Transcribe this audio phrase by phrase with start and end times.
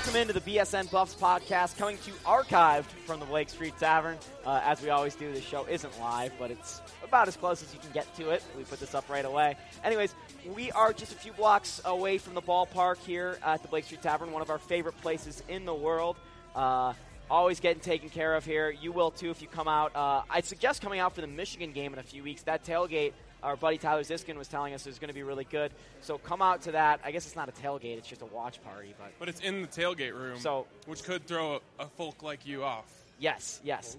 [0.00, 4.16] Welcome into the BSN Buffs podcast, coming to you archived from the Blake Street Tavern.
[4.46, 7.74] Uh, as we always do, the show isn't live, but it's about as close as
[7.74, 8.42] you can get to it.
[8.56, 9.58] We put this up right away.
[9.84, 10.14] Anyways,
[10.56, 14.00] we are just a few blocks away from the ballpark here at the Blake Street
[14.00, 16.16] Tavern, one of our favorite places in the world.
[16.56, 16.94] Uh,
[17.30, 18.70] always getting taken care of here.
[18.70, 19.94] You will too if you come out.
[19.94, 22.40] Uh, I suggest coming out for the Michigan game in a few weeks.
[22.44, 23.12] That tailgate
[23.42, 25.72] our buddy Tyler Ziskin was telling us is going to be really good.
[26.00, 27.00] So come out to that.
[27.04, 28.94] I guess it's not a tailgate; it's just a watch party.
[28.98, 32.46] But but it's in the tailgate room, so which could throw a, a folk like
[32.46, 32.86] you off.
[33.18, 33.96] Yes, yes.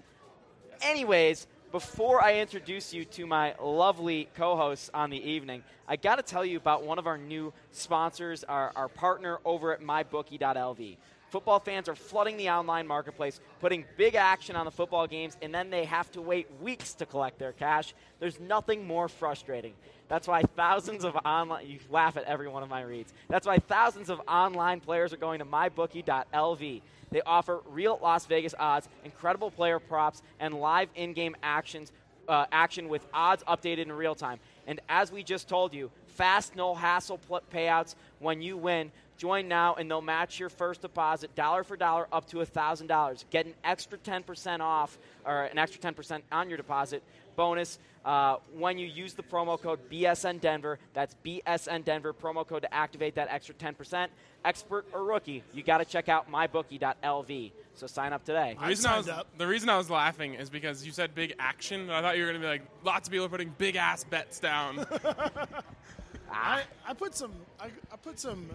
[0.82, 6.22] Anyways, before I introduce you to my lovely co-hosts on the evening, I got to
[6.22, 10.96] tell you about one of our new sponsors, our, our partner over at MyBookie.lv.
[11.32, 15.54] Football fans are flooding the online marketplace, putting big action on the football games, and
[15.54, 17.94] then they have to wait weeks to collect their cash.
[18.20, 19.72] There's nothing more frustrating.
[20.08, 23.14] That's why thousands of online you laugh at every one of my reads.
[23.30, 26.82] That's why thousands of online players are going to mybookie.lv.
[27.10, 31.92] They offer real Las Vegas odds, incredible player props, and live in-game actions
[32.28, 34.38] uh, action with odds updated in real time.
[34.66, 37.18] And as we just told you, fast, no hassle
[37.52, 38.92] payouts when you win.
[39.22, 43.24] Join now and they'll match your first deposit dollar for dollar up to $1,000.
[43.30, 47.04] Get an extra 10% off or an extra 10% on your deposit
[47.36, 50.80] bonus uh, when you use the promo code BSN Denver.
[50.92, 54.08] That's BSN Denver promo code to activate that extra 10%.
[54.44, 57.52] Expert or rookie, you got to check out mybookie.lv.
[57.76, 58.56] So sign up today.
[58.60, 61.90] The reason, I was, the reason I was laughing is because you said big action.
[61.90, 64.02] I thought you were going to be like, lots of people are putting big ass
[64.02, 64.84] bets down.
[66.32, 68.48] I, I put some I, I put some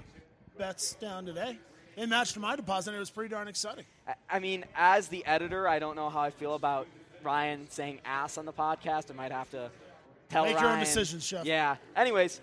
[0.58, 1.58] bets down today.
[1.96, 2.92] They matched my deposit.
[2.92, 3.86] and It was pretty darn exciting.
[4.30, 6.88] I, mean, as the editor, I don't know how I feel about
[7.24, 9.10] Ryan saying ass on the podcast.
[9.12, 9.70] I might have to
[10.30, 10.66] tell Make Ryan.
[10.66, 11.46] your own decisions, Chef.
[11.46, 11.78] Yeah.
[11.96, 12.42] Anyways,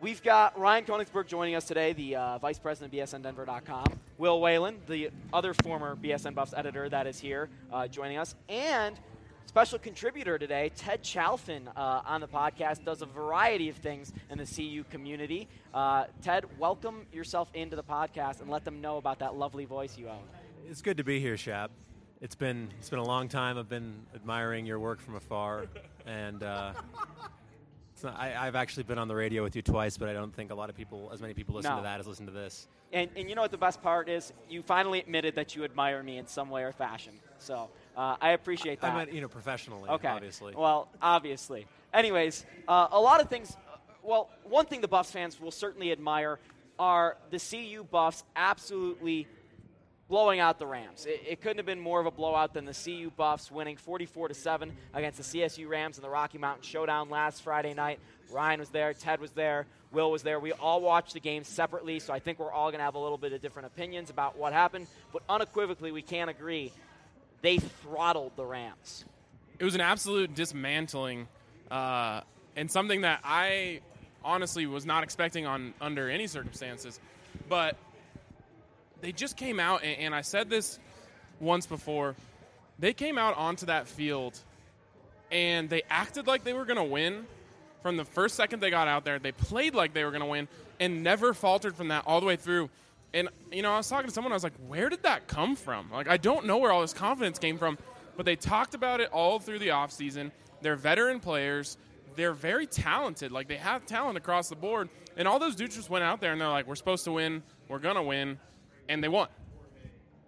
[0.00, 3.84] we've got Ryan Koenigsberg joining us today, the uh, vice president of BSNDenver.com.
[4.18, 8.34] Will Whelan, the other former BSN Buffs editor that is here, uh, joining us.
[8.48, 8.98] And
[9.46, 14.38] special contributor today, Ted Chalfen, uh, on the podcast, does a variety of things in
[14.38, 15.48] the CU community.
[15.72, 19.96] Uh, Ted, welcome yourself into the podcast and let them know about that lovely voice
[19.96, 20.22] you own.
[20.68, 21.68] It's good to be here, Shab.
[22.20, 23.58] It's been it's been a long time.
[23.58, 25.66] I've been admiring your work from afar,
[26.06, 26.72] and uh,
[28.06, 30.50] not, I, have actually been on the radio with you twice, but I don't think
[30.50, 31.78] a lot of people, as many people, listen no.
[31.78, 32.68] to that as listen to this.
[32.92, 34.32] And, and you know what the best part is?
[34.48, 37.12] You finally admitted that you admire me in some way or fashion.
[37.38, 38.92] So uh, I appreciate that.
[38.92, 40.08] I meant, you know, professionally, okay.
[40.08, 40.54] obviously.
[40.56, 41.66] Well, obviously.
[41.92, 43.56] Anyways, uh, a lot of things.
[43.72, 46.38] Uh, well, one thing the Buffs fans will certainly admire
[46.78, 49.26] are the CU Buffs absolutely
[50.08, 51.06] blowing out the Rams.
[51.06, 54.28] It, it, couldn't have been more of a blowout than the CU Buffs winning 44
[54.28, 57.98] to 7 against the CSU Rams in the Rocky Mountain Showdown last Friday night.
[58.30, 60.40] Ryan was there, Ted was there, Will was there.
[60.40, 63.00] We all watched the game separately, so I think we're all going to have a
[63.00, 66.72] little bit of different opinions about what happened, but unequivocally we can't agree
[67.42, 69.04] they throttled the Rams.
[69.58, 71.28] It was an absolute dismantling
[71.70, 72.22] uh,
[72.56, 73.80] and something that I
[74.24, 76.98] honestly was not expecting on under any circumstances.
[77.48, 77.76] But
[79.00, 80.78] they just came out, and, and I said this
[81.40, 82.14] once before.
[82.78, 84.38] They came out onto that field,
[85.30, 87.26] and they acted like they were going to win
[87.82, 89.18] from the first second they got out there.
[89.18, 90.48] They played like they were going to win,
[90.80, 92.68] and never faltered from that all the way through.
[93.14, 94.32] And you know, I was talking to someone.
[94.32, 96.92] I was like, "Where did that come from?" Like, I don't know where all this
[96.92, 97.78] confidence came from,
[98.16, 100.32] but they talked about it all through the offseason.
[100.60, 101.78] They're veteran players.
[102.16, 103.30] They're very talented.
[103.30, 104.88] Like they have talent across the board.
[105.16, 107.42] And all those dudes just went out there and they're like, "We're supposed to win.
[107.68, 108.38] We're gonna win."
[108.88, 109.28] And they won.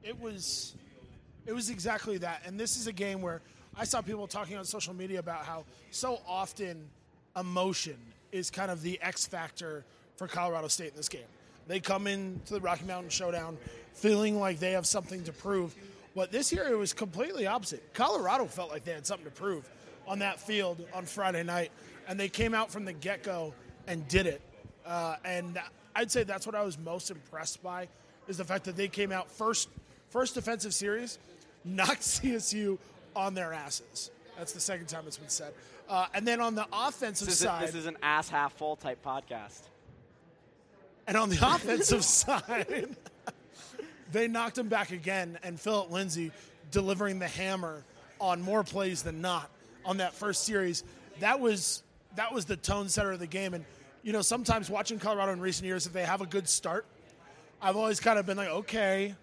[0.02, 0.74] It was,
[1.46, 2.42] it was exactly that.
[2.46, 3.42] And this is a game where
[3.76, 6.88] I saw people talking on social media about how so often
[7.36, 7.96] emotion
[8.32, 9.84] is kind of the X factor
[10.16, 11.22] for Colorado State in this game.
[11.66, 13.58] They come into the Rocky Mountain Showdown
[13.92, 15.75] feeling like they have something to prove.
[16.14, 17.92] But this year it was completely opposite.
[17.94, 19.69] Colorado felt like they had something to prove
[20.06, 21.70] on that field on Friday night,
[22.08, 23.52] and they came out from the get go
[23.87, 24.40] and did it.
[24.87, 25.60] Uh, and
[25.94, 27.88] I'd say that's what I was most impressed by
[28.28, 29.69] is the fact that they came out first
[30.10, 31.19] first defensive series,
[31.64, 32.78] knocked CSU
[33.16, 34.10] on their asses.
[34.36, 35.52] That's the second time it's been said.
[35.88, 38.76] Uh, and then on the offensive this side, a, this is an ass half full
[38.76, 39.62] type podcast.
[41.06, 42.88] And on the offensive side,
[44.12, 46.31] they knocked him back again, and Phillip Lindsay
[46.70, 47.82] delivering the hammer
[48.20, 49.50] on more plays than not
[49.84, 50.84] on that first series.
[51.20, 51.82] That was
[52.16, 53.54] that was the tone setter of the game.
[53.54, 53.64] And
[54.02, 56.86] you know, sometimes watching Colorado in recent years, if they have a good start,
[57.60, 59.14] I've always kind of been like, okay,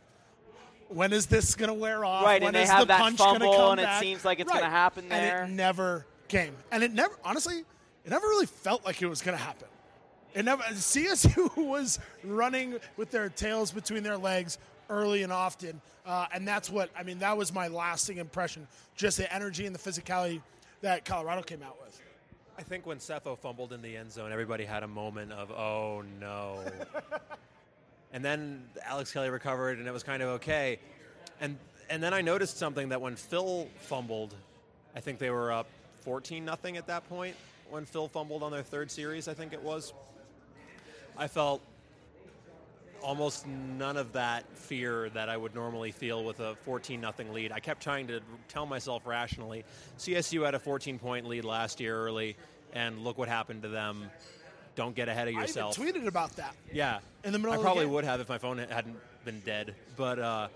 [0.89, 2.23] when is this going to wear off?
[2.23, 4.01] Right, when and they have the that fumble, and back?
[4.01, 4.59] it seems like it's right.
[4.59, 5.43] going to happen there.
[5.43, 6.55] And it never came.
[6.71, 9.67] And it never, honestly, it never really felt like it was going to happen.
[10.35, 14.57] And never, CSU was running with their tails between their legs
[14.89, 17.19] early and often, uh, and that's what I mean.
[17.19, 18.67] That was my lasting impression.
[18.95, 20.41] Just the energy and the physicality
[20.81, 21.99] that Colorado came out with.
[22.57, 26.03] I think when Sefo fumbled in the end zone, everybody had a moment of, oh
[26.19, 26.59] no.
[28.15, 30.79] and then Alex Kelly recovered, and it was kind of okay.
[31.41, 31.57] And
[31.89, 34.33] and then I noticed something that when Phil fumbled,
[34.95, 35.67] I think they were up
[35.99, 37.35] 14 nothing at that point.
[37.69, 39.93] When Phil fumbled on their third series, I think it was.
[41.17, 41.61] I felt
[43.01, 47.51] almost none of that fear that I would normally feel with a 14 nothing lead.
[47.51, 49.65] I kept trying to tell myself rationally,
[49.99, 52.37] CSU had a 14 point lead last year early,
[52.71, 54.09] and look what happened to them.
[54.75, 55.79] Don't get ahead of yourself.
[55.79, 56.55] I even tweeted about that.
[56.71, 57.53] Yeah, in the middle.
[57.53, 60.47] I probably would have if my phone hadn't been dead, but uh,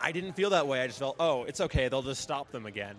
[0.00, 0.80] I didn't feel that way.
[0.80, 1.88] I just felt, oh, it's okay.
[1.88, 2.96] They'll just stop them again.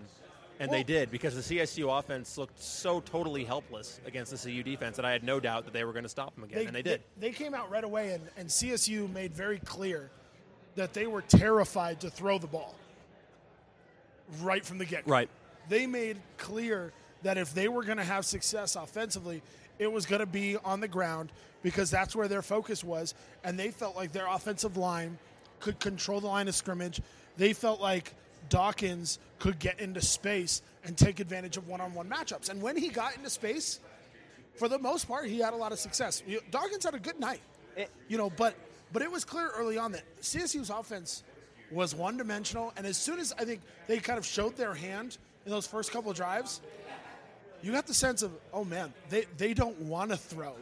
[0.59, 4.62] And Well- they did because the CSU offense looked so totally helpless against the CU
[4.62, 6.75] defense that I had no doubt that they were going to stop them again, and
[6.75, 7.01] they did.
[7.19, 10.12] They, came out right away, and, and CSU made very clear
[10.75, 12.75] that they were terrified to throw the ball
[14.41, 15.07] right from the get.
[15.07, 15.29] Right.
[15.68, 19.41] They made clear that if they were going to have success offensively,
[19.79, 21.31] it was going to be on the ground
[21.63, 23.13] because that's where their focus was,
[23.44, 25.18] and they felt like their offensive line
[25.59, 27.01] could control the line of scrimmage.
[27.38, 28.13] They felt like
[28.50, 32.50] Dawkins could get into space and take advantage of one-on-one matchups.
[32.50, 33.79] And when he got into space,
[34.56, 36.23] for the most part, he had a lot of success.
[36.50, 37.41] Dawkins had a good night,
[37.77, 37.85] eh.
[38.07, 38.56] you know, but
[38.94, 41.23] but it was clear early on that CSU's offense
[41.71, 45.18] was one dimensional, and as soon as I think they kind of showed their hand
[45.45, 46.62] in those first couple of drives,
[47.62, 50.56] you got the sense of, oh man, they they don't want to throw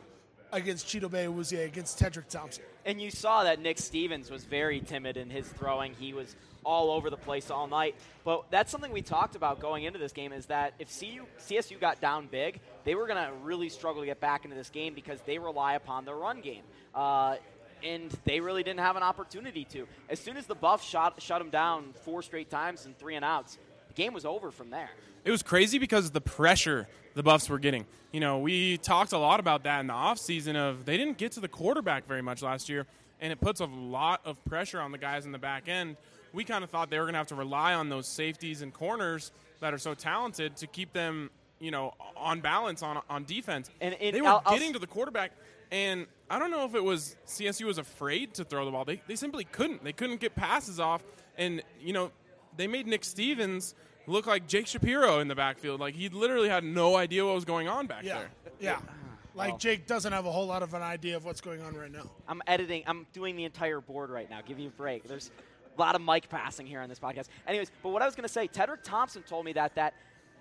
[0.52, 2.64] against Chidobe Awuzie, against Tedrick Thompson.
[2.86, 5.94] And you saw that Nick Stevens was very timid in his throwing.
[5.94, 7.96] He was all over the place all night.
[8.24, 11.80] But that's something we talked about going into this game is that if CU, CSU
[11.80, 14.94] got down big, they were going to really struggle to get back into this game
[14.94, 16.64] because they rely upon their run game.
[16.94, 17.36] Uh,
[17.84, 19.88] and they really didn't have an opportunity to.
[20.10, 23.24] As soon as the Buffs shot, shut them down four straight times and three and
[23.24, 23.58] outs,
[24.00, 24.90] game was over from there.
[25.26, 27.86] it was crazy because of the pressure the Buffs were getting.
[28.12, 31.34] You know, we talked a lot about that in the offseason of they didn't get
[31.34, 32.86] to the quarterback very much last year,
[33.20, 35.98] and it puts a lot of pressure on the guys in the back end.
[36.34, 38.74] We kind of thought they were going to have to rely on those safeties and
[38.74, 41.30] corners that are so talented to keep them,
[41.60, 43.70] you know, on balance on on defense.
[43.82, 45.32] And- and they were I'll- I'll getting to the quarterback,
[45.72, 48.86] and I don't know if it was CSU was afraid to throw the ball.
[48.86, 49.84] They, they simply couldn't.
[49.84, 51.04] They couldn't get passes off,
[51.38, 52.12] and you know
[52.56, 53.76] they made Nick Stevens
[54.10, 55.80] look like Jake Shapiro in the backfield.
[55.80, 58.30] Like he literally had no idea what was going on back Yeah, there.
[58.60, 58.80] yeah.
[59.36, 59.58] Like Well.
[59.58, 62.10] Jake doesn't have a whole lot of an idea of what's going on right now.
[62.28, 62.84] I'm editing.
[62.88, 64.40] I'm doing the entire board right now.
[64.46, 65.04] Give me a break.
[65.08, 65.32] There's
[65.78, 67.28] a lot of mic passing here on this podcast.
[67.48, 69.94] Anyways, but what I was going to say, Tedrick Thompson told me that that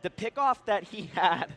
[0.02, 1.48] the pickoff that he had,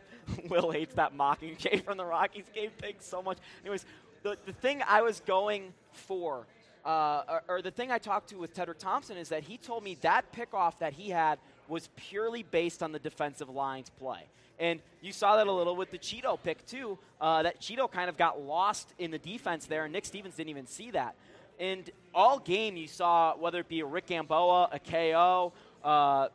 [0.50, 3.38] Will hates that Mockingjay from the Rockies game thing so much.
[3.64, 3.86] Anyways,
[4.24, 6.46] the, the thing I was going for,
[6.86, 9.84] uh, or, or the thing I talked to with Tedrick Thompson is that he told
[9.84, 11.40] me that pickoff that he had
[11.72, 14.20] was purely based on the defensive line's play.
[14.60, 17.00] And you saw that a little with the Chido pick, too.
[17.20, 20.50] Uh, that Chido kind of got lost in the defense there, and Nick Stevens didn't
[20.50, 21.16] even see that.
[21.60, 25.54] And all game, you saw whether it be a Rick Gamboa, a KO,
[25.84, 26.28] uh,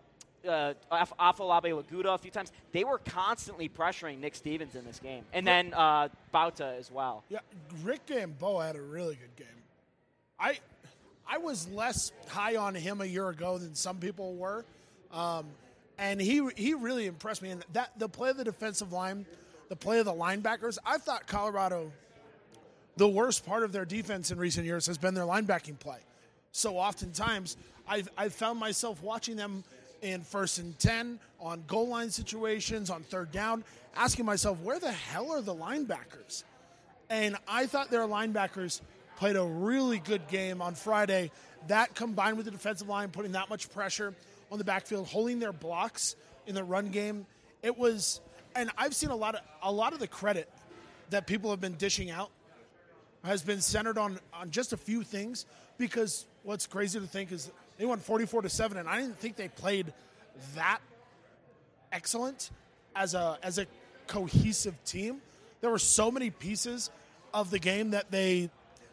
[0.48, 4.98] uh, Af- Afolabi Laguda a few times, they were constantly pressuring Nick Stevens in this
[4.98, 5.24] game.
[5.32, 7.24] And then uh, Bauta as well.
[7.28, 7.40] Yeah,
[7.82, 9.62] Rick Gamboa had a really good game.
[10.38, 10.58] I
[11.28, 14.64] I was less high on him a year ago than some people were,
[15.12, 15.46] um,
[15.98, 17.50] and he he really impressed me.
[17.50, 19.26] And that the play of the defensive line,
[19.68, 20.78] the play of the linebackers.
[20.84, 21.92] I thought Colorado,
[22.96, 25.98] the worst part of their defense in recent years has been their linebacking play.
[26.52, 27.56] So oftentimes,
[27.88, 29.64] I've I've found myself watching them
[30.02, 34.92] in first and ten on goal line situations on third down, asking myself, where the
[34.92, 36.44] hell are the linebackers?
[37.08, 38.80] And I thought their linebackers
[39.16, 41.30] played a really good game on Friday.
[41.68, 44.14] That combined with the defensive line putting that much pressure
[44.50, 47.26] on the backfield, holding their blocks in the run game,
[47.62, 48.20] it was.
[48.54, 50.48] And I've seen a lot of a lot of the credit
[51.10, 52.30] that people have been dishing out
[53.24, 55.46] has been centered on on just a few things.
[55.78, 59.18] Because what's crazy to think is they won forty four to seven, and I didn't
[59.18, 59.92] think they played
[60.54, 60.80] that
[61.92, 62.50] excellent
[62.94, 63.66] as a as a
[64.06, 65.20] cohesive team.
[65.60, 66.90] There were so many pieces
[67.34, 68.50] of the game that they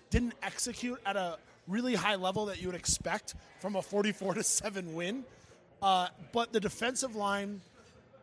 [0.09, 4.43] didn't execute at a really high level that you would expect from a 44 to
[4.43, 5.23] 7 win.
[5.83, 7.59] Uh, but the defensive line,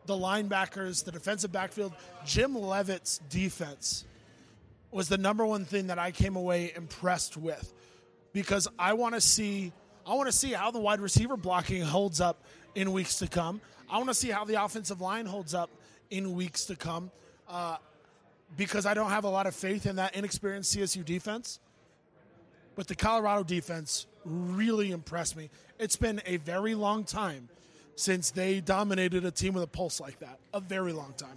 [0.07, 1.93] the linebackers, the defensive backfield,
[2.25, 4.03] Jim Leavitt's defense
[4.89, 7.71] was the number one thing that I came away impressed with
[8.33, 9.71] because I want to see
[10.05, 13.61] I want to see how the wide receiver blocking holds up in weeks to come.
[13.87, 15.69] I want to see how the offensive line holds up
[16.09, 17.11] in weeks to come.
[17.47, 17.77] Uh,
[18.57, 21.59] because I don't have a lot of faith in that inexperienced CSU defense.
[22.75, 25.49] But the Colorado defense really impressed me.
[25.79, 27.49] It's been a very long time
[27.95, 30.39] since they dominated a team with a pulse like that.
[30.53, 31.35] A very long time.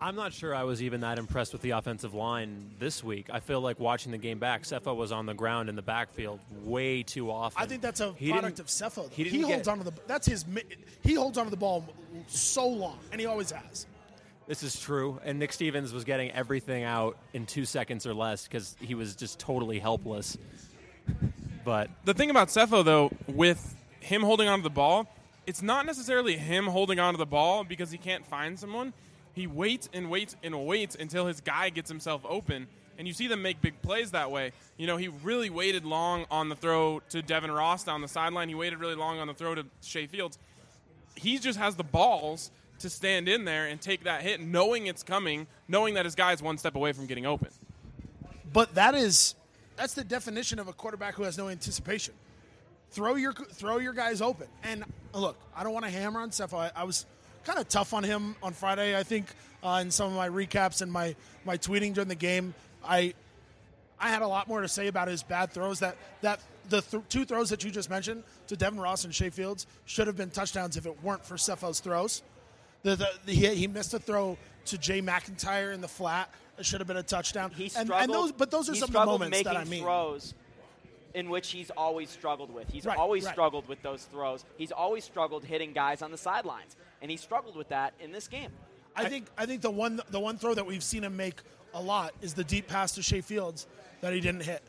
[0.00, 3.28] I'm not sure I was even that impressed with the offensive line this week.
[3.30, 6.40] I feel like watching the game back, Sefo was on the ground in the backfield
[6.64, 7.62] way too often.
[7.62, 8.94] I think that's a He product of Sefo.
[9.08, 9.08] though.
[9.14, 9.92] he He, holds get- onto the.
[10.08, 10.44] That's his.
[11.04, 11.84] He holds onto the ball
[12.26, 13.86] so long, and he always has.
[14.48, 15.20] This is true.
[15.24, 19.14] And Nick Stevens was getting everything out in two seconds or less because he was
[19.14, 20.36] just totally helpless.
[21.64, 25.08] But The thing about Sefo, though, with him holding onto the ball,
[25.46, 28.92] it's not necessarily him holding onto the ball because he can't find someone.
[29.34, 32.66] He waits and waits and waits until his guy gets himself open.
[32.98, 34.52] And you see them make big plays that way.
[34.76, 38.48] You know, he really waited long on the throw to Devin Ross down the sideline.
[38.48, 40.38] He waited really long on the throw to Shay Fields.
[41.14, 42.50] He just has the balls
[42.80, 46.32] to stand in there and take that hit, knowing it's coming, knowing that his guy
[46.32, 47.48] is one step away from getting open.
[48.52, 49.34] But that is
[49.76, 52.14] that's the definition of a quarterback who has no anticipation.
[52.90, 54.48] Throw your throw your guys open.
[54.62, 56.58] And look, I don't want to hammer on Sefo.
[56.58, 57.06] I, I was
[57.44, 58.96] kind of tough on him on Friday.
[58.96, 59.26] I think
[59.62, 63.14] uh, in some of my recaps and my my tweeting during the game, I
[63.98, 65.80] I had a lot more to say about his bad throws.
[65.80, 69.30] That that the th- two throws that you just mentioned to Devin Ross and Shay
[69.30, 72.22] Fields should have been touchdowns if it weren't for Sefo's throws.
[72.82, 74.36] The, the, the, he, he missed a throw
[74.66, 76.30] to Jay MacIntyre in the flat.
[76.62, 77.50] It should have been a touchdown.
[77.50, 78.00] He and, struggled.
[78.02, 79.82] and those, but those are some of the moments making that I mean.
[79.82, 80.32] throws
[81.12, 82.70] in which he's always struggled with.
[82.70, 83.32] He's Right, always right.
[83.32, 84.44] struggled with those throws.
[84.58, 88.28] He's always struggled hitting guys on the sidelines, and he struggled with that in this
[88.28, 88.50] game.
[88.94, 91.40] I think I think the one the one throw that we've seen him make
[91.74, 93.66] a lot is the deep pass to Shay Fields
[94.00, 94.62] that he didn't hit.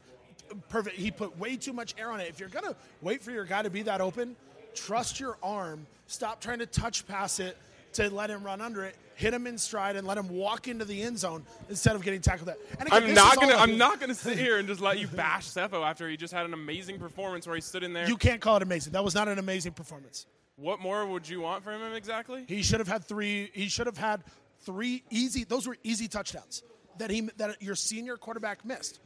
[0.69, 0.95] Perfect.
[0.97, 2.27] He put way too much air on it.
[2.27, 4.35] If you're gonna wait for your guy to be that open,
[4.73, 5.85] trust your arm.
[6.07, 7.55] Stop trying to touch pass it
[7.95, 8.95] to let him run under it.
[9.15, 12.19] Hit him in stride and let him walk into the end zone instead of getting
[12.19, 12.50] tackled.
[12.50, 12.57] That.
[12.79, 13.55] And again, I'm not gonna.
[13.55, 16.45] I'm not gonna sit here and just let you bash Sefo after he just had
[16.45, 18.07] an amazing performance where he stood in there.
[18.07, 18.93] You can't call it amazing.
[18.93, 20.25] That was not an amazing performance.
[20.55, 22.45] what more would you want from him exactly?
[22.47, 23.51] He should have had three.
[23.53, 24.23] He should have had
[24.62, 25.43] three easy.
[25.43, 26.63] Those were easy touchdowns
[26.97, 29.00] that he that your senior quarterback missed.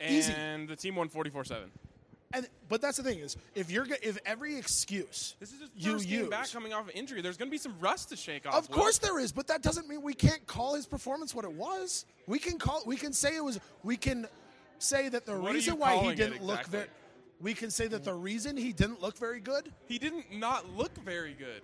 [0.00, 0.32] easy.
[0.32, 1.68] And the team won 44-7.
[2.32, 5.70] And but that's the thing is if you're go- if every excuse This is his
[5.76, 7.22] you first use, back coming off of injury.
[7.22, 8.54] There's going to be some rust to shake off.
[8.54, 8.76] of Will.
[8.78, 12.04] course there is, but that doesn't mean we can't call his performance what it was.
[12.26, 14.26] We can call we can say it was we can
[14.78, 16.78] say that the What are reason you why he calling it didn't look exactly?
[16.80, 16.90] very
[17.40, 20.94] we can say that the reason he didn't look very good he didn't not look
[21.04, 21.62] very good.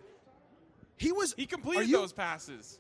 [0.97, 2.79] he was He are completed you- those passes.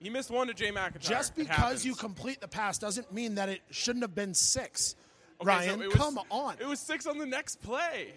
[0.00, 0.98] He missed one to Jay MacIntyre.
[1.10, 2.00] just It because you happens.
[2.00, 4.96] complete the pass doesn't mean that it shouldn't have been six.
[5.40, 6.56] Okay, Ryan, so was- come on.
[6.60, 8.12] It was six on the next play.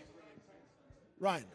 [1.19, 1.45] Ryan.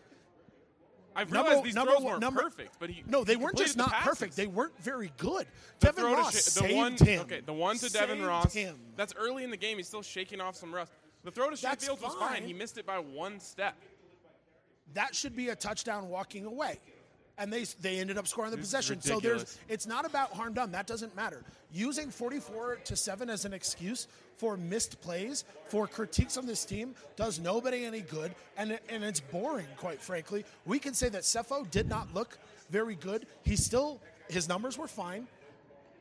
[1.14, 3.58] I've Number- realized these number throws weren't number- perfect, but he No, they he weren't
[3.58, 4.08] just not passes.
[4.08, 4.36] perfect.
[4.36, 5.46] They weren't very good.
[5.80, 7.20] The Devin to Ross saved the one, him.
[7.22, 8.52] Okay, the one to Devin Ross.
[8.52, 8.78] him.
[8.96, 9.78] That's early in the game.
[9.78, 10.92] He's still shaking off some rust.
[11.24, 12.44] The throw to Fields was fine.
[12.44, 13.76] He missed it by one step.
[14.94, 16.80] that should be a touchdown walking away.
[17.38, 19.00] And they they ended up scoring the This possession.
[19.00, 20.72] So there's it's not about harm done.
[20.72, 21.42] That doesn't matter.
[21.72, 26.94] Using 44 to 7 as an excuse for missed plays, for critiques on this team
[27.16, 30.44] does nobody any good and and it's boring quite frankly.
[30.66, 32.38] We can say that Sefo did not look
[32.70, 33.26] very good.
[33.42, 35.26] He still his numbers were fine.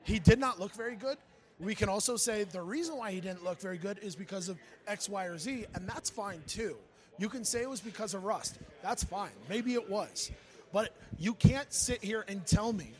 [0.03, 1.17] He did not look very good.
[1.60, 4.58] We can also say the reason why he didn't look very good is because of
[4.88, 6.77] X, Y, or Z, and that's fine too.
[7.17, 8.60] You can say it was because of rust.
[8.84, 9.32] That's fine.
[9.50, 10.32] Maybe it was.
[10.71, 12.91] But you can't sit here and tell me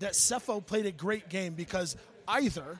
[0.00, 2.78] that Sefo played a great game because either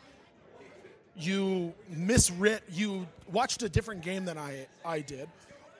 [1.16, 5.28] you misread, you watched a different game than I, I did,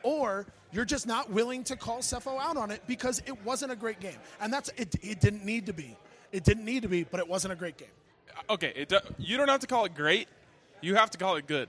[0.03, 3.77] or you're just not willing to call Sefo out on it because it wasn't a
[3.77, 4.19] great game.
[4.41, 5.97] And that's it, it didn't need to be.
[6.33, 7.89] It didn't need to be, but it wasn't a great game.
[8.51, 10.29] Okay, do- you don't have to call it great.
[10.81, 11.69] You have to call it good.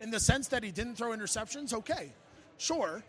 [0.00, 2.12] in the sense that he didn't throw interceptions, okay,
[2.56, 3.02] sure,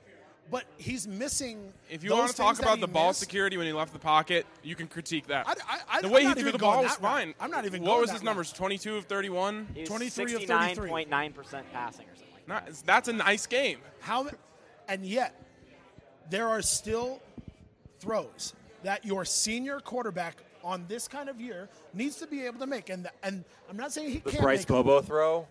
[0.49, 1.71] but he's missing.
[1.89, 3.19] If you those want to talk about he the ball missed.
[3.19, 5.47] security when he left the pocket, you can critique that.
[5.47, 7.11] I- I- I- the I'm way he threw the ball was that route.
[7.11, 7.33] fine.
[7.39, 8.25] I'm not even What going was that his route.
[8.25, 8.51] numbers?
[8.53, 9.67] 22 of 31.
[9.85, 10.89] 23 of 33.
[10.89, 12.65] 69.9% passing or something like that.
[12.69, 13.79] Not, that's a nice game.
[14.01, 14.27] How,
[14.89, 15.35] and yet,
[16.29, 17.21] there are still
[17.99, 22.67] throws that your senior quarterback on this kind of year needs to be able to
[22.67, 22.89] make.
[22.89, 24.75] And and I'm not saying he The can't Bryce make them.
[24.77, 25.47] Bobo throw.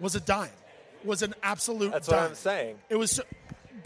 [0.00, 0.50] was a dime,
[1.04, 1.92] was an absolute.
[1.92, 2.20] That's dime.
[2.22, 2.78] what I'm saying.
[2.88, 3.22] It was, so,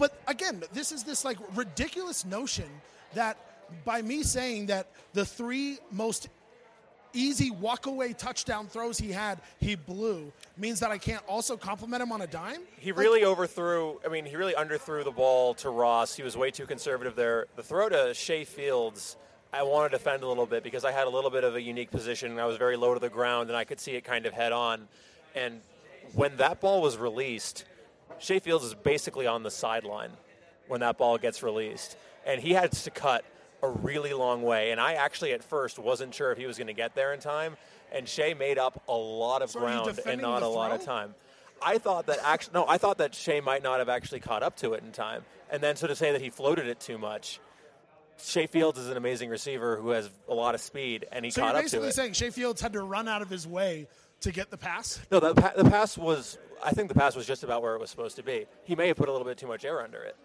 [0.02, 2.68] but again, this is this like ridiculous notion
[3.14, 3.37] that
[3.85, 6.28] by me saying that the three most
[7.12, 12.11] easy walkaway touchdown throws he had, he blew, means that I can't also compliment him
[12.11, 12.62] on a dime.
[12.78, 14.00] He Like, really overthrew.
[14.04, 16.16] I mean, he really underthrew the ball to Ross.
[16.16, 17.47] He was way too conservative there.
[17.54, 19.16] The throw to Shay Fields
[19.52, 21.62] I want to defend a little bit because I had a little bit of a
[21.62, 24.26] unique position I was very low to the ground and I could see it kind
[24.26, 24.88] of head on.
[25.37, 25.61] And
[26.12, 27.66] when that ball was released,
[28.19, 30.11] Shay Fields is basically on the sideline
[30.69, 31.97] when that ball gets released.
[32.26, 33.25] And he had to cut
[33.62, 34.71] a really long way.
[34.71, 37.21] And I actually at first wasn't sure if he was going to get there in
[37.21, 37.57] time.
[37.92, 41.14] And Shay made up a lot of So ground and not a lot of time.
[41.64, 44.57] I thought that actually no, I thought that Shay might not have actually caught up
[44.59, 45.23] to it in time.
[45.50, 47.38] And then so to say that he floated it too much.
[48.23, 51.40] Shay Fields is an amazing receiver who has a lot of speed, and he So
[51.40, 51.95] caught you're up to basically it.
[51.95, 53.88] saying Shay Fields had to run out of his way
[54.21, 55.00] to get the pass?
[55.11, 56.38] No, the, pa- the pass was.
[56.62, 58.47] I think the pass was just about where it was supposed to be.
[58.64, 60.16] He may have put a little bit too much air under it,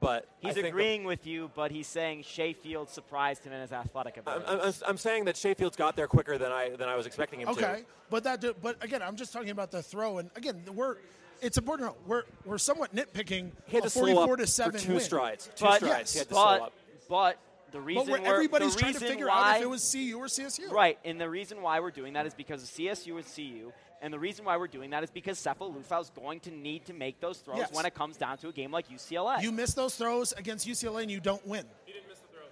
[0.00, 3.60] but He's think the- agreeing with you, but he's saying Shay Fields surprised him in
[3.60, 4.62] his athletic I'm, ability.
[4.84, 7.40] I'm, I'm saying that Shay Fields got there quicker than I than I was expecting
[7.40, 7.52] him to.
[7.52, 10.96] Okay, but that, do- but again, I'm just talking about the throw, and again, we're.
[11.40, 11.90] It's important.
[11.90, 14.72] to know, We're we're somewhat nitpicking He had a to slow 44 up to seven
[14.72, 15.00] for two win.
[15.00, 15.48] strides.
[15.54, 16.12] Two but, strides.
[16.12, 16.72] He had to but, slow up.
[17.08, 17.38] but
[17.70, 19.88] the reason But we're, we're, everybody's the trying to figure why, out if it was
[19.92, 20.68] CU or CSU.
[20.72, 24.12] Right, and the reason why we're doing that is because of CSU and CU, and
[24.12, 26.92] the reason why we're doing that is because Sefo Liufau is going to need to
[26.92, 27.72] make those throws Yes.
[27.72, 29.42] when it comes down to a game like UCLA.
[29.42, 31.64] You miss those throws against UCLA and you don't win.
[31.84, 32.50] He didn't miss the throws.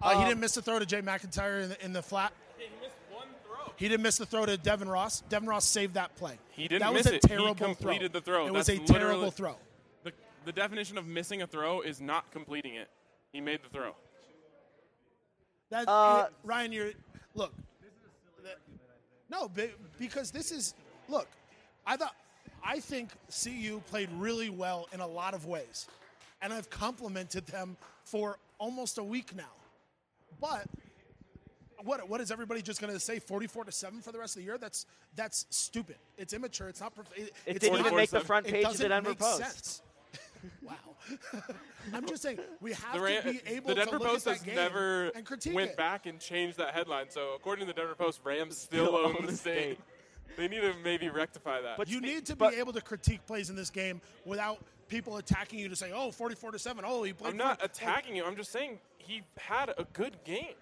[0.00, 2.32] Uh, he Um, didn't miss the throw to Jay MacIntyre in the, in the flat.
[2.58, 3.72] He missed one throw.
[3.76, 5.20] He didn't miss the throw to Devin Ross.
[5.28, 6.38] Devin Ross saved that play.
[6.52, 7.22] He didn't that miss was a it.
[7.22, 8.20] He terrible completed throw.
[8.20, 8.46] the throw.
[8.46, 9.56] It was a terrible throw.
[10.04, 10.12] The,
[10.44, 12.88] the definition of missing a throw is not completing it.
[13.32, 13.94] He made the throw.
[15.70, 16.90] That Uh, it- Ryan, you're
[17.34, 17.52] look.
[19.32, 19.50] No,
[19.98, 20.74] because this is
[21.08, 21.26] look.
[21.86, 22.14] I thought
[22.62, 23.10] I think
[23.42, 25.88] CU played really well in a lot of ways,
[26.42, 29.54] and I've complimented them for almost a week now.
[30.38, 30.66] But
[31.82, 33.18] what what is everybody just going to say?
[33.18, 34.58] Forty four to seven for the rest of the year?
[34.58, 34.84] That's
[35.16, 35.96] that's stupid.
[36.18, 36.68] It's immature.
[36.68, 36.92] It's not.
[37.16, 39.38] It, it didn't even make the front page of the Denver Post.
[39.38, 39.82] sense.
[40.62, 40.74] wow.
[41.94, 44.32] I'm just saying we have The, to be able the Denver to look Post at
[44.34, 45.76] has that game never and went it.
[45.76, 47.06] back and changed that headline.
[47.10, 49.76] So according to the Denver Post, Rams still, Still own own the the state.
[49.76, 49.78] state.
[50.36, 51.76] They need to maybe rectify that.
[51.76, 54.58] But You spe- need to but- be able to critique plays in this game without
[54.88, 56.84] people attacking you to say, "Oh, 44 to 7.
[56.86, 58.24] Oh, he played I'm not for-" attacking you.
[58.24, 60.54] I'm just saying he had a good game.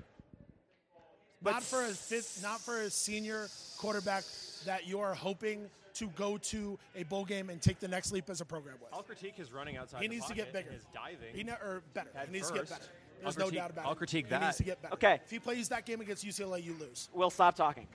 [1.42, 4.24] not for a fifth, not for a senior quarterback
[4.66, 8.28] that you are hoping to go to a bowl game and take the next leap
[8.30, 8.90] as a program with.
[8.92, 10.02] I'll critique his running outside.
[10.02, 10.70] He needs to get bigger.
[10.70, 11.34] His diving.
[11.34, 12.10] He ne- or better.
[12.26, 12.82] He needs to get better.
[13.22, 13.88] There's I'll no critique- doubt about it.
[13.88, 14.94] I'll critique He needs to get better.
[14.94, 15.20] Okay.
[15.24, 17.08] If he plays that game against UCLA, you lose.
[17.12, 17.86] We'll stop talking.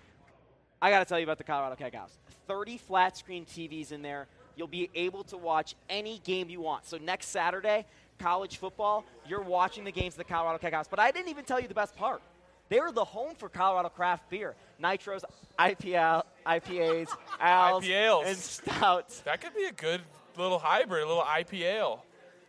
[0.81, 2.11] I got to tell you about the Colorado Keghouse.
[2.47, 4.27] 30 flat screen TVs in there.
[4.55, 6.85] You'll be able to watch any game you want.
[6.85, 7.85] So next Saturday,
[8.19, 10.85] college football, you're watching the games of the Colorado Keghouse.
[10.89, 12.21] But I didn't even tell you the best part.
[12.69, 14.55] They're the home for Colorado craft beer.
[14.81, 15.23] Nitros,
[15.59, 18.25] IPL, IPAs, Als, IPAs.
[18.27, 19.19] and Stouts.
[19.21, 20.01] That could be a good
[20.37, 21.99] little hybrid, a little IPA,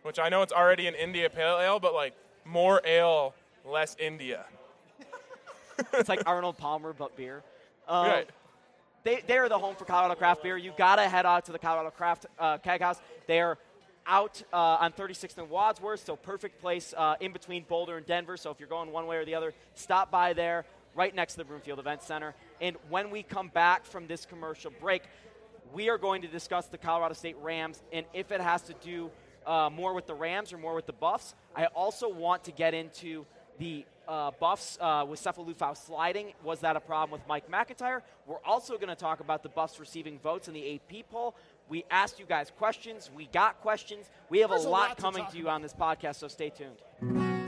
[0.03, 2.13] which I know it's already an India Pale Ale, but like
[2.45, 3.33] more ale,
[3.65, 4.45] less India.
[5.93, 7.43] It's like Arnold Palmer, but beer.
[7.87, 8.29] Um, right.
[9.03, 10.57] they, they are the home for Colorado craft beer.
[10.57, 12.99] You got to head out to the Colorado Craft uh, Keg House.
[13.27, 13.59] They are
[14.07, 18.37] out uh, on 36th and Wadsworth, so perfect place uh, in between Boulder and Denver.
[18.37, 20.65] So if you're going one way or the other, stop by there,
[20.95, 22.33] right next to the Broomfield Event Center.
[22.61, 25.03] And when we come back from this commercial break,
[25.73, 29.11] we are going to discuss the Colorado State Rams and if it has to do
[29.45, 31.33] uh, more with the Rams or more with the Buffs.
[31.55, 33.25] I also want to get into
[33.59, 36.33] the uh, Buffs uh, with Sefo Liufau sliding.
[36.43, 38.03] Was that a problem with Mike MacIntyre?
[38.25, 41.35] We're also going to talk about the Buffs receiving votes in the AP poll.
[41.69, 43.09] We asked you guys questions.
[43.15, 44.09] We got questions.
[44.29, 46.15] We have There's a a lot lot to coming talk to you on this podcast,
[46.15, 46.77] so stay tuned.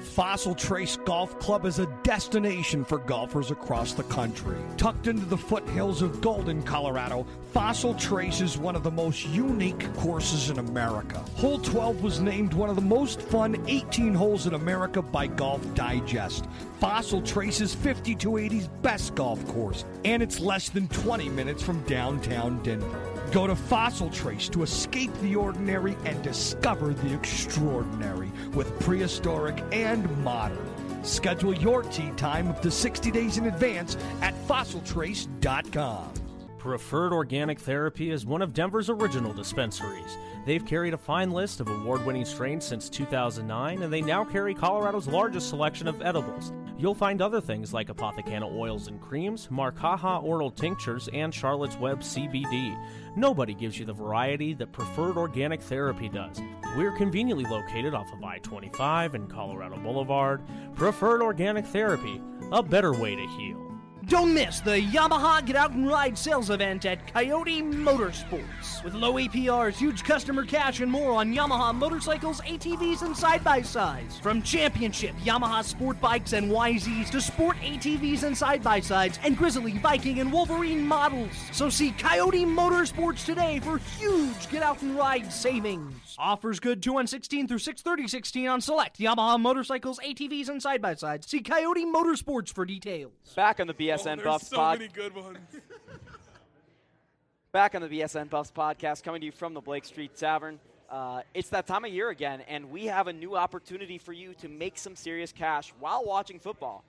[0.01, 4.57] Fossil Trace Golf Club is a destination for golfers across the country.
[4.77, 9.93] Tucked into the foothills of Golden, Colorado, Fossil Trace is one of the most unique
[9.95, 11.19] courses in America.
[11.35, 15.61] Hole 12 was named one of the most fun 18 holes in America by Golf
[15.73, 16.45] Digest.
[16.79, 22.61] Fossil Trace is 5280's best golf course, and it's less than 20 minutes from downtown
[22.63, 23.08] Denver.
[23.31, 30.09] Go to Fossil Trace to escape the ordinary and discover the extraordinary with prehistoric and
[30.23, 30.65] modern.
[31.03, 36.13] Schedule your tee time up to 60 days in advance at fossiltrace.com.
[36.57, 40.17] Preferred Organic Therapy is one of Denver's original dispensaries.
[40.45, 44.53] They've carried a fine list of award winning strains since 2009, and they now carry
[44.53, 46.51] Colorado's largest selection of edibles.
[46.79, 51.99] You'll find other things like Apothecana oils and creams, Marcaja oral tinctures, and Charlotte's Web
[51.99, 52.79] CBD.
[53.17, 56.39] Nobody gives you the variety that Preferred Organic Therapy does.
[56.77, 60.41] We're conveniently located off of I 25 and Colorado Boulevard.
[60.75, 62.21] Preferred Organic Therapy,
[62.53, 63.68] a better way to heal.
[64.09, 68.83] Don't miss the Yamaha Get Out and Ride sales event at Coyote Motorsports.
[68.83, 73.61] With low APRs, huge customer cash, and more on Yamaha motorcycles, ATVs, and side by
[73.61, 74.17] sides.
[74.17, 79.37] From championship Yamaha sport bikes and YZs to sport ATVs and side by sides, and
[79.37, 81.29] Grizzly, Viking, and Wolverine models.
[81.51, 86.15] So see Coyote Motorsports today for huge Get Out and Ride savings.
[86.17, 90.81] Offers good 2 on 16 through 630 16 on select Yamaha motorcycles, ATVs, and side
[90.81, 91.27] by sides.
[91.27, 93.11] See Coyote Motorsports for details.
[93.35, 94.79] Back on the BSN Oh, Buffs so pod.
[94.79, 95.37] many good ones.
[97.51, 100.59] Back on the BSN Buffs podcast, coming to you from the Blake Street Tavern.
[100.89, 104.33] Uh, it's that time of year again, and we have a new opportunity for you
[104.35, 106.83] to make some serious cash while watching football.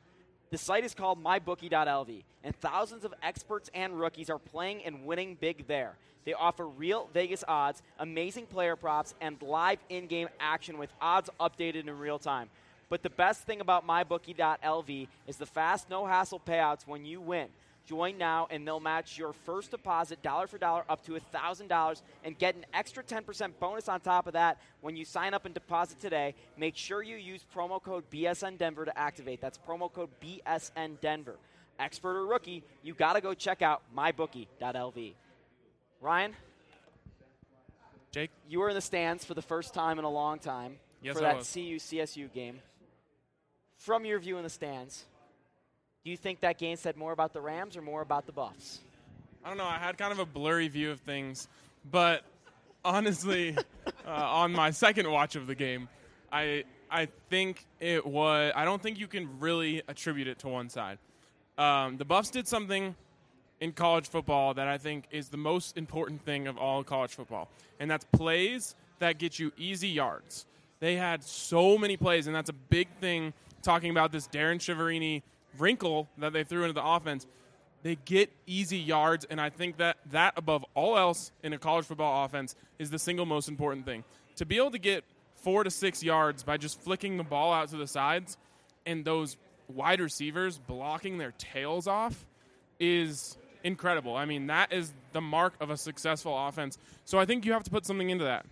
[0.50, 5.36] The site is called mybookie.lv, and thousands of experts and rookies are playing and winning
[5.40, 5.96] big there.
[6.24, 11.30] They offer real Vegas odds, amazing player props, and live in game action with odds
[11.40, 12.50] updated in real time.
[12.90, 17.46] But the best thing about mybookie.lv is the fast, no hassle payouts when you win.
[17.86, 22.38] Join now, and they'll match your first deposit dollar for dollar up to $1,000 and
[22.38, 25.98] get an extra 10% bonus on top of that when you sign up and deposit
[26.00, 26.34] today.
[26.58, 29.40] Make sure you use promo code BSN Denver to activate.
[29.40, 31.36] That's promo code BSN Denver.
[31.78, 35.14] Expert or rookie, you got to go check out mybookie.lv.
[36.00, 36.34] Ryan,
[38.10, 41.16] Jake, you were in the stands for the first time in a long time Yes,
[41.16, 41.52] for I that was.
[41.52, 42.60] CU CSU game.
[43.80, 45.06] From your view in the stands,
[46.04, 48.80] do you think that game said more about the Rams or more about the Buffs?
[49.42, 49.64] I don't know.
[49.64, 51.48] I had kind of a blurry view of things,
[51.90, 52.22] but
[52.84, 53.56] honestly,
[54.06, 55.88] uh, on my second watch of the game,
[56.30, 58.52] I I think it was.
[58.54, 60.98] I don't think you can really attribute it to one side.
[61.56, 62.94] Um, the Buffs did something
[63.60, 67.48] in college football that I think is the most important thing of all college football,
[67.78, 70.44] and that's plays that get you easy yards.
[70.80, 73.32] They had so many plays, and that's a big thing.
[73.62, 75.22] Talking about this Darrin Chiaverini
[75.58, 77.26] wrinkle that they threw into the offense,
[77.82, 81.86] they get easy yards, and I think that that above all else in a college
[81.86, 84.04] football offense is the single most important thing.
[84.36, 85.04] To be able to get
[85.36, 88.36] four to six yards by just flicking the ball out to the sides,
[88.86, 89.36] and those
[89.68, 92.26] wide receivers blocking their tails off
[92.78, 94.16] is incredible.
[94.16, 96.78] I mean, that is the mark of a successful offense.
[97.04, 98.46] So I think you have to put something into that.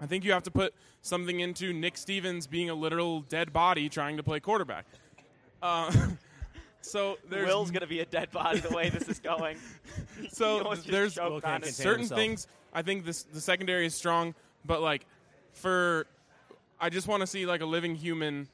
[0.00, 3.88] I think you have to put something into Nick Stevens being a literal dead body
[3.88, 4.86] trying to play quarterback.
[5.60, 5.92] Uh,
[6.80, 9.56] so there's Will's going to be a dead body the way this is going.
[10.32, 11.66] So there's choked Will can't on it.
[11.66, 12.18] contain certain himself.
[12.18, 12.46] things.
[12.72, 14.34] I think this the secondary is strong,
[14.64, 15.06] but like
[15.52, 16.06] for
[16.80, 18.48] I just want to see like a living human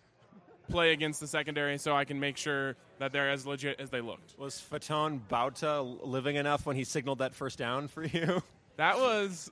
[0.70, 4.00] play against the secondary so I can make sure that they're as legit as they
[4.02, 4.38] looked.
[4.38, 8.42] Was Faton Bauta living enough when he signaled that first down for you?
[8.76, 9.50] That was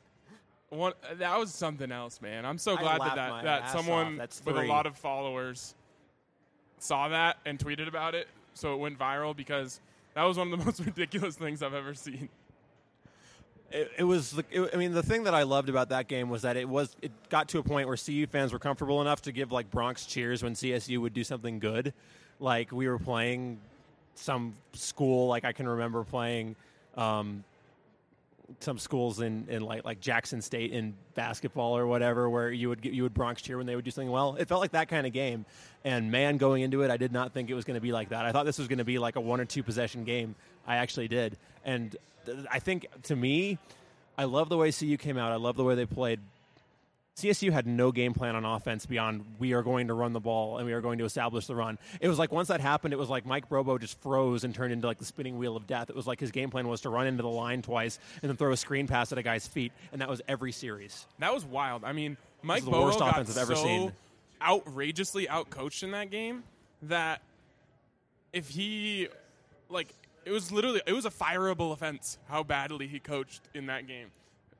[0.72, 0.92] one.
[1.18, 2.44] That was something else, man.
[2.44, 4.16] I'm so glad that that, that someone.
[4.16, 5.74] That's with a lot of followers
[6.78, 9.80] saw that and tweeted about it, so it went viral because
[10.14, 12.28] that was one of the most ridiculous things I've ever seen.
[13.70, 14.32] It, it was.
[14.32, 16.68] the- It, I mean, the thing that I loved about that game was that it
[16.68, 16.94] was.
[17.00, 20.06] It got to a point where CU fans were comfortable enough to give like Bronx
[20.06, 21.94] cheers when CSU would do something good.
[22.40, 23.60] Like we were playing
[24.14, 25.28] some school.
[25.28, 26.56] Like I can remember playing.
[26.96, 27.44] Um,
[28.60, 32.82] some schools in, in like like Jackson State in basketball or whatever, where you would
[32.82, 34.36] get, you would Bronx cheer when they would do something well.
[34.38, 35.44] It felt like that kind of game.
[35.84, 38.10] And man, going into it, I did not think it was going to be like
[38.10, 38.24] that.
[38.24, 40.34] I thought this was going to be like a one or two possession game.
[40.66, 43.58] I actually did, and th- I think to me,
[44.16, 45.32] I love the way CU came out.
[45.32, 46.20] I love the way they played.
[47.16, 50.56] CSU had no game plan on offense beyond we are going to run the ball
[50.56, 51.78] and we are going to establish the run.
[52.00, 54.72] It was like once that happened, it was like Mike Bobo just froze and turned
[54.72, 55.90] into like the spinning wheel of death.
[55.90, 58.36] It was like his game plan was to run into the line twice and then
[58.36, 61.06] throw a screen pass at a guy's feet, and that was every series.
[61.18, 61.84] That was wild.
[61.84, 63.92] I mean, Mike Bobo worst got offense I've ever so seen.
[64.40, 66.44] outrageously outcoached in that game
[66.82, 67.20] that
[68.32, 69.08] if he
[69.68, 69.88] like
[70.24, 74.10] it was literally it was a fireable offense how badly he coached in that game.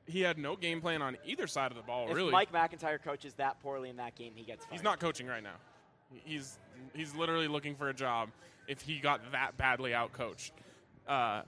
[0.05, 2.03] He had no game plan on either side of the ball.
[2.07, 2.11] Really.
[2.11, 4.73] If really, Mike MacIntyre coaches that poorly in that game, he gets fired.
[4.73, 5.55] he's not coaching right now.
[6.25, 6.59] He's
[6.93, 8.29] he's literally looking for a job
[8.67, 10.51] if he got that badly outcoached.
[11.07, 11.41] Uh,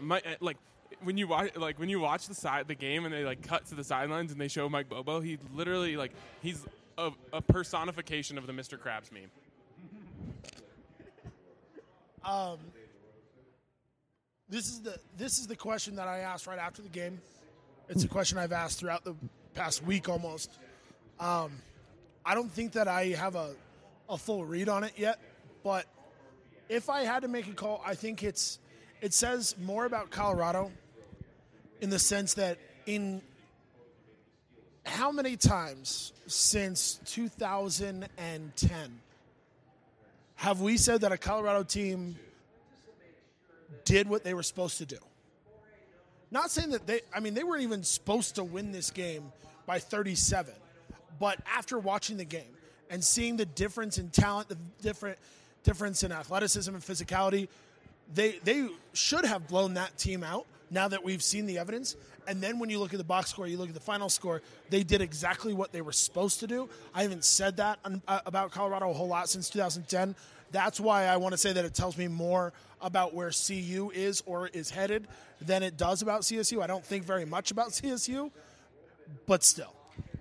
[0.00, 0.56] my, uh, like
[1.02, 3.66] when you watch like when you watch the side the game and they like cut
[3.66, 6.64] to the sidelines and they show Mike Bobo, he literally like he's
[6.98, 8.78] a, a personification of the Mr.
[8.78, 9.30] Krabs meme.
[12.24, 12.58] Um,
[14.48, 17.20] This is the this is the question that I asked right after the game.
[17.88, 19.14] It's a question I've asked throughout the
[19.54, 20.50] past week almost.
[21.20, 21.52] Um,
[22.24, 23.54] I don't think that I have a
[24.08, 25.18] a full read on it yet,
[25.64, 25.86] but
[26.68, 28.58] if I had to make a call, I think it's
[29.00, 30.72] it says more about Colorado
[31.80, 33.20] in the sense that in
[34.84, 39.00] how many times since 2010
[40.36, 42.16] have we said that a Colorado team
[43.84, 44.98] did what they were supposed to do.
[46.36, 49.32] Not saying that they, I mean, they weren't even supposed to win this game
[49.64, 50.52] by 37.
[51.18, 52.54] But after watching the game
[52.90, 55.16] and seeing the difference in talent, the different
[55.62, 57.48] difference in athleticism and physicality,
[58.12, 60.44] they they should have blown that team out.
[60.70, 61.96] Now that we've seen the evidence,
[62.28, 64.42] and then when you look at the box score, you look at the final score,
[64.68, 66.68] they did exactly what they were supposed to do.
[66.94, 70.14] I haven't said that on, uh, about Colorado a whole lot since 2010.
[70.52, 74.22] That's why I want to say that it tells me more about where CU is
[74.26, 75.08] or is headed
[75.40, 76.62] than it does about CSU.
[76.62, 78.30] I don't think very much about CSU,
[79.26, 79.72] but still.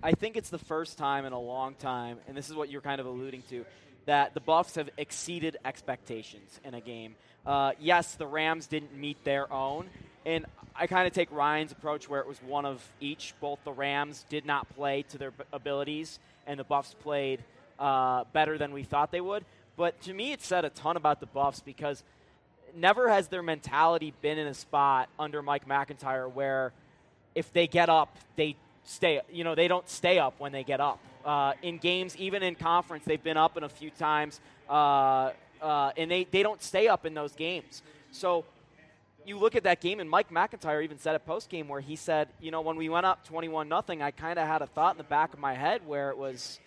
[0.01, 2.81] I think it's the first time in a long time, and this is what you're
[2.81, 3.65] kind of alluding to,
[4.05, 7.15] that the Buffs have exceeded expectations in a game.
[7.45, 9.89] Uh, yes, the Rams didn't meet their own,
[10.25, 13.33] and I kind of take Ryan's approach where it was one of each.
[13.39, 17.43] Both the Rams did not play to their abilities, and the Buffs played
[17.79, 19.45] uh, better than we thought they would.
[19.77, 22.03] But to me, it said a ton about the Buffs because
[22.75, 26.71] never has their mentality been in a spot under Mike MacIntyre where
[27.33, 29.21] if they get up, they stay.
[29.31, 30.99] You know, they don't stay up when they get up.
[31.25, 35.91] Uh, in games, even in conference, they've been up in a few times, uh, uh,
[35.97, 37.81] and they, they don't stay up in those games.
[38.11, 38.45] So
[39.25, 41.95] you look at that game, and Mike MacIntyre even said at post game where he
[41.95, 44.93] said, you know, when we went up 21 nothing, I kind of had a thought
[44.93, 46.59] in the back of my head where it was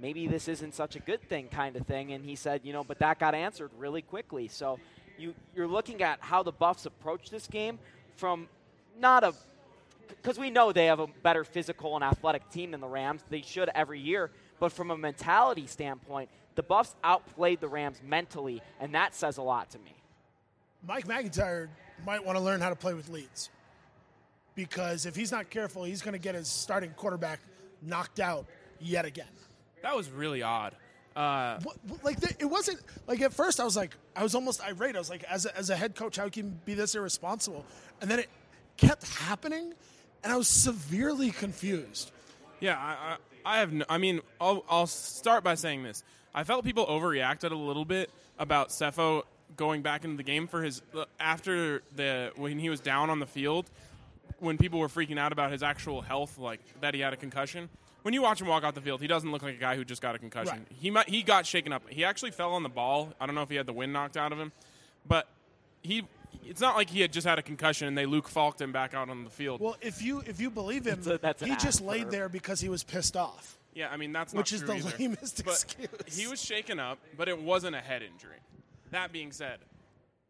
[0.00, 2.12] maybe this isn't such a good thing kind of thing.
[2.12, 4.48] And he said, you know, but that got answered really quickly.
[4.48, 4.78] So
[5.18, 7.78] you, you're looking at how the Buffs approach this game
[8.16, 8.48] from
[8.98, 9.34] not a
[10.08, 13.22] because we know they have a better physical and athletic team than the Rams.
[13.30, 14.30] They should every year.
[14.60, 19.42] But from a mentality standpoint, the Buffs outplayed the Rams mentally, and that says a
[19.42, 19.94] lot to me.
[20.86, 21.70] Mike MacIntyre
[22.06, 23.50] might want to learn how to play with leads
[24.54, 27.40] because if he's not careful, he's going to get his starting quarterback
[27.82, 28.46] knocked out
[28.80, 29.26] yet again.
[29.84, 30.74] That was really odd.
[31.14, 34.96] Uh, what, like it wasn't like at first I was like I was almost irate.
[34.96, 37.66] I was like, as a, as a head coach, how can you be this irresponsible?
[38.00, 38.30] And then it
[38.78, 39.74] kept happening,
[40.24, 42.12] and I was severely confused.
[42.60, 43.74] Yeah, I, I, I have.
[43.74, 46.02] No, I mean, I'll, I'll start by saying this.
[46.34, 50.62] I felt people overreacted a little bit about Sefo going back into the game for
[50.62, 50.80] his
[51.20, 53.70] after the when he was down on the field
[54.38, 57.68] when people were freaking out about his actual health, like that he had a concussion.
[58.04, 59.84] When you watch him walk out the field, he doesn't look like a guy who
[59.84, 60.58] just got a concussion.
[60.58, 60.66] Right.
[60.78, 61.82] He might, he got shaken up.
[61.88, 63.14] He actually fell on the ball.
[63.18, 64.52] I don't know if he had the wind knocked out of him,
[65.08, 65.26] but
[65.82, 66.04] he.
[66.46, 68.92] It's not like he had just had a concussion and they Luke Falked him back
[68.92, 69.60] out on the field.
[69.62, 72.10] Well, if you if you believe him, That's a- that's he just laid verb.
[72.12, 73.56] there because he was pissed off.
[73.72, 74.92] Yeah, I mean that's not Which is the either.
[74.98, 75.88] lamest but excuse.
[76.18, 78.36] He was shaken up, but it wasn't a head injury.
[78.90, 79.58] That being said,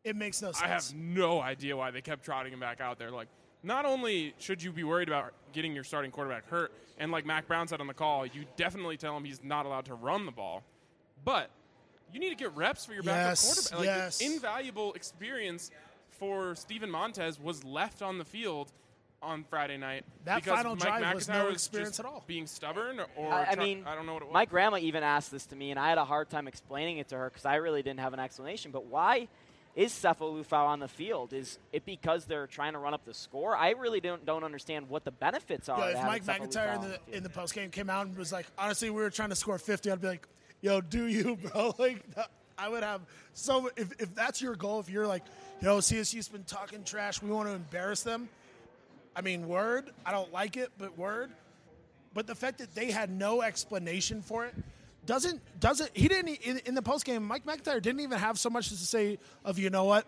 [0.05, 0.63] It makes no sense.
[0.63, 3.11] I have no idea why they kept trotting him back out there.
[3.11, 3.29] Like,
[3.65, 7.49] not only should you be worried about getting your starting quarterback hurt, and like Mack
[7.49, 10.33] Brown said on the call, you definitely tell him he's not allowed to run the
[10.33, 10.63] ball,
[11.25, 11.51] but
[12.13, 13.79] you need to get reps for your Yes, backup quarterback.
[13.79, 14.21] Like, yes.
[14.21, 15.71] invaluable experience
[16.11, 18.71] for Steven Montez was left on the field
[19.21, 20.05] on Friday night.
[20.27, 22.23] That because final Mike drive was no was experience just at all.
[22.27, 24.35] Being stubborn, or I, I try- mean, I don't know what it was.
[24.35, 27.09] My grandma even asked this to me, and I had a hard time explaining it
[27.09, 28.71] to her because I really didn't have an explanation.
[28.71, 29.29] But why
[29.77, 31.33] is Sefo Liufau on the field?
[31.33, 33.57] Is it because they're trying to run up the score?
[33.57, 35.79] I really don't don't understand what the benefits are.
[35.79, 38.33] Yeah, if Mike MacIntyre in on the in the post game came out and was
[38.33, 40.29] like, honestly, we were trying to score 50, I'd be like,
[40.61, 41.75] yo, do you, bro?
[41.79, 42.05] Like,
[42.57, 43.01] I would have
[43.33, 43.69] so.
[43.77, 45.25] If if that's your goal, if you're like,
[45.61, 48.29] yo, CSU's been talking trash, we want to embarrass them.
[49.17, 49.91] I mean, word.
[50.07, 51.31] I don't like it, but word.
[52.13, 54.55] But the fact that they had no explanation for it
[55.07, 57.25] doesn't doesn't he didn't in, in the post game.
[57.25, 60.07] Mike MacIntyre didn't even have so much to say of you know what,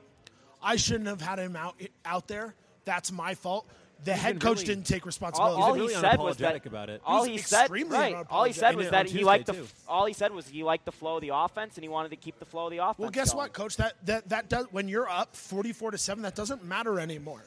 [0.62, 2.54] I shouldn't have had him out out there.
[2.84, 3.66] That's my fault.
[4.04, 5.62] The head coach really- didn't take all, responsibility.
[5.62, 7.00] all really he said was that about it.
[7.04, 8.26] all He he said right.
[8.30, 8.76] All he said unapologetic.
[8.76, 9.52] was that he Tuesday, liked the.
[9.54, 9.62] too.
[9.62, 12.10] f- All he said was he liked the flow of the offense and he wanted
[12.10, 12.98] to keep the flow of the offense.
[12.98, 13.44] Well, guess going.
[13.44, 13.76] what, coach?
[13.78, 17.42] That that that does when you're up 44 to 7, that doesn't matter anymore.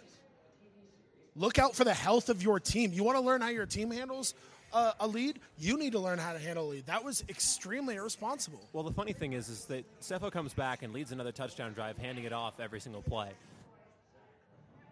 [1.35, 2.91] Look out for the health of your team.
[2.93, 4.33] You want to learn how your team handles
[4.73, 5.39] uh, a lead?
[5.57, 6.85] You need to learn how to handle a lead.
[6.85, 8.61] That was extremely irresponsible.
[8.73, 11.97] Well, the funny thing is, is that Sefo comes back and leads another touchdown drive,
[11.97, 13.29] handing it off every single play.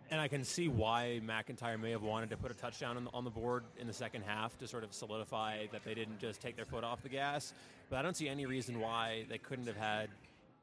[0.09, 3.11] And I can see why MacIntyre may have wanted to put a touchdown on the,
[3.13, 6.41] on the board in the second half to sort of solidify that they didn't just
[6.41, 7.53] take their foot off the gas.
[7.89, 10.09] But I don't see any reason why they couldn't have had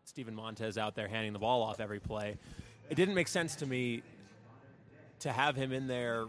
[0.05, 2.39] Steven Montez out there handing the ball off every play.
[2.89, 4.03] It didn't make sense to me
[5.21, 6.27] to have him in there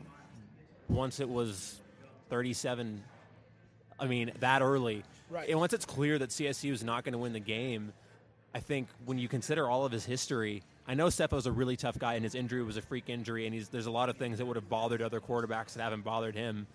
[0.90, 1.82] once it was
[2.30, 3.04] 37
[4.00, 5.04] I mean, that early.
[5.30, 5.50] Right.
[5.50, 7.94] And once it's clear that CSU is not going to win the game,
[8.54, 11.98] I think when you consider all of his history, I know Sefo's a really tough
[11.98, 14.38] guy, and his injury was a freak injury, and he's, there's a lot of things
[14.38, 16.68] that would have bothered other quarterbacks that haven't bothered him.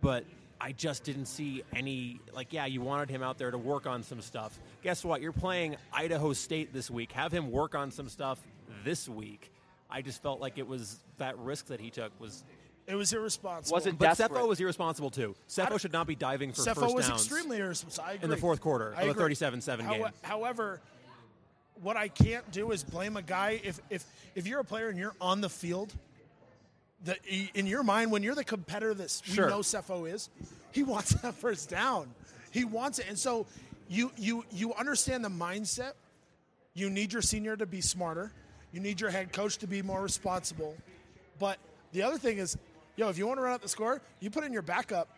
[0.00, 0.24] But
[0.60, 4.02] I just didn't see any, like, yeah, you wanted him out there to work on
[4.02, 4.58] some stuff.
[4.82, 5.20] Guess what?
[5.20, 7.12] You're playing Idaho State this week.
[7.12, 8.38] Have him work on some stuff
[8.84, 9.50] this week.
[9.90, 12.44] I just felt like it was that risk that he took was.
[12.88, 13.74] It was irresponsible.
[13.74, 14.32] Wasn't But desperate.
[14.32, 15.36] Sefo was irresponsible too.
[15.48, 18.06] Sefo should not be diving for Sefo first was downs extremely irresponsible.
[18.08, 20.06] I in the fourth quarter I of a 37-7 How- game.
[20.22, 20.80] However,
[21.82, 24.98] what I can't do is blame a guy if if if you're a player and
[24.98, 25.92] you're on the field.
[27.04, 27.18] That
[27.54, 29.48] in your mind, when you're the competitor that we Sure.
[29.48, 30.30] know Sefo is,
[30.72, 32.12] he wants that first down.
[32.50, 33.46] He wants it, and so
[33.88, 35.92] you you you understand the mindset.
[36.74, 38.32] You need your senior to be smarter.
[38.72, 40.74] You need your head coach to be more responsible.
[41.38, 41.58] But
[41.92, 42.56] the other thing is,
[42.98, 45.08] yo, if you want to run out the score, you put in your backup.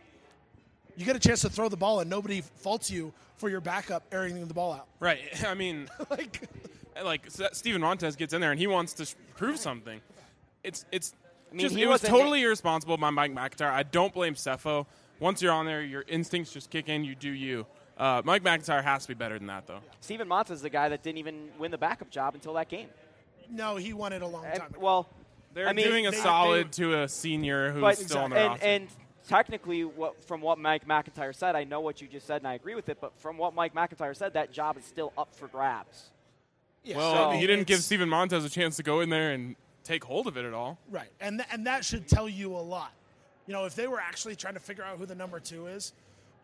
[0.97, 4.05] You get a chance to throw the ball, and nobody faults you for your backup
[4.12, 4.87] airing the ball out.
[5.01, 5.21] Right.
[5.47, 6.43] I mean, like,
[7.05, 10.01] like S- Steven Montez gets in there and he wants to sh- prove something.
[10.62, 11.14] It's it's
[11.51, 13.71] mean, just he it was wasn't- totally irresponsible by Mike MacIntyre.
[13.73, 14.87] I don't blame Sefo.
[15.19, 17.03] Once you're on there, your instincts just kick in.
[17.05, 17.66] You do you.
[17.97, 19.81] Uh, Mike MacIntyre has to be better than that, though.
[20.01, 22.88] Steven Montez is the guy that didn't even win the backup job until that game.
[23.51, 24.79] no, he won it a long time ago.
[24.81, 25.09] well,
[25.53, 28.31] They're I mean, doing a they- solid they- to a senior who's but still on
[28.31, 28.65] the and, roster.
[28.67, 28.89] and
[29.27, 32.55] technically, what, from what Mike MacIntyre said, I know what you just said, and I
[32.55, 32.99] agree with it.
[33.01, 36.11] But from what Mike MacIntyre said, that job is still up for grabs.
[36.85, 39.33] yeah, well, so he didn't give it's- Steven Montez a chance to go in there
[39.33, 40.79] and take hold of it at all.
[40.91, 42.93] Right, and th- and that should tell you a lot.
[43.47, 45.93] You know, if they were actually trying to figure out who the number two is,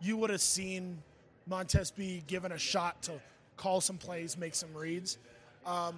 [0.01, 1.01] you would have seen
[1.47, 3.12] Montez be given a shot to
[3.57, 5.16] call some plays, make some reads.
[5.64, 5.95] Um,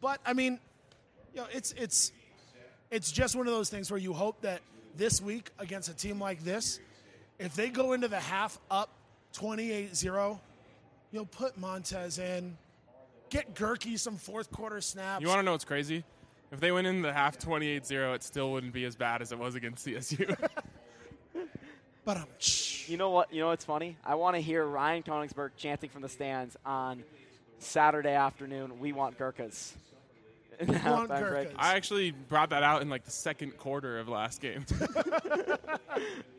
[0.00, 0.58] but I mean,
[1.34, 2.12] you know, it's it's
[2.94, 4.60] it's just one of those things where you hope that
[4.96, 6.78] this week against a team like this,
[7.40, 8.88] if they go into the half up
[9.34, 10.38] 28-0,
[11.10, 12.56] you'll put Montez in,
[13.30, 15.20] get Gurkey some fourth quarter snaps.
[15.20, 16.04] You want to know what's crazy?
[16.52, 19.40] If they went in the half 28-0, it still wouldn't be as bad as it
[19.40, 20.36] was against CSU.
[22.04, 22.26] but um,
[22.86, 23.34] You know what?
[23.34, 23.96] You know what's funny?
[24.04, 27.02] I want to hear Ryan Koenigsberg chanting from the stands on
[27.58, 28.78] Saturday afternoon.
[28.78, 29.74] We want Gurkhas.
[30.60, 31.48] In the halftime break.
[31.48, 31.54] Gurkhas.
[31.58, 34.64] I actually brought that out in like the second quarter of last game.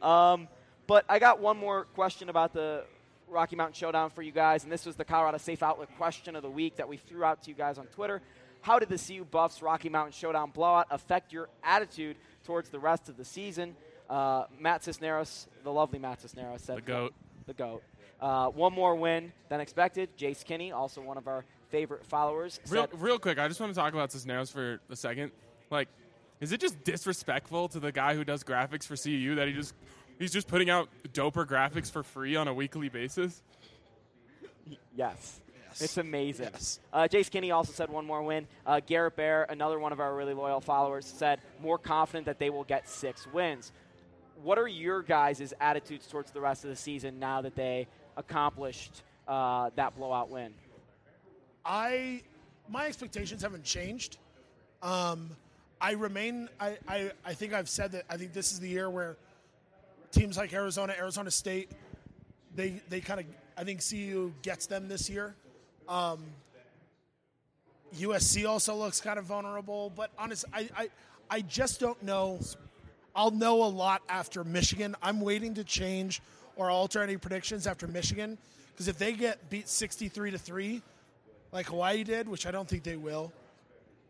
[0.88, 2.84] But I got one more question about the
[3.28, 6.44] Rocky Mountain Showdown for you guys, and this was the Colorado Safe Outlet question of
[6.44, 8.22] the week that we threw out to you guys on Twitter.
[8.62, 13.10] How did the CU Buffs Rocky Mountain Showdown blowout affect your attitude towards the rest
[13.10, 13.76] of the season?
[14.10, 17.14] Uh, Matt Cisneros, the lovely Matt Cisneros, said The GOAT.
[17.48, 17.84] The goat.
[18.22, 20.16] Uh, one more win than expected.
[20.18, 21.46] Jace Kinney, also one of our
[21.76, 25.34] favorite followers, real, real quick, I just want to talk about Cisneros for a second.
[25.70, 25.90] Like,
[26.40, 29.74] is it just disrespectful to the guy who does graphics for CU that he just
[30.18, 33.42] he's just putting out doper graphics for free on a weekly basis?
[34.96, 35.42] Yes.
[35.82, 36.52] It's amazing.
[36.94, 38.48] Uh, Jace Kinney also said one more win.
[38.66, 42.50] Uh, Garrett Bear, another one of our really loyal followers, said more confident that they
[42.50, 43.74] will get six wins.
[44.42, 49.04] What are your guys' attitudes towards the rest of the season now that they accomplished
[49.28, 50.54] uh, that blowout win?
[51.66, 52.22] I
[52.70, 54.18] my expectations haven't changed.
[54.82, 55.32] Um,
[55.82, 56.50] I remain.
[56.60, 58.04] I, I I think I've said that.
[58.10, 59.18] I think this is the year where
[60.12, 61.72] teams like Arizona, Arizona State,
[62.56, 63.26] they they kind of.
[63.58, 65.34] I think CU gets them this year.
[65.88, 66.20] Um,
[67.98, 70.90] USC also looks kind of vulnerable, but honest, I, I
[71.30, 72.40] I just don't know.
[73.16, 74.96] I'll know a lot after Michigan.
[75.02, 76.22] I'm waiting to change
[76.58, 78.38] or alter any predictions after Michigan
[78.72, 80.82] because if they get beat 63 to three,
[81.56, 83.32] like Hawaii did, which I don't think they will,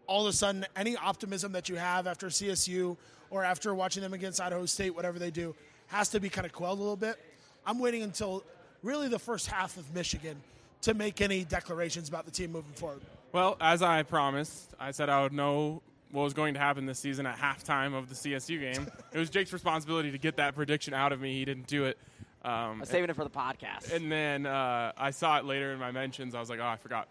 [0.08, 2.98] all of a sudden, any optimism that you have after CSU
[3.30, 5.56] or after watching them against Idaho State, whatever they do,
[5.88, 7.18] has to be kind of quelled a little bit.
[7.66, 8.44] I'm waiting until
[8.82, 10.42] really the first half of Michigan
[10.82, 13.02] to make any declarations about the team moving forward.
[13.32, 17.00] Well, as I promised, I said I would know what was going to happen this
[17.00, 18.88] season at halftime of the CSU game.
[19.14, 21.34] it was Jake's responsibility to get that prediction out of me.
[21.34, 21.98] He didn't do it.
[22.44, 23.92] Um, I'm saving it for the podcast.
[23.92, 26.36] and then uh, I saw it later in my mentions.
[26.36, 27.08] I was like, oh, I forgot.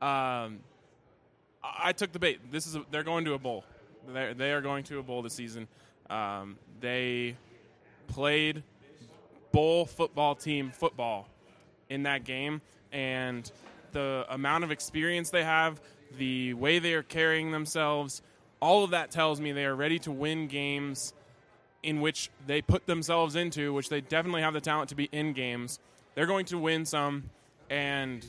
[0.00, 0.60] Um,
[1.62, 2.50] I took the bait.
[2.50, 3.64] This is a, they're going to a bowl.
[4.08, 5.68] They're, they are going to a bowl this season.
[6.08, 7.36] Um, they
[8.08, 8.62] played
[9.52, 11.28] bowl football team football
[11.88, 12.60] in that game,
[12.92, 13.50] and
[13.92, 15.80] the amount of experience they have,
[16.16, 18.22] the way they are carrying themselves,
[18.60, 21.12] all of that tells me they are ready to win games
[21.82, 25.32] in which they put themselves into, which they definitely have the talent to be in
[25.32, 25.78] games.
[26.14, 27.30] They're going to win some,
[27.68, 28.26] and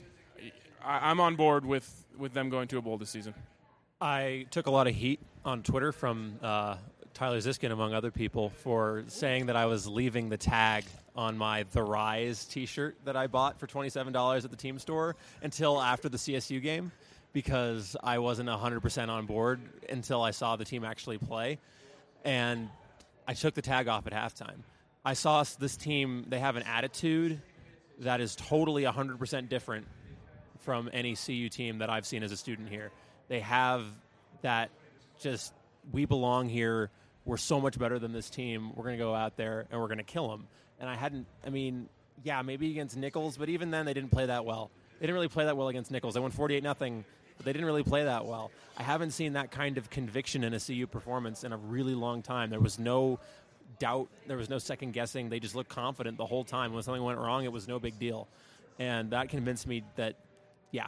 [0.84, 3.34] I, I'm on board with, with them going to a bowl this season.
[4.00, 6.78] I took a lot of heat on Twitter from uh,
[7.14, 11.66] Tyler Ziskin, among other people, for saying that I was leaving the tag on my
[11.72, 16.10] The Rise t shirt that I bought for $27 at the team store until after
[16.10, 16.92] the CSU game
[17.34, 21.60] because I wasn't 100% on board until I saw the team actually play.
[22.24, 22.70] And
[23.28, 24.64] I took the tag off at halftime.
[25.04, 27.42] I saw this team, they have an attitude
[28.00, 29.88] that is totally 100% different
[30.62, 32.91] from any CU team that I've seen as a student here.
[33.28, 33.86] They have
[34.41, 34.70] that
[35.20, 35.53] just
[35.91, 36.89] we belong here.
[37.26, 38.72] We're so much better than this team.
[38.76, 40.47] We're going to go out there and we're going to kill them.
[40.80, 41.28] And I hadn't.
[41.45, 41.88] I mean,
[42.24, 44.72] yeah, maybe against Nichols, but even then they didn't play that well.
[44.99, 46.14] They didn't really play that well against Nichols.
[46.14, 47.05] They won 48 nothing,
[47.38, 48.51] but they didn't really play that well.
[48.78, 52.22] I haven't seen that kind of conviction in a CU performance in a really long
[52.22, 52.49] time.
[52.49, 53.20] There was no
[53.80, 54.09] doubt.
[54.28, 55.30] There was no second guessing.
[55.30, 56.74] They just looked confident the whole time.
[56.74, 58.28] When something went wrong, it was no big deal,
[58.80, 60.16] and that convinced me that,
[60.72, 60.88] yeah,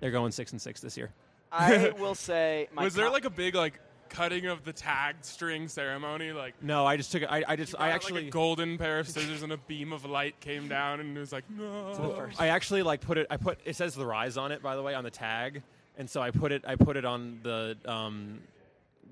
[0.00, 1.10] they're going six and six this year.
[1.52, 5.68] I will say, my Was there like a big like cutting of the tag string
[5.68, 6.32] ceremony?
[6.32, 7.22] Like No, I just took.
[7.22, 7.28] it.
[7.30, 7.74] I, I just.
[7.78, 8.22] I actually.
[8.22, 11.20] like a golden pair of scissors and a beam of light came down and it
[11.20, 12.28] was like no.
[12.38, 13.26] I actually like put it.
[13.30, 15.62] I put it says the rise on it by the way on the tag,
[15.98, 16.64] and so I put it.
[16.66, 18.40] I put it on the um,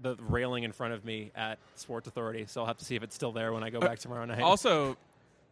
[0.03, 2.45] the railing in front of me at Sports Authority.
[2.47, 4.41] So I'll have to see if it's still there when I go back tomorrow night.
[4.41, 4.97] Also,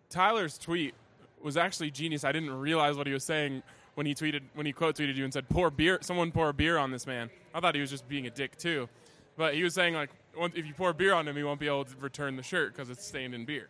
[0.09, 0.95] Tyler's tweet
[1.43, 2.25] was actually genius.
[2.25, 3.63] I didn't realize what he was saying
[3.97, 6.55] when he tweeted when he quote tweeted you and said pour beer someone pour a
[6.55, 7.29] beer on this man.
[7.53, 8.89] I thought he was just being a dick too.
[9.37, 10.11] But he was saying like
[10.55, 12.91] if you pour beer on him, he won't be able to return the shirt because
[12.91, 13.69] it's stained in beer.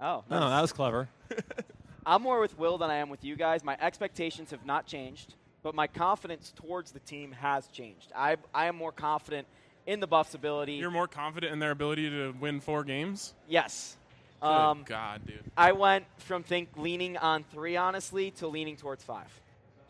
[0.00, 1.08] Oh, no, that was clever.
[2.06, 3.64] I'm more with Will than I am with you guys.
[3.64, 5.34] My expectations have not changed,
[5.64, 8.12] but my confidence towards the team has changed.
[8.14, 9.48] I, I am more confident
[9.86, 10.74] in the Buffs' ability.
[10.74, 13.34] You're more confident in their ability to win four games.
[13.48, 13.96] yes.
[14.40, 15.42] Good Um, God, dude.
[15.56, 19.28] I went from think leaning on three, honestly, to leaning towards five.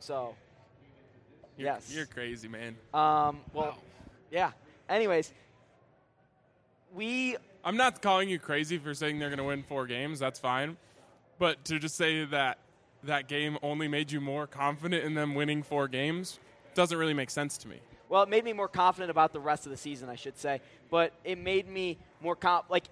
[0.01, 0.34] So,
[1.57, 1.92] You're, yes.
[1.94, 2.76] you're crazy, man.
[2.94, 3.76] um, well,
[4.30, 4.53] yeah.
[4.88, 5.32] Anyways,
[6.94, 10.18] we I'm not calling you crazy for saying they're going to win four games.
[10.18, 10.76] That's fine.
[11.38, 12.59] But to just say that
[13.05, 16.38] that game only made you more confident in them winning four games
[16.74, 17.76] doesn't really make sense to me.
[18.09, 20.61] Well, it made me more confident about the rest of the season, I should say.
[20.90, 22.70] But it made me more comp.
[22.70, 22.84] Like,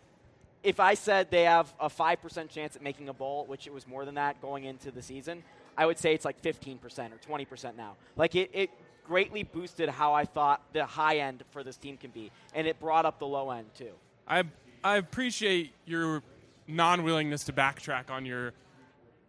[0.62, 3.72] if I said they have a five percent chance at making a bowl, which it
[3.72, 5.42] was more than that going into the season,
[5.76, 7.96] I would say it's like fifteen percent or twenty percent now.
[8.16, 8.70] Like it, it
[9.04, 12.80] greatly boosted how I thought the high end for this team can be, and it
[12.80, 13.92] brought up the low end too.
[14.26, 14.44] I
[14.82, 16.22] I appreciate your
[16.66, 18.52] non willingness to backtrack on your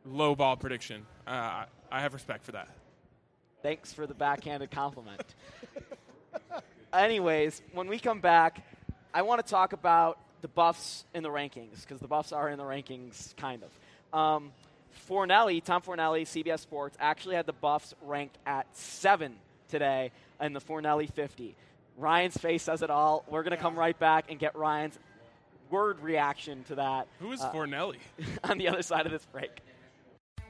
[0.05, 1.05] low ball prediction.
[1.25, 2.69] Uh, I have respect for that.
[3.61, 5.23] Thanks for the backhanded compliment.
[6.93, 8.65] Anyways, when we come back,
[9.13, 12.57] I want to talk about the Buffs in the rankings because the Buffs are in
[12.57, 14.17] the rankings, kind of.
[14.17, 14.51] Um,
[14.97, 19.35] Fornelli, Tom Fornelli, CBS Sports, actually had the Buffs ranked at seven
[19.69, 21.55] today in the Fornelli 50.
[21.97, 23.23] Ryan's face says it all.
[23.27, 24.97] We're going to come right back and get Ryan's
[25.69, 27.97] word reaction to that Who is uh, Fornelli?
[28.43, 29.51] on the other side of this break.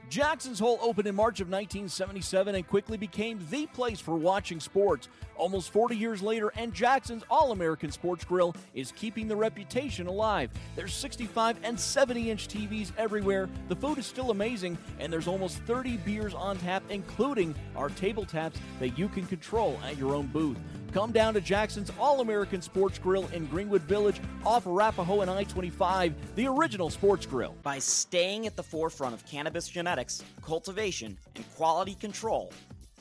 [0.08, 5.08] Jackson's Hole opened in March of 1977 and quickly became the place for watching sports.
[5.36, 10.50] Almost 40 years later, and Jackson's All American Sports Grill is keeping the reputation alive.
[10.76, 15.58] There's 65 and 70 inch TVs everywhere, the food is still amazing, and there's almost
[15.58, 20.26] 30 beers on tap, including our table taps that you can control at your own
[20.28, 20.58] booth.
[20.92, 25.44] Come down to Jackson's All American Sports Grill in Greenwood Village off Arapahoe and I
[25.44, 27.54] 25, the original sports grill.
[27.62, 32.52] By staying at the forefront of cannabis genetics, cultivation, and quality control,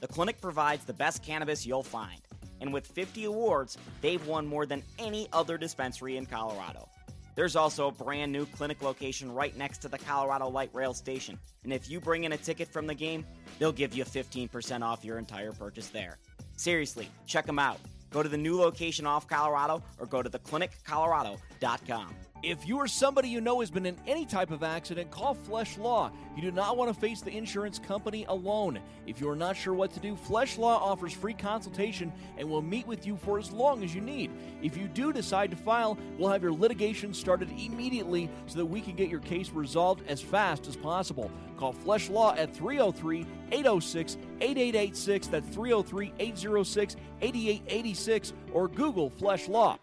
[0.02, 2.20] the clinic provides the best cannabis you'll find.
[2.60, 6.90] And with 50 awards, they've won more than any other dispensary in Colorado.
[7.36, 11.38] There's also a brand new clinic location right next to the Colorado Light Rail station.
[11.64, 13.26] And if you bring in a ticket from the game,
[13.60, 16.18] they'll give you 15% off your entire purchase there.
[16.58, 17.80] Seriously, check them out.
[18.12, 22.16] Go to the new location off Colorado or go to thecliniccolorado.com.
[22.44, 25.78] If you or somebody you know has been in any type of accident, call Flesh
[25.80, 26.12] Law.
[26.36, 28.80] You do not want to face the insurance company alone.
[29.08, 32.62] If you are not sure what to do, Flesh Law offers free consultation and will
[32.62, 34.30] meet with you for as long as you need.
[34.62, 38.82] If you do decide to file, we'll have your litigation started immediately so that we
[38.82, 41.32] can get your case resolved as fast as possible.
[41.58, 45.28] Call Flesh Law at 303 806 8886.
[45.28, 49.80] That's 303 806 8886 or Google Flesh Law.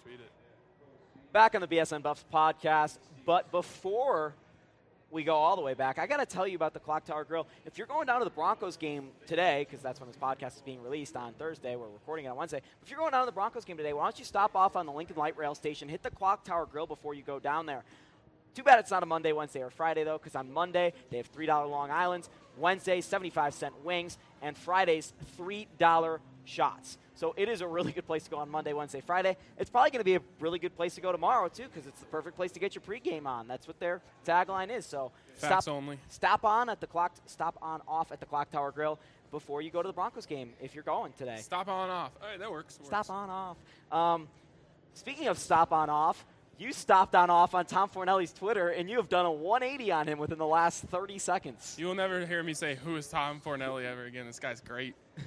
[1.35, 2.97] Back on the BSN Buffs podcast.
[3.26, 4.35] But before
[5.11, 7.24] we go all the way back, I got to tell you about the Clock Tower
[7.24, 7.49] Grill.
[7.66, 10.62] If you're going down to the Broncos game today, because that's when this podcast is
[10.62, 12.62] being released on Thursday, we're recording it on Wednesday.
[12.85, 14.87] If you're going down to the Broncos game today, why don't you stop off on
[14.87, 17.82] the Lincoln Light Rail Station, hit the Clock Tower Grill before you go down there.
[18.55, 21.32] Too bad it's not a Monday, Wednesday, or Friday, though, because on Monday they have
[21.32, 26.97] $3 Long Islands, Wednesday, 75 cent wings, and Fridays, $3 shots.
[27.16, 29.36] So it is a really good place to go on Monday, Wednesday, Friday.
[29.58, 32.00] It's probably going to be a really good place to go tomorrow, too, because it's
[32.00, 33.46] the perfect place to get your pregame on.
[33.46, 34.84] That's what their tagline is.
[34.84, 35.98] So Facts stop, only.
[36.08, 38.98] stop on at the clock, stop on off at the Clock Tower Grill
[39.30, 41.36] before you go to the Broncos game if you're going today.
[41.40, 42.12] Stop on off.
[42.20, 42.78] All right, that works.
[42.82, 43.56] Stop on off.
[43.92, 44.28] Um,
[44.94, 46.24] speaking of stop on off,
[46.58, 50.06] you stopped on off on Tom Fornelli's Twitter, and you have done a 180 on
[50.06, 51.76] him within the last 30 seconds.
[51.78, 54.26] You will never hear me say who is Tom Fornelli ever again.
[54.26, 54.94] This guy's great.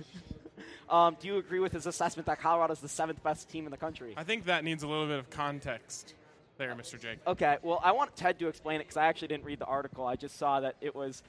[0.89, 3.71] Um, do you agree with his assessment that Colorado is the seventh best team in
[3.71, 4.13] the country?
[4.15, 6.13] I think that needs a little bit of context
[6.57, 6.99] there, Mr.
[6.99, 7.19] Jake.
[7.27, 10.05] Okay, well, I want Ted to explain it because I actually didn't read the article.
[10.05, 11.23] I just saw that it was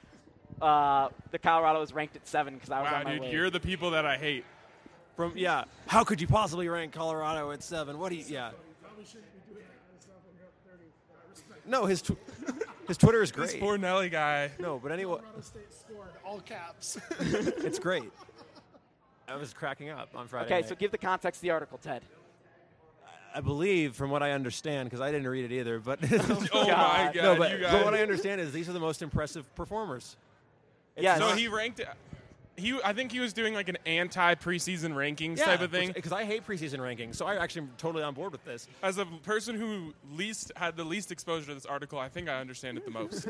[0.61, 3.31] uh, the Colorado was ranked at seven because I was Wow, on my dude, way.
[3.31, 4.45] you're the people that I hate.
[5.15, 7.99] From yeah, how could you possibly rank Colorado at seven?
[7.99, 8.23] What do you?
[8.27, 8.51] Yeah.
[11.65, 12.11] No, his tw-
[12.87, 13.61] his Twitter is This great.
[13.61, 14.49] Fornelli guy.
[14.59, 16.97] No, but anyway, Colorado State scored all caps.
[17.19, 18.09] it's great.
[19.31, 20.45] I was cracking up on Friday.
[20.45, 20.69] okay, night.
[20.69, 22.01] so give the context of the article, Ted.
[23.33, 26.47] I believe, from what I understand, because I didn't read it either, but Oh my
[26.49, 27.13] God.
[27.13, 30.17] god, no, but, you but what I understand is these are the most impressive performers.
[30.97, 31.81] Yeah, so he ranked.
[32.57, 35.91] He, I think he was doing like an anti preseason rankings type of thing.
[35.93, 38.67] Because I hate preseason rankings, so I actually am totally on board with this.
[38.83, 42.41] As a person who least had the least exposure to this article, I think I
[42.41, 43.29] understand it the most.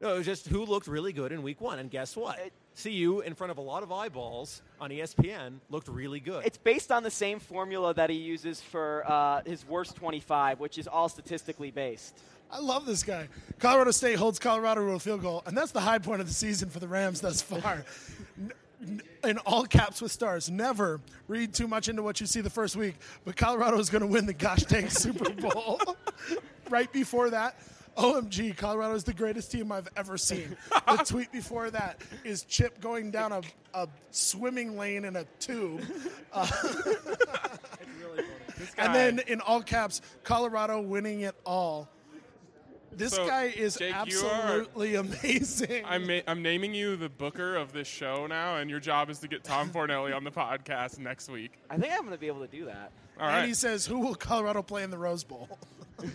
[0.00, 2.38] No, it was just who looked really good in week one, and guess what?
[2.82, 6.46] CU in front of a lot of eyeballs on ESPN looked really good.
[6.46, 10.78] It's based on the same formula that he uses for uh, his worst 25, which
[10.78, 12.18] is all statistically based.
[12.50, 13.28] I love this guy.
[13.58, 16.34] Colorado State holds Colorado to a field goal, and that's the high point of the
[16.34, 17.84] season for the Rams thus far.
[18.40, 20.48] N- n- In all caps with stars.
[20.50, 22.94] Never read too much into what you see the first week,
[23.26, 25.78] but Colorado is going to win the gosh dang Super Bowl.
[26.70, 27.56] right before that,
[28.00, 30.56] OMG, Colorado is the greatest team I've ever seen.
[30.90, 33.42] The tweet before that is Chip going down a,
[33.74, 35.82] a swimming lane in a tube.
[36.32, 36.46] Uh,
[38.78, 41.88] and then in all caps, Colorado winning it all.
[42.92, 45.84] This So, guy is Jake, you are- absolutely amazing.
[45.86, 49.18] I'm, ma- I'm naming you the booker of this show now, and your job is
[49.20, 51.52] to get Tom Fornelli on the podcast next week.
[51.70, 52.92] I think I'm going to be able to do that.
[53.20, 53.46] All and right.
[53.48, 55.48] he says, "Who will Colorado play in the Rose Bowl?"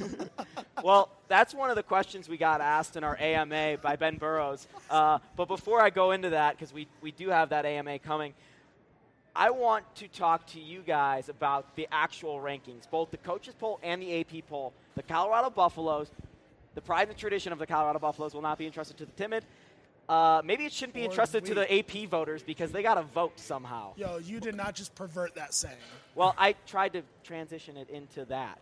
[0.86, 4.68] Well, that's one of the questions we got asked in our AMA by Ben Burrows.
[4.88, 8.36] Uh, but before I go into that, because we, we do have that AMA coming,
[9.36, 13.80] I want to talk to you guys about the actual rankings, both the coaches poll
[13.82, 14.74] and the AP poll.
[14.96, 16.12] The Colorado Buffaloes,
[16.76, 19.44] the pride and tradition of the Colorado Buffaloes will not be entrusted to the timid.
[20.08, 23.40] Uh, maybe it shouldn't be entrusted to the AP voters because they got to vote
[23.40, 23.94] somehow.
[23.96, 25.76] Yo, you did not just pervert that saying.
[26.16, 28.60] Well, I tried to transition it into that.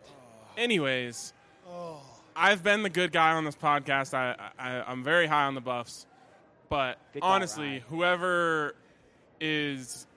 [0.57, 1.33] Anyways,
[1.67, 2.01] Oh.
[2.35, 4.13] I've been the good guy on this podcast.
[4.13, 6.05] I, I I'm very high on the Buffs,
[6.67, 7.81] but Good honestly, Ryan.
[7.89, 8.75] whoever
[9.39, 10.07] is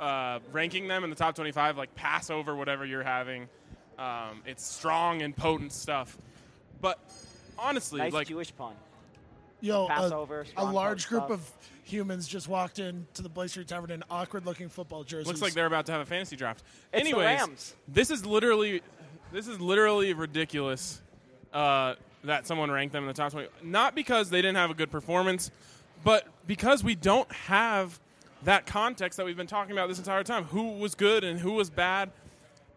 [0.00, 3.48] uh, ranking them in the top 25, like pass over whatever you're having.
[3.98, 6.18] Um, it's strong and potent stuff,
[6.80, 6.98] but
[7.58, 8.74] honestly, Nice like Jewish pun.
[9.60, 11.30] Yo, Passover, a, a large group stuff.
[11.30, 11.50] of
[11.82, 15.26] humans just walked into the Blaze Street Tavern in awkward-looking football jerseys.
[15.26, 16.62] looks like they're about to have a fantasy draft.
[16.92, 17.74] It's the Anyways, Rams.
[17.88, 18.82] this is literally
[19.32, 21.00] this is literally ridiculous
[21.52, 24.74] uh, that someone ranked them in the top 20 not because they didn't have a
[24.74, 25.50] good performance
[26.04, 27.98] but because we don't have
[28.44, 31.52] that context that we've been talking about this entire time who was good and who
[31.52, 32.10] was bad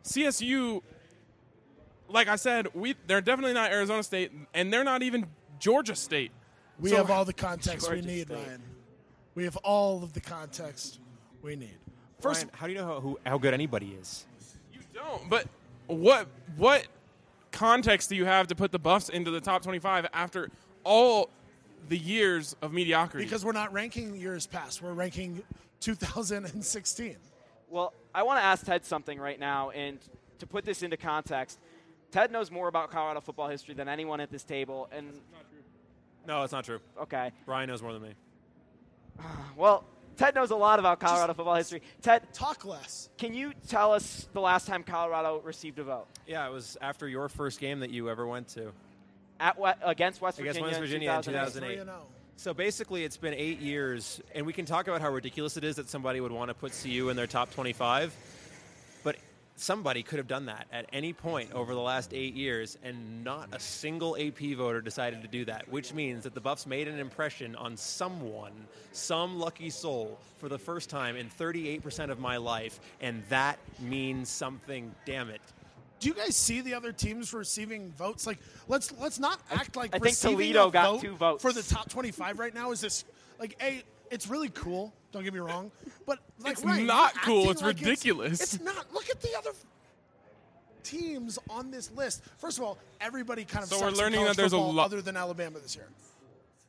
[0.03, 0.81] csu
[2.07, 5.25] like i said we they're definitely not arizona state and they're not even
[5.59, 6.31] georgia state
[6.79, 8.35] We So- have all the context we need, State.
[8.37, 8.61] Ryan.
[9.35, 10.99] We have all of the context
[11.41, 11.77] we need.
[12.21, 14.25] First, Ryan, how do you know how, who, how good anybody is?
[14.73, 15.29] You don't.
[15.29, 15.47] But
[15.87, 16.27] what
[16.57, 16.87] what
[17.51, 20.49] context do you have to put the Buffs into the top 25 after
[20.83, 21.29] all
[21.89, 23.25] the years of mediocrity?
[23.25, 25.43] because we're not ranking years past, we're ranking
[25.81, 27.17] 2016.
[27.69, 29.99] Well, I want to ask Ted something right now, and
[30.39, 31.59] to put this into context,
[32.11, 34.87] Ted knows more about Colorado football history than anyone at this table.
[34.91, 35.11] And
[36.25, 36.79] No, it's not true.
[37.01, 38.13] okay, Ryan knows more than me.
[39.57, 39.83] well,
[40.17, 41.81] Ted knows a lot about Colorado football history.
[42.01, 43.09] Ted, Talk less.
[43.17, 47.07] can you tell us the last time Colorado received a vote Yeah, it was after
[47.07, 48.71] your first game that you ever went to.
[49.39, 50.69] at we- against West Against Virginia?
[50.69, 51.53] West in Virginia in 2008?
[51.53, 51.73] 2008.
[51.75, 51.93] 3 and oh.
[51.93, 52.05] 0.
[52.37, 55.77] So basically, it's been eight years, and we can talk about how ridiculous it is
[55.77, 58.13] that somebody would want to put CU in their top 25.
[59.55, 63.23] But somebody could have done that at any point over the last eight years, and
[63.23, 66.87] not a single AP voter decided to do that, which means that the Buffs made
[66.87, 68.51] an impression on someone,
[68.91, 74.29] some lucky soul, for the first time in 38% of my life, and that means
[74.29, 75.41] something, damn it.
[75.99, 78.27] Do you guys see the other teams receiving votes?
[78.27, 81.41] Like, let's let's not act like I think receiving Toledo a got vote two votes.
[81.41, 82.71] for the top 25 right now.
[82.71, 83.05] Is this
[83.39, 83.81] like a?
[84.11, 84.93] It's really cool.
[85.11, 85.71] Don't get me wrong,
[86.05, 88.41] but like It's Ryan, not cool, it's like ridiculous.
[88.41, 88.93] It's, not.
[88.93, 89.51] Look at the other
[90.83, 92.21] teams on this list.
[92.37, 93.69] First of all, everybody kind of.
[93.69, 95.87] So sucks we're learning that there's a football lo- other than Alabama this year.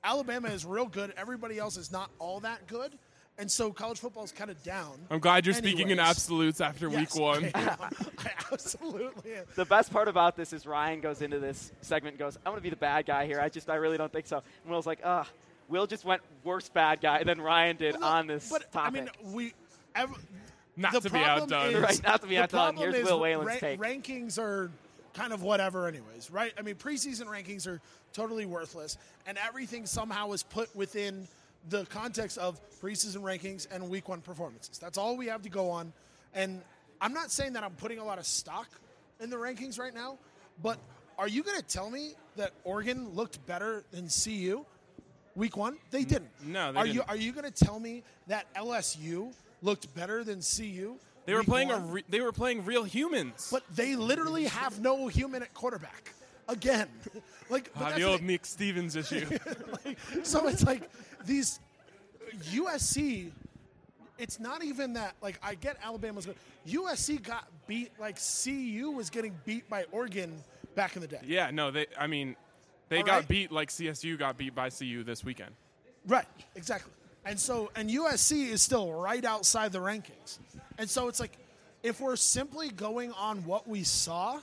[0.05, 1.13] Alabama is real good.
[1.17, 2.93] Everybody else is not all that good,
[3.39, 4.93] and so college football is kind of down.
[5.11, 7.51] I'm glad you're speaking in absolutes after Yes, week one.
[7.55, 7.77] I.
[8.19, 9.45] I absolutely am.
[9.57, 12.57] The best part about this is Ryan goes into this segment and goes, I'm going
[12.59, 13.41] to be the bad guy here.
[13.41, 14.37] I just, I really don't think so.
[14.37, 15.27] And Will's like, ugh.
[15.69, 19.03] Will just went worse bad guy than Ryan did Well, no, on this but, topic.
[19.03, 19.53] I mean, we
[19.95, 20.11] ev-
[20.77, 21.75] Not to be outdone.
[21.75, 22.77] is- Right, not to be outdone.
[22.77, 23.81] Here's Will Whelan's ra- take.
[23.81, 24.71] Rankings are
[25.15, 26.53] kind of whatever, anyways, right?
[26.59, 27.81] I mean, preseason rankings are
[28.13, 31.27] totally worthless, and everything somehow is put within
[31.69, 34.79] the context of preseason rankings and week one performances.
[34.79, 35.93] That's all we have to go on.
[36.35, 36.63] And
[37.01, 38.69] I'm not saying that I'm putting a lot of stock
[39.21, 40.19] in the rankings right now,
[40.63, 40.79] but
[41.19, 44.65] are you going to tell me that Oregon looked better than CU
[45.37, 45.77] week one?
[45.91, 46.31] They didn't.
[46.45, 47.09] no, they are you didn't.
[47.11, 49.33] are you going to tell me that LSU
[49.63, 50.97] looked better than CU?
[51.27, 53.49] They were playing a re- they were playing real humans.
[53.51, 56.13] But they literally have no human at quarterback.
[56.49, 56.89] Again.
[57.49, 59.25] Like, Ah, the old Nick Stevens issue.
[59.85, 60.91] like, so it's like
[61.25, 61.61] these
[62.51, 63.31] USC
[64.19, 66.37] it's not even that like I get Alabama's good.
[66.67, 70.43] USC got beat like CU was getting beat by Oregon
[70.75, 71.21] back in the day.
[71.25, 71.87] yeah, no, they.
[71.99, 72.37] I mean,
[72.89, 73.29] they All got right.
[73.29, 75.51] beat like CSU got beat by CU this weekend.
[76.07, 76.93] Right, exactly.
[77.25, 80.39] And so, and USC is still right outside the rankings.
[80.79, 81.33] And so it's like,
[81.83, 84.41] if we're simply going on what we saw,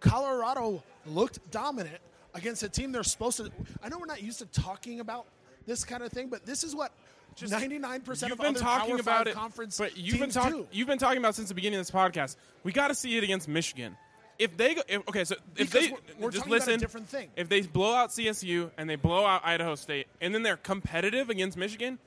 [0.00, 1.98] Colorado looked dominant
[2.34, 3.50] against a team they're supposed to.
[3.82, 5.26] I know we're not used to talking about
[5.66, 6.92] this kind of thing, but this is what
[7.36, 10.66] 99% You've of been talking Power about Five it, conference but you've been talking.
[10.72, 12.36] You've been talking about since the beginning of this podcast.
[12.62, 13.96] We got to see it against Michigan.
[14.38, 16.70] If they go, if, okay, so if Because they we're- we're just talking about a
[16.70, 17.30] listen, different thing.
[17.36, 21.30] if they blow out CSU and they blow out Idaho State, and then they're competitive
[21.30, 21.98] against Michigan,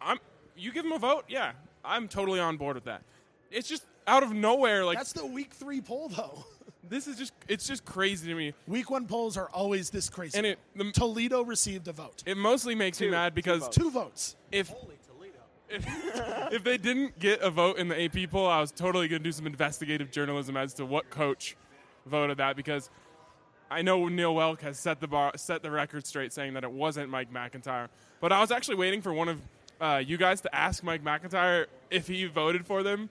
[0.00, 0.18] I'm
[0.56, 1.24] you give them a vote.
[1.28, 1.52] Yeah,
[1.84, 3.02] I'm totally on board with that.
[3.50, 6.44] It's just out of nowhere, like That's the week three poll, though.
[6.88, 8.54] this is just it's just crazy to me.
[8.66, 10.38] Week one polls are always this crazy.
[10.38, 12.22] And it- the- Toledo received a vote.
[12.24, 13.10] It mostly makes me Two.
[13.12, 13.76] mad Two because votes.
[13.76, 14.36] Two votes.
[14.52, 14.72] if
[15.70, 15.84] if,
[16.52, 19.24] if they didn't get a vote in the AP poll, I was totally going to
[19.28, 21.56] do some investigative journalism as to what coach
[22.06, 22.90] voted that because
[23.70, 26.70] I know Neill Woelk has set the bar, set the record straight, saying that it
[26.70, 27.88] wasn't Mike MacIntyre.
[28.20, 29.40] But I was actually waiting for one of
[29.80, 33.10] uh, you guys to ask Mike MacIntyre if he voted for them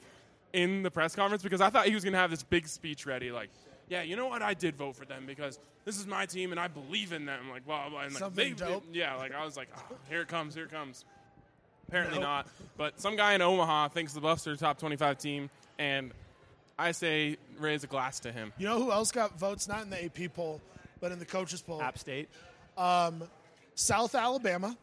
[0.53, 3.05] in the press conference because I thought he was going to have this big speech
[3.05, 3.49] ready, like,
[3.89, 4.41] "Yeah, you know what?
[4.41, 7.49] I did vote for them because this is my team and I believe in them."
[7.49, 7.89] Like, blah blah.
[7.89, 8.01] blah.
[8.03, 8.83] And like, Something they, dope.
[8.93, 11.05] Yeah, like I was like, oh, "Here it comes, here it comes."
[11.89, 12.23] Apparently Nope.
[12.23, 12.47] not.
[12.77, 16.11] But some guy in Omaha thinks the Buffs are a top 25 team, and
[16.77, 18.51] I say raise a glass to him.
[18.57, 19.67] You know who else got votes?
[19.67, 20.61] Not in the AP poll,
[20.99, 21.81] but in the coaches poll.
[21.81, 22.29] App State.
[23.75, 24.77] South Alabama,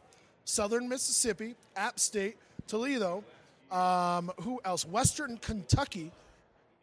[0.45, 2.37] Southern Mississippi, App State,
[2.67, 3.23] Toledo.
[3.71, 4.85] Um, who else?
[4.85, 6.11] Western Kentucky.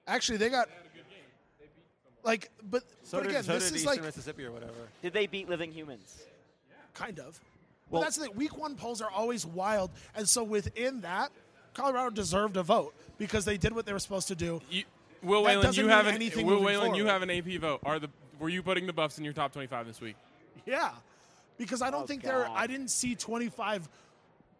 [0.07, 0.69] Actually, they got
[2.25, 4.73] like, but So but did, again, so this did is Eastern like Mississippi or whatever.
[5.03, 6.23] Did they beat living humans?
[6.95, 7.41] kind of.
[7.89, 8.37] Well- but that's the thing.
[8.37, 11.31] Week one polls are always wild, and so within that,
[11.75, 14.61] Colorado deserved a vote because they did what they were supposed to do.
[14.69, 14.83] You,
[15.23, 17.81] Will That Whelan, you have an Will moving Whelan, you have an AP vote.
[17.85, 18.09] Are the
[18.39, 20.17] were you putting the Buffs in your top 25 this week?
[20.67, 20.91] Yeah,
[21.57, 22.47] because I don't Oh, think there.
[22.51, 23.89] I didn't see 25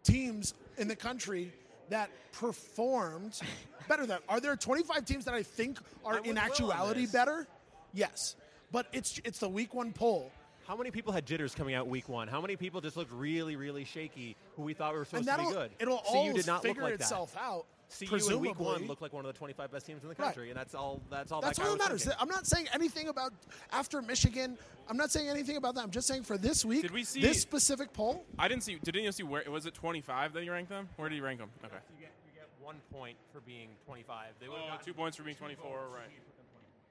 [0.03, 1.53] teams in the country
[1.89, 3.39] that performed
[3.87, 4.17] better than.
[4.27, 7.45] Are there 25 teams that I think are I'm in actuality better?
[7.93, 8.35] Yes,
[8.71, 10.31] but it's it's the week one poll,
[10.65, 12.27] How many people had jitters coming out week one?
[12.27, 15.43] How many people just looked really, really shaky who we thought were supposed to be
[15.45, 15.71] good?
[15.79, 17.65] it'll CU all did not figure look like itself out.
[17.89, 18.07] That.
[18.09, 20.25] CU in week one looked like one of the 25 best teams in the Right.
[20.25, 21.01] country, and that's all.
[21.09, 21.41] That's all.
[21.41, 22.03] That's that all that matters.
[22.03, 22.17] thinking.
[22.21, 23.33] I'm not saying anything about
[23.71, 24.57] after Michigan.
[24.89, 25.81] I'm not saying anything about that.
[25.83, 28.25] I'm just saying for this week, Did we see- this specific poll?
[28.37, 28.75] I didn't see.
[28.83, 30.89] Did you see where was it 25 that you ranked them?
[30.97, 31.49] Where did you rank them?
[31.65, 31.75] Okay.
[31.97, 34.33] You get, you get one point for being 25.
[34.39, 35.87] They would Oh, have two points for being 24.
[35.93, 36.09] Right.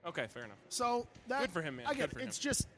[0.06, 0.58] Okay, fair enough.
[0.68, 1.86] So that Good for him, man.
[1.86, 2.42] I get Good for it's him.
[2.50, 2.68] just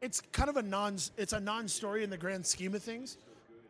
[0.00, 3.18] it's kind of a non it's a non-story in the grand scheme of things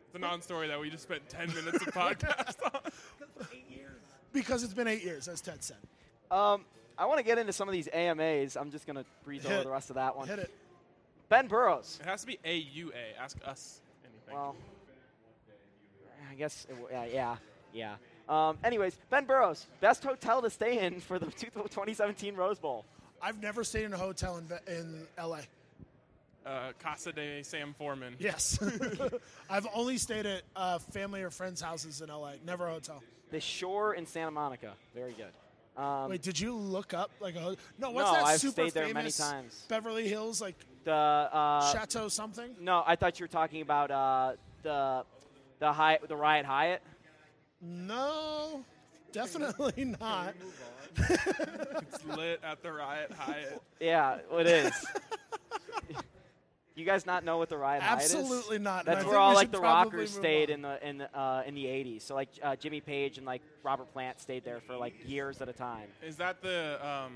[0.07, 2.91] It's a non-story that we just spent 10 minutes of podcast on.
[4.33, 5.77] because it's been eight years, as Ted said.
[6.29, 6.65] Um,
[6.97, 8.55] I want to get into some of these AMAs.
[8.55, 9.63] I'm just going to breeze Hit over it.
[9.65, 10.27] the rest of that one.
[10.27, 10.51] Hit it.
[11.29, 11.97] Ben Burrows.
[12.01, 12.91] It has to be AUA.
[13.19, 14.35] Ask us anything.
[14.35, 14.55] Well,
[16.29, 17.35] I guess, it, w- yeah, yeah,
[17.73, 17.95] yeah.
[18.49, 22.85] Um, anyways, Ben Burrows, best hotel to stay in for the 2017 Rose Bowl.
[23.21, 25.41] I've never stayed in a hotel in in L.A.
[26.47, 28.15] uh, Casa de Sam Foreman.
[28.19, 28.57] Yes,
[29.49, 32.35] I've only stayed at uh, family or friends' houses in L.A.
[32.45, 33.03] Never a hotel.
[33.31, 34.73] The Shore in Santa Monica.
[34.93, 35.81] Very good.
[35.81, 37.91] Um, Wait, did you look up like a ho- no?
[37.91, 39.65] What's No, that I've super stayed there many famous times.
[39.69, 42.53] Beverly Hills like the uh, Chateau something?
[42.59, 45.05] no, I thought you were talking about uh, the
[45.59, 46.81] the high the Riot Hyatt.
[47.61, 48.65] No,
[49.11, 50.33] definitely not.
[50.99, 53.61] It's lit at the Riot Hyatt.
[53.79, 54.73] Yeah, it is.
[56.75, 58.15] you guys not know what the Riot Hyatt is?
[58.15, 58.85] Absolutely not.
[58.85, 60.55] That's I where all like the rockers stayed on.
[60.55, 62.03] in the in the, uh, in the 80s.
[62.03, 65.49] So like uh, Jimmy Page and like Robert Plant stayed there for like years at
[65.49, 65.87] a time.
[66.01, 67.13] Is that the um,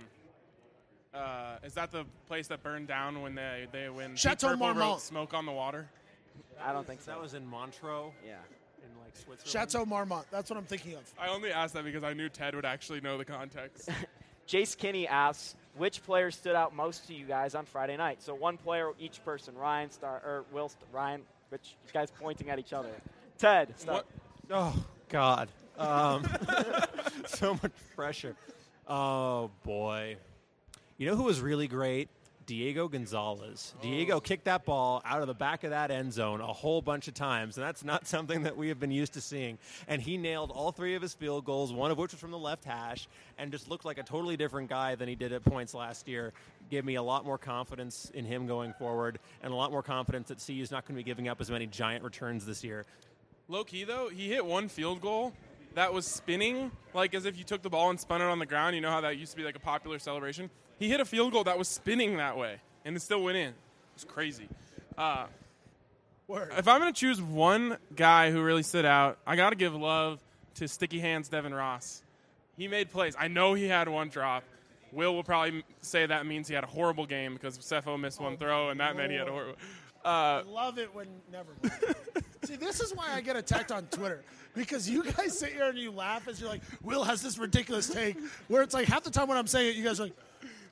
[1.13, 4.75] uh, is that the place that burned down when they they when Chateau Purple wrote
[4.75, 5.01] Marmont.
[5.01, 5.87] "Smoke on the Water"?
[6.61, 7.11] I don't think so.
[7.11, 8.35] That was in Montreux yeah.
[8.83, 9.43] in like Switzerland.
[9.45, 10.25] Chateau Marmont.
[10.31, 11.13] That's what I'm thinking of.
[11.19, 13.89] I only asked that because I knew Ted would actually know the context.
[14.47, 18.21] Jace Kinney asks, which player stood out most to you guys on Friday night?
[18.21, 19.55] So one player, each person.
[19.55, 22.91] Ryan, Star, or Will, Ryan, which you guys pointing at each other.
[23.38, 24.05] Ted, start.
[24.49, 24.76] Oh
[25.09, 26.26] God, um,
[27.28, 28.36] so much pressure.
[28.88, 30.17] Oh boy,
[30.97, 32.09] you know who was really great?
[32.45, 33.73] Diego Gonzalez.
[33.81, 37.07] Diego kicked that ball out of the back of that end zone a whole bunch
[37.07, 39.57] of times, and that's not something that we have been used to seeing.
[39.87, 42.37] And he nailed all three of his field goals, one of which was from the
[42.37, 45.73] left hash, and just looked like a totally different guy than he did at points
[45.73, 46.33] last year.
[46.69, 50.27] Gave me a lot more confidence in him going forward, and a lot more confidence
[50.29, 52.85] that CU is not going to be giving up as many giant returns this year.
[53.47, 55.33] Low key though, he hit one field goal
[55.75, 58.45] that was spinning like as if you took the ball and spun it on the
[58.45, 58.75] ground.
[58.75, 60.49] You know how that used to be like a popular celebration.
[60.80, 63.53] He hit a field goal that was spinning that way, and it still went in.
[63.95, 64.49] It's crazy.
[64.97, 65.26] Uh,
[66.30, 70.19] if I'm gonna choose one guy who really stood out, I gotta give love
[70.55, 72.01] to Sticky Hands Devin Ross.
[72.57, 73.15] He made plays.
[73.17, 74.43] I know he had one drop.
[74.91, 78.38] Will will probably say that means he had a horrible game because Sefo missed one
[78.38, 79.57] throw, and that meant he had a horrible.
[80.03, 81.49] Uh, I love it when never.
[82.45, 84.23] See, this is why I get attacked on Twitter
[84.53, 87.89] because you guys sit here and you laugh as you're like, Will has this ridiculous
[87.89, 88.17] take
[88.47, 90.15] where it's like half the time when I'm saying it, you guys are like,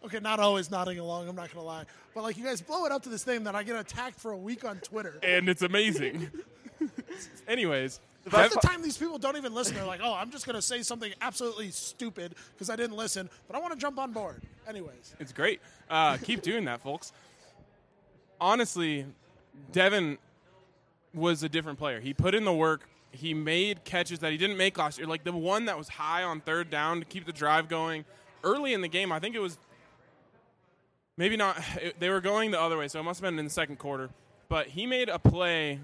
[0.06, 1.28] okay, not always nodding along.
[1.30, 3.56] I'm not gonna lie, but like you guys blow it up to this thing that
[3.56, 5.20] I get attacked for a week on Twitter.
[5.24, 6.30] and it's amazing.
[7.48, 8.00] Anyways,
[8.32, 9.76] Half the time these people don't even listen.
[9.76, 13.56] They're like, oh, I'm just gonna say something absolutely stupid because I didn't listen, but
[13.58, 14.42] I want to jump on board.
[14.68, 15.60] Anyways, It's great.
[15.90, 17.12] Uh, keep doing that, folks.
[18.40, 19.06] Honestly,
[19.72, 20.18] Devin
[21.14, 22.00] was a different player.
[22.00, 22.88] He put in the work.
[23.12, 26.24] He made catches that he didn't make last year, like the one that was high
[26.24, 28.06] on third down to keep the drive going.
[28.44, 29.58] Early in the game, I think it was
[31.18, 31.62] maybe not.
[32.00, 34.10] They were going the other way, so it must have been in the second quarter.
[34.50, 35.80] But he made a play,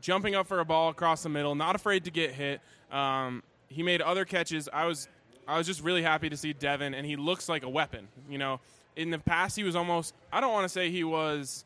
[0.00, 2.60] jumping up for a ball across the middle, not afraid to get hit.
[2.90, 4.68] Um, he made other catches.
[4.72, 5.08] I was,
[5.46, 8.08] I was just really happy to see Devin, and he looks like a weapon.
[8.28, 8.60] You know,
[8.96, 10.14] in the past he was almost.
[10.32, 11.64] I don't want to say he was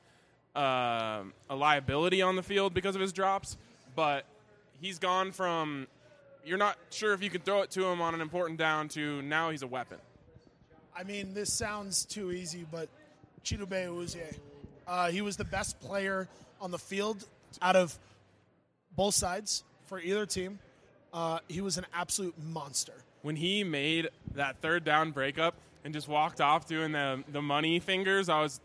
[0.57, 3.57] uh, a liability on the field because of his drops,
[3.95, 4.25] but
[4.81, 5.87] he's gone from
[6.45, 9.21] you're not sure if you can throw it to him on an important down to
[9.23, 9.99] now he's a weapon.
[10.97, 12.89] I mean, this sounds too easy, but
[13.45, 14.39] Chidobe Awuzie,
[14.86, 16.28] uh, he was the best player
[16.61, 17.26] on the field
[17.62, 17.99] out of
[18.97, 20.59] both sides for either team.
[21.12, 22.93] Uh, he was an absolute monster.
[23.22, 27.78] When he made that third down breakup and just walked off doing the the money
[27.80, 28.61] fingers, I was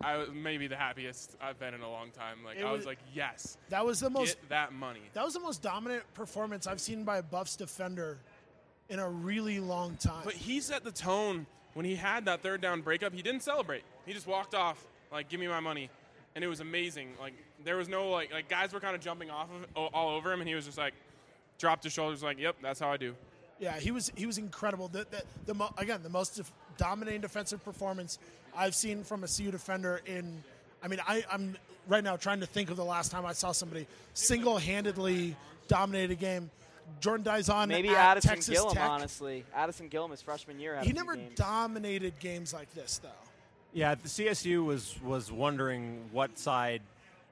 [0.00, 2.44] I was maybe the happiest I've been in a long time.
[2.44, 5.00] Like It I was- was like, yes, That was the most get that money.
[5.14, 8.18] that was the most dominant performance I've seen by a Buffs defender
[8.88, 10.22] in a really long time.
[10.24, 13.12] But he set the tone when he had that third down breakup.
[13.12, 13.82] He didn't celebrate.
[14.08, 15.90] He just walked off like, "Give me my money,"
[16.34, 17.10] and it was amazing.
[17.20, 17.34] Like
[17.64, 20.40] there was no like like guys were kind of jumping off of all over him,
[20.40, 20.94] and he was just like
[21.58, 23.14] dropped his shoulders, like, "Yep, that's how I do."
[23.60, 24.88] Yeah, he was he was incredible.
[24.88, 28.18] The, the, the mo- again the most def- dominating defensive performance
[28.56, 30.42] I've seen from a CU defender in.
[30.82, 31.56] I mean, I, I'm
[31.88, 35.36] right now trying to think of the last time I saw somebody single-handedly
[35.66, 36.50] dominate a game.
[37.00, 38.88] Jordan Dizon Maybe at Addison Texas Gillam, Tech.
[38.88, 39.44] honestly.
[39.54, 41.34] Addison Gillam his freshman year had He a few never games.
[41.36, 43.08] dominated games like this though.
[43.72, 46.80] Yeah, the CSU was was wondering what side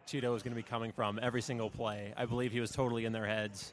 [0.07, 2.13] Chido was going to be coming from every single play.
[2.17, 3.73] I believe he was totally in their heads.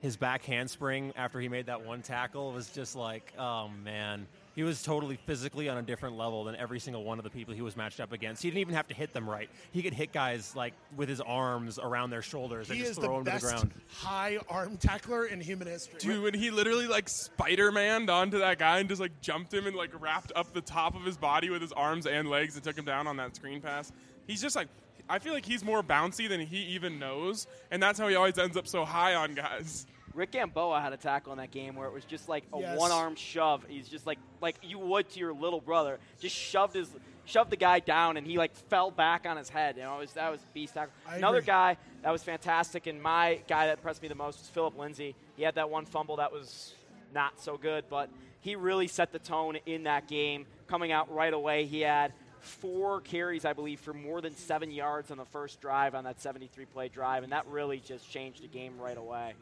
[0.00, 4.26] His back handspring after he made that one tackle was just like, oh man.
[4.58, 7.54] He was totally physically on a different level than every single one of the people
[7.54, 8.42] he was matched up against.
[8.42, 9.48] He didn't even have to hit them right.
[9.70, 13.04] He could hit guys like with his arms around their shoulders and He just is
[13.04, 13.72] throw the them to best the ground.
[13.86, 16.00] high arm tackler in human history.
[16.00, 19.68] Dude, when he literally like Spider Maned onto that guy and just like jumped him
[19.68, 22.64] and like wrapped up the top of his body with his arms and legs and
[22.64, 23.92] took him down on that screen pass.
[24.26, 24.66] He's just like,
[25.08, 28.36] I feel like he's more bouncy than he even knows, and that's how he always
[28.38, 29.86] ends up so high on guys.
[30.18, 32.76] Rick Gamboa had a tackle in that game where it was just like a Yes.
[32.76, 33.64] one arm shove.
[33.68, 35.98] He's just like like you would to your little brother.
[36.20, 36.90] Just shoved his
[37.24, 39.76] shoved the guy down and he like fell back on his head.
[39.76, 40.92] You know, it was that was beast tackle.
[41.08, 41.46] I Another agree.
[41.46, 45.14] guy that was fantastic and my guy that impressed me the most was Phillip Lindsay.
[45.36, 46.74] He had that one fumble that was
[47.14, 48.10] not so good, but
[48.40, 50.46] he really set the tone in that game.
[50.66, 55.10] Coming out right away, he had four carries, I believe, for more than seven yards
[55.10, 58.48] on the first drive on that 73 play drive, and that really just changed the
[58.48, 59.34] game right away.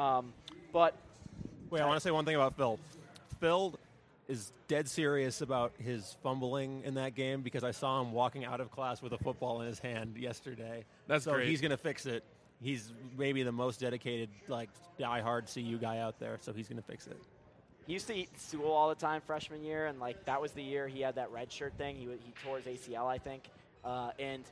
[0.00, 0.32] Um,
[0.72, 0.94] but
[1.70, 2.78] Wait, I want to say one thing about Phil.
[3.38, 3.78] Phil
[4.28, 8.60] is dead serious about his fumbling in that game because I saw him walking out
[8.60, 10.84] of class with a football in his hand yesterday.
[11.06, 11.48] That's so great.
[11.48, 12.24] he's going to fix it.
[12.62, 16.86] He's maybe the most dedicated, like diehard CU guy out there, so he's going to
[16.86, 17.16] fix it.
[17.86, 20.62] he used to eat stool all the time freshman year, and like that was the
[20.62, 21.96] year he had that red shirt thing.
[21.96, 23.44] He wa- he tore his ACL, I think,
[23.84, 24.44] uh, and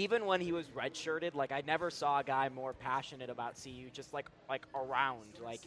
[0.00, 3.90] even when he was redshirted, like I never saw a guy more passionate about CU,
[3.92, 5.38] just like like around.
[5.44, 5.60] Like,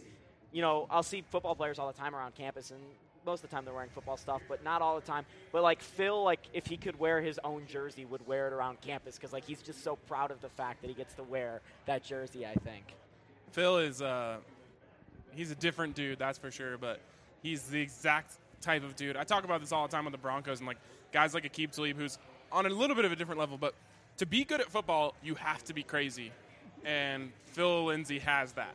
[0.51, 2.79] you know, I'll see football players all the time around campus, and
[3.27, 5.23] most of the time they're wearing football stuff, but not all the time.
[5.51, 8.81] But like Phil, like if he could wear his own jersey, would wear it around
[8.81, 11.61] campus because like he's just so proud of the fact that he gets to wear
[11.85, 12.43] that jersey.
[12.43, 12.85] I think.
[13.51, 14.37] Phil is uh,
[15.35, 16.79] he's a different dude, that's for sure.
[16.79, 17.01] But
[17.43, 19.15] he's the exact type of dude.
[19.15, 20.77] I talk about this all the time with the Broncos and like
[21.11, 22.17] guys like Aqib Talib, who's
[22.51, 23.59] on a little bit of a different level.
[23.59, 23.75] But
[24.17, 26.31] to be good at football, you have to be crazy,
[26.85, 28.73] and Phil Lindsay has that.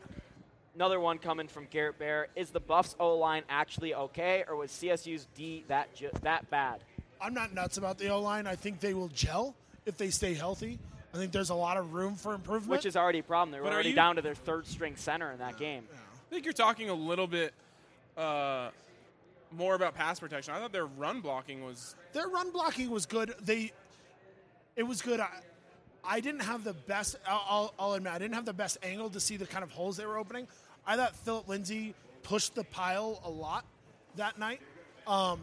[0.74, 2.28] Another one coming from Garrett Bear.
[2.36, 6.80] Is the Buffs O line actually okay, or was CSU's D that ju- that bad?
[7.20, 8.47] I'm not nuts about the O line.
[8.47, 9.55] I think they will gel
[9.86, 10.78] if they stay healthy.
[11.12, 12.70] I think there's a lot of room for improvement.
[12.78, 13.51] Which is already a problem.
[13.51, 15.84] They were But already you- down to their third string center in that game.
[15.93, 17.55] I think you're talking a little bit
[18.16, 18.68] uh,
[19.51, 20.55] more about pass protection.
[20.55, 23.34] I thought their run blocking was their run blocking was good.
[23.41, 23.72] They,
[24.79, 25.20] it was good.
[25.20, 25.29] I,
[26.05, 27.16] I didn't have the best.
[27.26, 29.70] I'll, I'll, I'll admit, I didn't have the best angle to see the kind of
[29.70, 30.47] holes they were opening.
[30.87, 33.66] I thought Phillip Lindsay pushed the pile a lot
[34.16, 34.61] that night.
[35.07, 35.41] Um,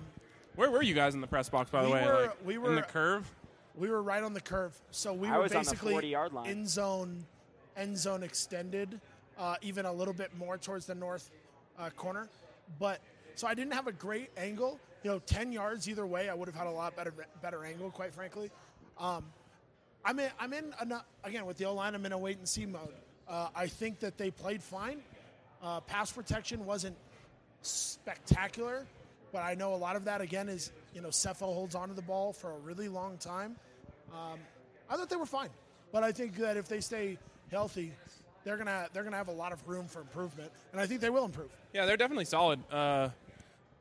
[0.55, 2.05] Where were you guys in the press box, by the We way?
[2.07, 3.29] were- like, we in the curve.
[3.75, 6.33] we were right on the curve, so we I were was on the basically 40-yard
[6.33, 6.49] line.
[6.49, 7.25] in zone,
[7.75, 8.99] end zone extended,
[9.37, 11.29] uh, even a little bit more towards the north
[11.77, 12.29] uh, corner.
[12.79, 13.01] But
[13.35, 14.79] so I didn't have a great angle.
[15.03, 17.91] You know, ten yards either way, I would have had a lot better better angle,
[17.91, 18.49] quite frankly.
[18.99, 19.25] Um,
[20.03, 20.29] I'm in.
[20.39, 20.73] I'm in
[21.23, 21.95] again with the O line.
[21.95, 22.93] I'm in a wait and see mode.
[23.27, 25.01] Uh, I think that they played fine.
[25.63, 26.95] Uh, pass protection wasn't
[27.63, 28.85] spectacular,
[29.31, 32.01] but I know a lot of that again is you know Sefo holds onto the
[32.03, 33.55] ball for a really long time.
[34.13, 34.39] Um,
[34.89, 35.49] I thought they were fine,
[35.91, 37.17] but I think that if they stay
[37.51, 37.91] healthy,
[38.43, 41.09] they're gonna they're gonna have a lot of room for improvement, and I think they
[41.09, 41.49] will improve.
[41.73, 42.59] Yeah, they're definitely solid.
[42.71, 43.09] Uh,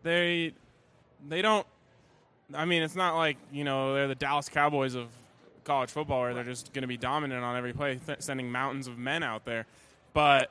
[0.02, 0.54] they
[1.28, 1.66] they don't.
[2.52, 5.08] I mean, it's not like you know they're the Dallas Cowboys of
[5.64, 8.86] college football, where they're just going to be dominant on every play, th- sending mountains
[8.86, 9.66] of men out there.
[10.12, 10.50] But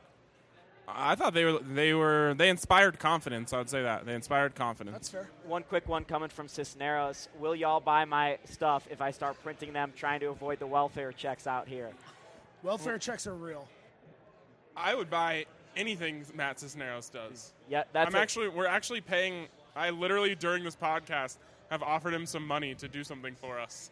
[0.88, 3.54] I thought they were they were they inspired confidence.
[3.54, 4.94] I would say that they inspired confidence.
[4.96, 5.30] That's fair.
[5.46, 7.30] One quick one coming from Cisneros.
[7.40, 11.12] Will y'all buy my stuff if I start printing them, trying to avoid the welfare
[11.12, 11.92] checks out here?
[12.64, 13.68] Welfare checks are real.
[14.76, 17.54] I would buy anything Matt Cisneros does.
[17.70, 18.20] Yeah, that's I'm it.
[18.20, 19.48] actually we're actually paying.
[19.76, 21.38] I literally during this podcast
[21.74, 23.90] have offered him some money to do something for us.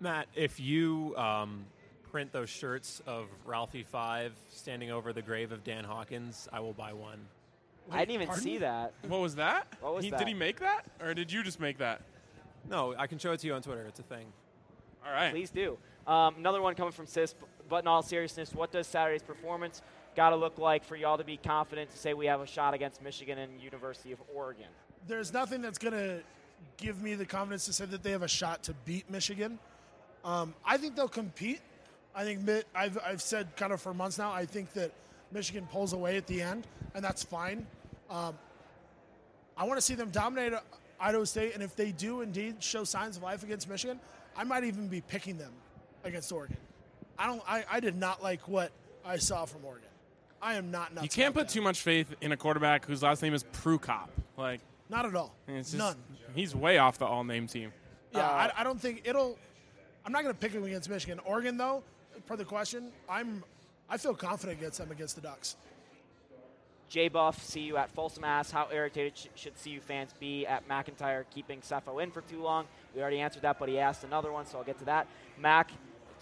[0.00, 1.66] Matt, if you um,
[2.10, 6.72] print those shirts of Ralphie Five standing over the grave of Dan Hawkins, I will
[6.72, 7.20] buy one.
[7.90, 8.94] I didn't even pardon see that.
[9.06, 9.66] What was that?
[9.80, 10.18] What was he, that?
[10.18, 12.00] Did he make that, or did you just make that?
[12.70, 13.84] No, I can show it to you on Twitter.
[13.86, 14.26] It's a thing.
[15.04, 15.30] All right.
[15.30, 15.76] Please do.
[16.06, 17.34] Um, another one coming from Cis,
[17.68, 19.82] but in all seriousness, what does Saturday's performance
[20.16, 22.72] got to look like for y'all to be confident to say we have a shot
[22.72, 24.68] against Michigan and University of Oregon?
[25.06, 26.20] There's nothing that's gonna
[26.76, 29.58] give me the confidence to say that they have a shot to beat Michigan.
[30.24, 31.60] Um, I think they'll compete.
[32.14, 34.32] I think I've, I've said kind of for months now.
[34.32, 34.92] I think that
[35.32, 37.66] Michigan pulls away at the end, and that's fine.
[38.10, 38.36] Um,
[39.56, 40.54] I want to see them dominate
[40.98, 44.00] Idaho State, and if they do indeed show signs of life against Michigan,
[44.36, 45.52] I might even be picking them
[46.04, 46.56] against Oregon.
[47.18, 47.42] I don't.
[47.46, 48.72] I, I did not like what
[49.04, 49.88] I saw from Oregon.
[50.42, 50.90] I am not.
[51.02, 51.52] You can't put that.
[51.52, 54.08] too much faith in a quarterback whose last name is Prukop.
[54.36, 54.60] Like,
[54.90, 55.34] Not at all.
[55.48, 55.96] just, None.
[56.34, 57.72] He's way off the all-name team.
[58.12, 58.22] Yeah, Uh,
[58.56, 59.38] I, I don't think it'll.
[60.04, 61.20] I'm not going to pick them against Michigan.
[61.24, 61.82] Oregon, though,
[62.26, 63.44] per the question, I'm.
[63.88, 65.56] I feel confident against them against the Ducks.
[66.88, 70.66] J Buff, see you at Folsom asks, how irritated sh- should CU fans be at
[70.68, 72.66] MacIntyre keeping Sefo in for too long?
[72.96, 75.06] We already answered that, but he asked another one, so I'll get to that.
[75.38, 75.70] Mac,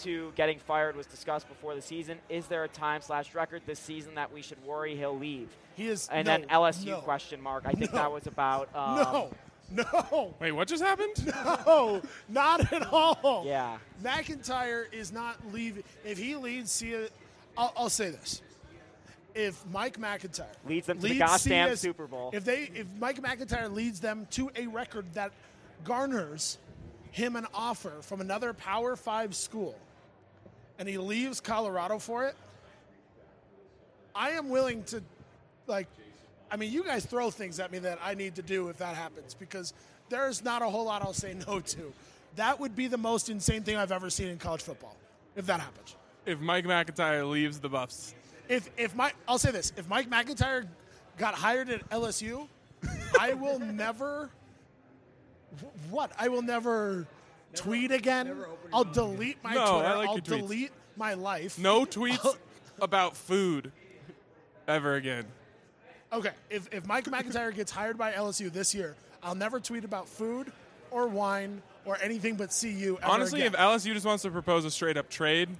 [0.00, 2.18] to getting fired was discussed before the season.
[2.28, 5.48] Is there a time slash record this season that we should worry he'll leave?
[5.76, 6.08] He is.
[6.10, 7.64] And no, then LSU no, question mark.
[7.66, 7.98] I think No.
[7.98, 8.68] that was about.
[8.74, 9.30] Um, No,
[9.70, 11.12] no, Wait, what just happened?
[11.66, 13.44] no, not at all.
[13.46, 13.78] Yeah.
[14.02, 15.84] MacIntyre is not leaving.
[16.04, 16.94] If he leads, see.
[17.56, 18.40] I'll, I'll say this:
[19.34, 22.30] if Mike MacIntyre Leads them to the goddamn CS Super Bowl.
[22.32, 25.32] if they if Mike MacIntyre leads them to a record that
[25.84, 26.58] garners
[27.10, 29.76] him an offer from another Power Five school,
[30.78, 32.34] and he leaves Colorado for it,
[34.14, 35.02] I am willing to,
[35.66, 35.86] like,
[36.50, 38.96] I mean, you guys throw things at me that I need to do if that
[38.96, 39.74] happens because
[40.08, 41.92] there's not a whole lot I'll say no to.
[42.36, 44.96] That would be the most insane thing I've ever seen in college football
[45.36, 45.94] if that happens.
[46.26, 48.14] if Mike MacIntyre leaves the Buffs,
[48.48, 50.64] If if Mike, I'll say this: if Mike MacIntyre
[51.18, 52.48] got hired at LSU,
[53.18, 54.30] I will never.
[55.90, 56.12] What?
[56.18, 57.06] I will never
[57.54, 58.36] tweet again.
[58.72, 60.24] I'll delete my No, I like I'll your tweets.
[60.24, 61.58] delete my life.
[61.58, 62.36] no tweets
[62.80, 63.72] about food
[64.66, 65.24] ever again.
[66.12, 70.08] Okay, if, if Mike MacIntyre gets hired by LSU this year, I'll never tweet about
[70.08, 70.50] food
[70.90, 72.98] or wine or anything but CU.
[73.02, 73.54] Ever Honestly, again.
[73.54, 75.50] if LSU just wants to propose a straight up trade,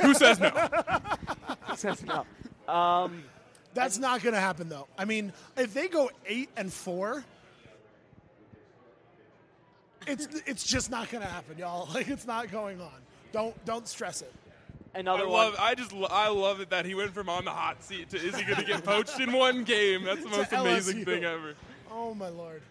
[0.00, 0.48] who says no?
[0.50, 2.24] Who says no.
[2.72, 3.24] Um,
[3.74, 4.86] That's not going to happen, though.
[4.96, 7.22] I mean, if they go eight and four,
[10.06, 11.88] it's it's just not going to happen, y'all.
[11.94, 12.90] Like it's not going on.
[13.32, 14.32] Don't don't stress it.
[14.94, 15.32] another I one.
[15.32, 15.56] love.
[15.58, 15.92] I just.
[16.10, 18.58] I love it that he went from on the hot seat to is he going
[18.60, 20.04] to get poached in one game?
[20.04, 21.04] That's the most amazing LSU.
[21.04, 21.54] thing ever.
[21.90, 22.62] Oh my lord.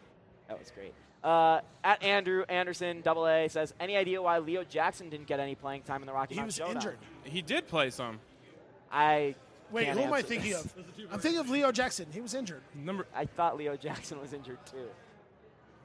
[0.48, 0.94] That was great.
[1.24, 5.54] Uh, at Andrew Anderson, double A, says, any idea why Leo Jackson didn't get any
[5.54, 6.76] playing time in the Rocky He Mountain was Showdown?
[6.78, 6.98] injured.
[7.24, 8.20] He did play some.
[8.92, 9.36] I
[9.72, 10.66] Wait, can't who am I answer thinking this.
[10.66, 10.74] of?
[11.14, 12.08] I'm thinking of Leo Jackson.
[12.12, 12.62] He was injured.
[12.74, 13.06] Number.
[13.16, 14.88] I thought Leo Jackson was injured too.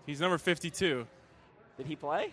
[0.06, 1.06] He's number 52.
[1.76, 2.32] Did he play?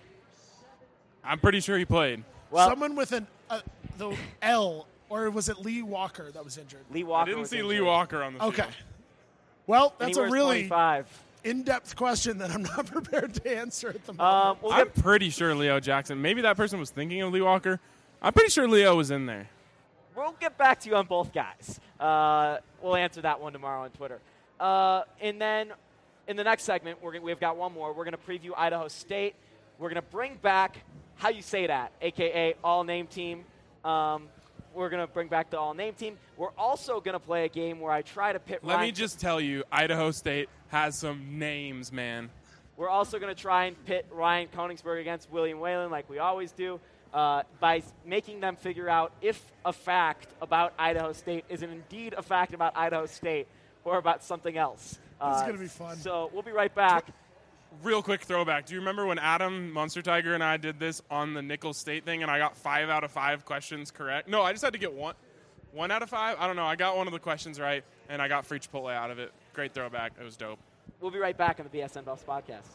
[1.24, 2.24] I'm pretty sure he played.
[2.52, 3.62] Well, Someone with an uh,
[3.98, 6.82] the L, or was it Lee Walker that was injured?
[6.92, 7.26] Lee I Walker.
[7.28, 7.70] didn't was see injured.
[7.72, 8.66] Lee Walker on the Okay.
[9.68, 11.24] Well, And he that's a really 25.
[11.46, 14.64] in-depth question that I'm not prepared to answer at the Um, moment.
[14.64, 16.22] we'll I'm get, pretty sure Leo Jackson.
[16.22, 17.80] Maybe that person was thinking of Lee Walker.
[18.22, 19.48] I'm pretty sure Leo was in there.
[20.16, 21.80] we'll get back to you on both guys.
[22.00, 24.20] Uh, we'll answer that one tomorrow on Twitter.
[24.60, 25.72] Uh, and then
[26.28, 27.94] in the next segment, we're gonna, we've got one more.
[27.94, 29.36] We're going to preview Idaho State.
[29.78, 30.78] We're going to bring back
[31.16, 33.44] how you say that, aka all name team.
[33.84, 34.28] Um,
[34.74, 36.18] we're going to bring back the all name team.
[36.38, 38.60] We're also going to play a game where I try to pit.
[38.64, 42.30] Let Ryan me just tell you, Idaho State has some names, man.
[42.76, 46.52] We're also going to try and pit Ryan Koenigsberg against William Whelan like we always
[46.52, 46.80] do
[47.14, 52.24] uh, by making them figure out if a fact about Idaho State is indeed a
[52.24, 53.48] fact about Idaho State
[53.86, 54.98] or about something else.
[55.24, 55.98] Uh, gonna be fun.
[55.98, 57.08] So we'll be right back.
[57.82, 58.66] Real quick throwback.
[58.68, 62.06] Do you remember when Adam Monster Tiger and I did this on the Nicholls State
[62.06, 64.28] thing and I got five out of five questions correct?
[64.28, 65.16] No, I just had to get one.
[65.72, 66.38] One out of five?
[66.40, 66.66] I don't know.
[66.66, 69.32] I got one of the questions right and I got free Chipotle out of it.
[69.54, 70.14] Great throwback.
[70.20, 70.60] It was dope.
[71.02, 72.68] We'll be right back on the BSN Buffs podcast.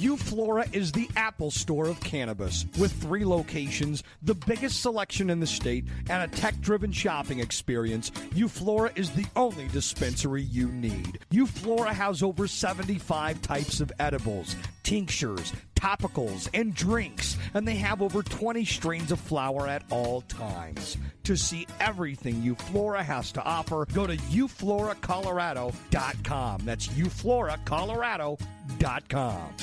[0.00, 5.46] Euflora is the Apple store of cannabis with three locations, the biggest selection in the
[5.46, 8.08] state, and a tech driven shopping experience.
[8.30, 11.18] Euflora is the only dispensary you need.
[11.30, 18.22] Euflora has over 75 types of edibles, tinctures, topicals, and drinks, and they have over
[18.22, 20.98] 20 strains of flower at all times.
[21.24, 26.60] To see everything Euflora has to offer, go to eufloracolorado.com.
[26.64, 29.54] That's eufloracolorado.com.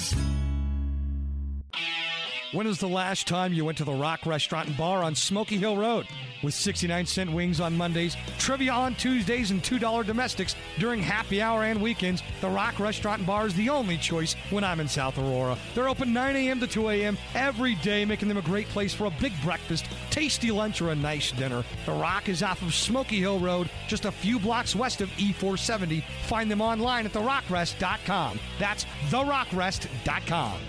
[2.54, 5.58] When was the last time you went to the Rock Restaurant and Bar on Smoky
[5.58, 6.08] Hill Road?
[6.42, 11.66] With 69 cent wings on Mondays, trivia on Tuesdays, and $2 domestics during happy hour
[11.66, 15.18] and weekends, the Rock Restaurant and Bar is the only choice when I'm in South
[15.18, 15.58] Aurora.
[15.76, 16.62] They're open 9 a.m.
[16.62, 17.18] to 2 a.m.
[17.36, 20.96] every day, making them a great place for a big breakfast, tasty lunch, or a
[20.96, 21.66] nice dinner.
[21.86, 26.02] The Rock is off of Smoky Hill Road, just a few blocks west of E470.
[26.28, 28.40] Find them online at therockrest.com.
[28.58, 30.60] That's therockrest.com.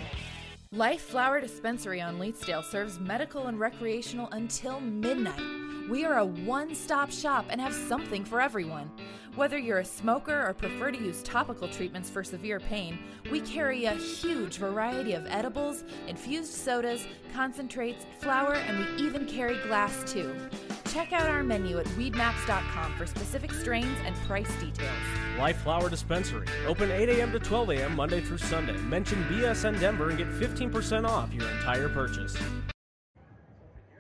[0.72, 5.40] Life Flower Dispensary on Leetsdale serves medical and recreational until midnight.
[5.88, 8.90] We are a one stop shop and have something for everyone.
[9.34, 12.98] Whether you're a smoker or prefer to use topical treatments for severe pain,
[13.32, 19.56] we carry a huge variety of edibles, infused sodas, concentrates, flour, and we even carry
[19.62, 20.36] glass too.
[20.92, 24.96] Check out our menu at weedmaps.com for specific strains and price details.
[25.38, 26.46] Life Flower Dispensary.
[26.66, 27.30] Open 8 a.m.
[27.32, 27.94] to 12 a.m.
[27.94, 28.72] Monday through Sunday.
[28.72, 32.36] Mention BSN Denver and get 15% off your entire purchase.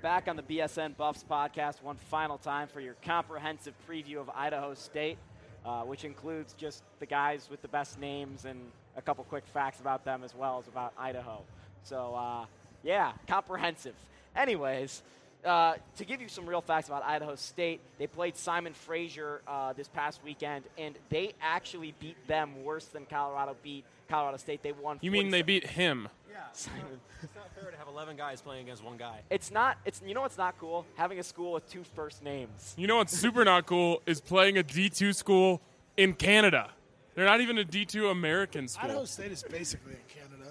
[0.00, 4.72] Back on the BSN Buffs podcast one final time for your comprehensive preview of Idaho
[4.72, 5.18] State,
[5.66, 8.60] uh, which includes just the guys with the best names and
[8.96, 11.42] a couple quick facts about them as well as about Idaho.
[11.82, 12.46] So, uh,
[12.82, 13.94] yeah, comprehensive.
[14.34, 15.02] Anyways,
[15.44, 19.72] uh, to give you some real facts about Idaho State, they played Simon Fraser uh,
[19.72, 24.62] this past weekend, and they actually beat them worse than Colorado beat Colorado State.
[24.62, 24.98] They won.
[25.00, 26.08] You mean they beat him?
[26.30, 27.00] Yeah, Simon.
[27.22, 29.20] It's not fair to have 11 guys playing against one guy.
[29.30, 29.78] It's not.
[29.84, 30.86] It's you know what's not cool?
[30.96, 32.74] Having a school with two first names.
[32.76, 35.60] You know what's super not cool is playing a D2 school
[35.96, 36.70] in Canada.
[37.14, 38.90] They're not even a D2 American school.
[38.90, 40.50] Idaho State is basically in Canada.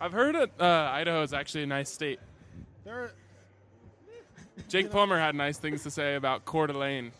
[0.00, 2.18] I've heard that uh, Idaho is actually a nice state.
[2.84, 3.12] They're
[4.68, 7.12] Jake Plummer had nice things to say about Coeur d'Alene.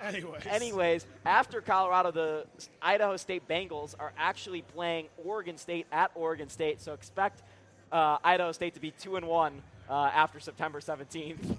[0.00, 0.46] anyways.
[0.46, 2.46] Anyways, after Colorado, the
[2.80, 6.80] Idaho State Bengals are actually playing Oregon State at Oregon State.
[6.80, 7.42] So expect
[7.90, 11.56] uh, Idaho State to be two and one uh, after September 17th.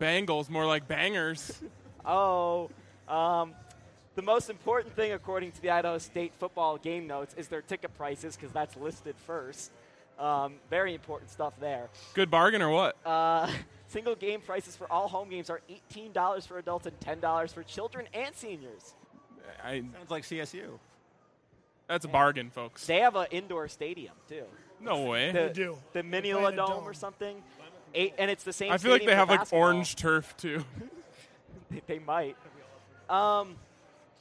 [0.00, 1.58] Bengals, more like bangers.
[2.04, 2.70] oh.
[3.08, 3.54] Um,
[4.16, 7.96] the most important thing, according to the Idaho State football game notes, is their ticket
[7.96, 9.70] prices because that's listed first.
[10.18, 11.88] Um, very important stuff there.
[12.14, 12.96] Good bargain or what?
[13.04, 13.50] Uh,
[13.88, 15.60] single game prices for all home games are
[15.94, 18.94] $18 for adults and $10 for children and seniors.
[19.62, 20.78] I, Sounds like CSU.
[21.86, 22.86] that's a bargain, folks.
[22.86, 24.44] They have an indoor stadium too.
[24.80, 25.32] No way.
[25.32, 25.76] The, do.
[25.92, 26.84] The They Minula Dome, dome.
[26.84, 27.42] or something.
[27.94, 28.72] Eight, and it's the same.
[28.72, 30.64] I feel like they for have like orange turf too.
[31.70, 32.36] they, they might.
[33.08, 33.54] Um,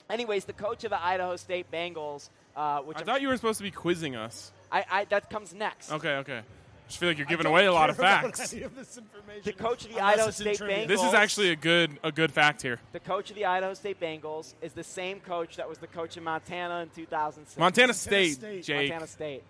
[0.09, 3.35] anyways, the coach of the Idaho State Bengals, uh, which I I'm- thought you were
[3.37, 4.51] supposed to be quizzing us.
[4.71, 5.91] I, I, that comes next.
[5.91, 6.37] Okay, okay.
[6.39, 8.53] I just feel like you're giving away a lot of facts.
[8.53, 10.59] any of this information The coach of the Idaho State.
[10.59, 12.79] Bengals- This is actually a good a good fact here.
[12.91, 16.15] The coach of the Idaho State Bengals is the same coach that was the coach
[16.17, 17.57] in Montana in 2006.
[17.57, 18.63] Montana, State, Montana State, State.
[18.63, 18.89] Jake.
[18.91, 19.43] Montana State.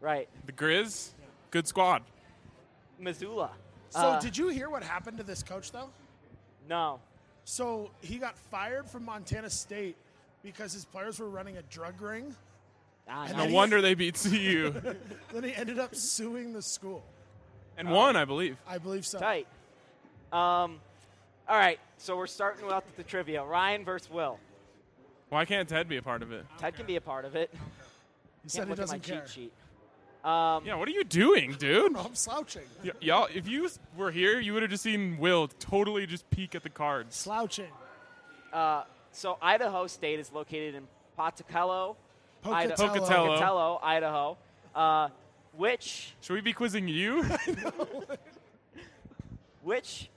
[0.00, 0.28] Right.
[0.46, 1.10] The Grizz,
[1.50, 2.02] good squad.
[2.98, 3.50] Missoula.
[3.90, 5.90] So, Uh, did you hear what happened to this coach though?
[6.68, 7.00] No.
[7.44, 9.96] So he got fired from Montana State
[10.42, 12.34] because his players were running a drug ring.
[13.08, 14.70] Ah, And No he- wonder they beat CU
[15.32, 17.04] Then he ended up suing the school.
[17.76, 18.56] and won, I believe.
[18.66, 19.18] I believe so.
[19.18, 19.46] Tight.
[20.32, 20.80] Um,
[21.48, 23.42] all right, so we're starting with the trivia.
[23.44, 24.38] Ryan versus Will.
[25.30, 26.46] Why can't Ted be a part of it?
[26.58, 27.52] Ted can be a part of it.
[28.42, 29.20] He said he look at my doesn't care.
[29.22, 29.52] cheat sheet.
[30.24, 31.96] Um, Yeah, what are you doing, dude?
[31.96, 32.62] I'm slouching.
[32.84, 36.54] Y- y'all, if you were here, you would have just seen Will totally just peek
[36.54, 37.16] at the cards.
[37.16, 37.70] Slouching.
[38.52, 40.84] uh, so Idaho State is located in
[41.16, 41.96] Pocatello,
[42.44, 42.88] Ida- Pocatello.
[42.94, 43.26] Pocatello.
[43.28, 44.38] Pocatello, Idaho,
[44.74, 45.08] uh,
[45.56, 47.24] which Should we be quizzing you?
[49.62, 50.08] which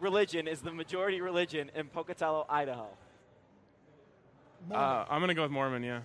[0.00, 2.86] religion is the majority religion in Pocatello, Idaho?
[4.72, 5.82] uh, I'm gonna go with Mormon.
[5.82, 6.00] Yeah.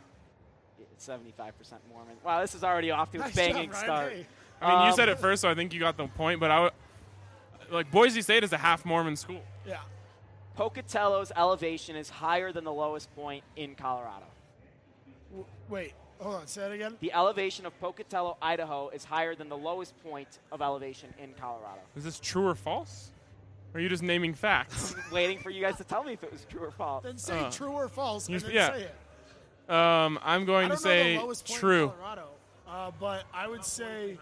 [1.02, 2.16] It's 75% Mormon.
[2.24, 4.12] Wow, this is already off to a Nice banging job, start.
[4.14, 4.26] Hey.
[4.62, 6.40] I mean, you Um, said it first, so I think you got the point.
[6.40, 6.74] But I would
[7.72, 9.42] like Boise State is a half Mormon school.
[9.66, 9.80] Yeah.
[10.56, 14.26] Pocatello's elevation is higher than the lowest point in Colorado.
[15.32, 16.46] W- wait, hold on.
[16.48, 16.98] Say that again.
[17.00, 21.80] The elevation of Pocatello, Idaho is higher than the lowest point of elevation in Colorado.
[21.96, 23.10] Is this true or false?
[23.74, 24.94] Or are you just naming facts?
[25.12, 27.04] Waiting for you guys to tell me if it was true or false.
[27.06, 28.74] Then say Uh, true or false, and then yeah.
[28.74, 28.96] say it.
[29.72, 31.84] Um, I'm I going don't to know say the lowest point true.
[31.84, 32.28] in Colorado,
[32.68, 34.18] uh, but I would say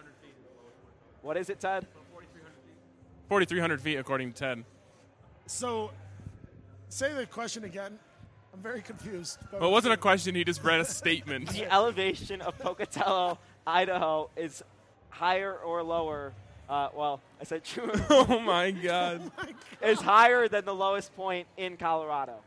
[1.22, 1.86] What is it, Ted?
[3.28, 4.64] 4,300 feet, according to Ted.
[5.46, 5.90] so.
[6.92, 7.96] Say the question again.
[8.52, 9.38] I'm very confused.
[9.52, 10.34] but- Well, it wasn't a question.
[10.34, 11.48] He just read a statement.
[11.50, 14.64] The elevation of Pocatello, Idaho is
[15.08, 16.32] higher or lower.
[16.68, 17.92] Uh, well, I said true.
[18.10, 19.30] oh my God.
[19.82, 22.40] is higher than the lowest point in Colorado.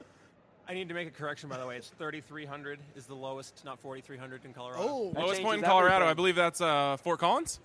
[0.74, 1.78] I need to make a correction, by the way.
[1.78, 4.84] It's 3,300 is the lowest, not 4,300 in Colorado.
[4.84, 6.09] Oh, That Lowest point in Colorado, everything.
[6.09, 7.59] I believe that's uh, Fort Collins.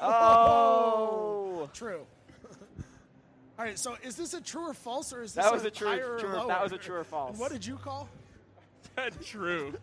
[0.00, 2.06] Oh, true.
[3.58, 3.78] All right.
[3.78, 5.88] So is this a true or false, or is this that was a a true,
[5.88, 6.48] higher or lower?
[6.48, 7.32] that was a true or false.
[7.32, 8.08] And what did you call?
[9.22, 9.74] true.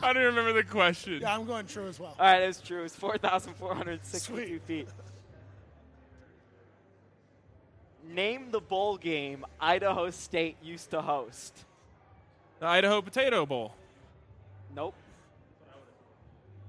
[0.00, 1.18] I don't remember the question.
[1.20, 2.16] Yeah, I'm going true as well.
[2.18, 2.82] All right, it's true.
[2.84, 4.62] It's 4,462 Sweet.
[4.62, 4.88] feet.
[8.08, 11.66] Name the bowl game Idaho State used to host.
[12.64, 13.74] The Idaho Potato Bowl.
[14.74, 14.94] Nope.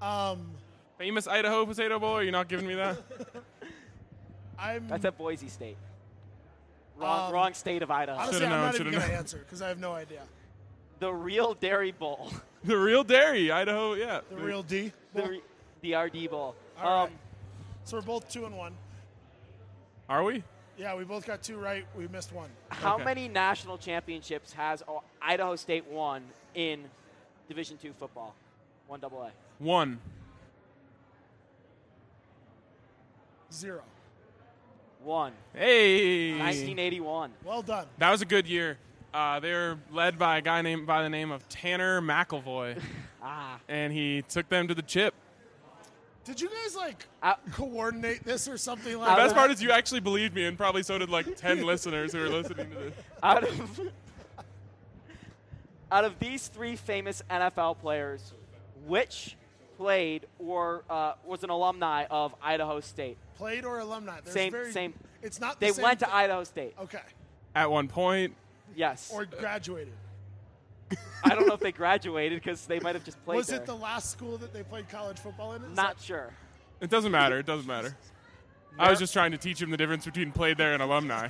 [0.01, 0.51] Um,
[0.97, 2.15] Famous Idaho Potato Bowl.
[2.15, 2.97] Are you not giving me that?
[4.59, 5.77] I'm That's at Boise State.
[6.97, 8.17] Wrong, Um, wrong state of Idaho.
[8.17, 9.17] honestly, Should've I'm known, not even should've going to known.
[9.19, 10.23] answer because I have no idea.
[10.99, 12.29] The real Dairy Bowl.
[12.65, 13.93] the real dairy, Idaho.
[13.93, 14.19] Yeah.
[14.29, 14.91] The real D.
[15.13, 15.43] the, re-
[15.79, 16.55] the RD Bowl.
[16.77, 17.11] All um, right.
[17.85, 18.73] So we're both two and one.
[20.09, 20.43] Are we?
[20.77, 21.85] Yeah, we both got two right.
[21.95, 22.49] We missed one.
[22.69, 23.05] How Okay.
[23.05, 24.83] many national championships has
[25.21, 26.23] Idaho State won
[26.53, 26.83] in
[27.47, 28.35] Division two football?
[28.87, 29.31] One double A.
[29.59, 29.99] One.
[33.51, 33.81] Zero.
[35.03, 35.33] One.
[35.53, 36.31] Hey.
[36.31, 37.31] 1981.
[37.43, 37.85] Well done.
[37.97, 38.77] That was a good year.
[39.13, 42.81] Uh, they were led by a guy named by the name of Tanner McElvoy,
[43.23, 43.59] Ah.
[43.69, 45.13] and he took them to the chip.
[46.25, 49.61] Did you guys like Out- coordinate this or something The like Out best part is
[49.63, 52.75] you actually believed me, and probably so did like ten listeners who are listening to
[52.75, 52.93] this.
[53.23, 53.79] Out of
[55.91, 58.33] out of these three famous NFL players,
[58.85, 59.35] which
[59.77, 63.17] played or uh, was an alumni of Idaho State?
[63.37, 64.19] Played or alumni?
[64.23, 64.93] There's Same- very, same.
[65.21, 65.59] It's not.
[65.59, 66.73] The They same went to thi- Idaho State.
[66.81, 67.01] Okay.
[67.53, 68.35] At one point,
[68.75, 69.09] Yes.
[69.13, 69.93] Or graduated.
[71.23, 73.57] I don't know if they graduated because they might have just played Was there.
[73.59, 75.63] it the last school that they played college football in?
[75.63, 76.33] Is Not that- sure.
[76.81, 77.39] it doesn't matter.
[77.39, 77.95] It doesn't matter.
[78.77, 81.29] I was just trying to teach him the difference between played there and alumni.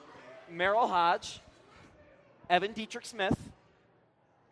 [0.52, 1.40] Merril Hoge,
[2.48, 3.38] Evan Dietrich Smith,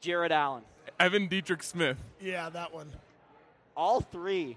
[0.01, 0.63] Jared Allen.
[1.01, 1.97] Evan Dietrich Smith.
[2.21, 2.91] Yeah, that one.
[3.77, 4.57] All three.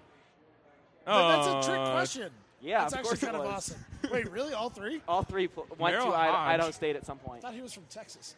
[1.06, 2.32] But that's a trick Uh, question.
[2.62, 3.54] Yeah, that's of actually course it kind of was.
[3.54, 3.86] awesome.
[4.12, 4.54] Wait, really?
[4.54, 5.02] All three?
[5.08, 6.50] All three pl- went Merrill to Ida- Hodge.
[6.56, 7.40] Idaho State at some point.
[7.44, 8.36] I thought he was from Texas.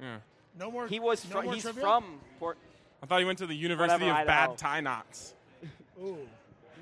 [0.00, 0.16] Yeah.
[0.58, 0.86] No more.
[0.86, 1.24] He was.
[1.28, 1.82] No fr- more he's trivia?
[1.82, 2.58] from Port.
[3.02, 4.48] I thought he went to the University Whatever, of Idaho.
[4.50, 5.34] Bad Tie Knots.
[6.02, 6.18] Ooh.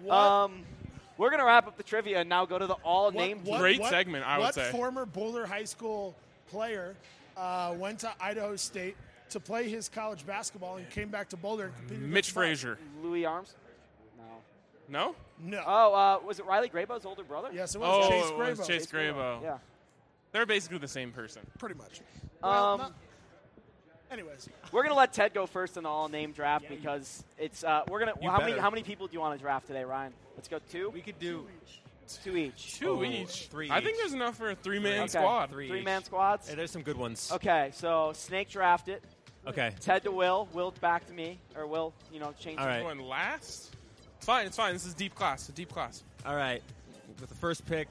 [0.03, 0.65] What, Um,
[1.17, 3.59] we're gonna wrap up the trivia and now go to the all what- name what-
[3.61, 4.71] Great what- segment, I would what say.
[4.71, 6.15] former Boulder High School
[6.51, 6.97] player
[7.37, 8.97] uh, went to Idaho State
[9.31, 12.41] to play his college basketball and came back to Boulder and competed Mitch against the
[12.41, 12.47] Bucks?
[12.63, 12.79] Frazier.
[13.03, 13.55] Louis Arms.
[14.17, 14.25] No.
[14.89, 15.15] No?
[15.39, 15.63] No.
[15.67, 17.51] Oh, uh, was it Riley Grabau's older brother?
[17.53, 18.67] yes, it was Oh, Chase it was Grabau.
[18.67, 19.43] Chase Grabo.
[19.43, 19.59] Yeah.
[20.33, 21.43] They're basically the same person.
[21.59, 22.01] Pretty much.
[22.43, 22.93] Well, Um, not-
[24.11, 27.83] anyways, We're gonna let Ted go first in the all name draft because it's uh,
[27.89, 28.15] we're gonna.
[28.21, 30.13] You how many how many people do you want to draft today, Ryan?
[30.37, 30.91] Let's go two.
[30.91, 31.47] We could do
[32.25, 32.79] Two each.
[32.79, 33.49] Two Oh, each.
[33.49, 35.09] three I think there's enough for a three man Okay.
[35.09, 35.51] squad.
[35.51, 36.49] Three, three man squads.
[36.49, 37.31] Hey, there's some good ones.
[37.33, 39.03] Okay, so Snake draft it.
[39.47, 39.73] Okay.
[39.81, 40.49] Ted to Will.
[40.55, 42.59] Will back to me, or Will, you know, change.
[42.59, 42.69] All it.
[42.69, 42.83] right.
[42.83, 43.75] Going last?
[44.17, 44.47] It's fine.
[44.47, 44.73] It's fine.
[44.73, 45.41] This is deep class.
[45.41, 46.03] It's a deep class.
[46.25, 46.63] All right.
[47.21, 47.89] With the first pick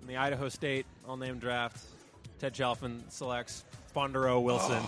[0.00, 1.78] in the Idaho State all name draft,
[2.38, 3.64] Ted Chalfen selects
[3.94, 4.82] Fondero Wilson.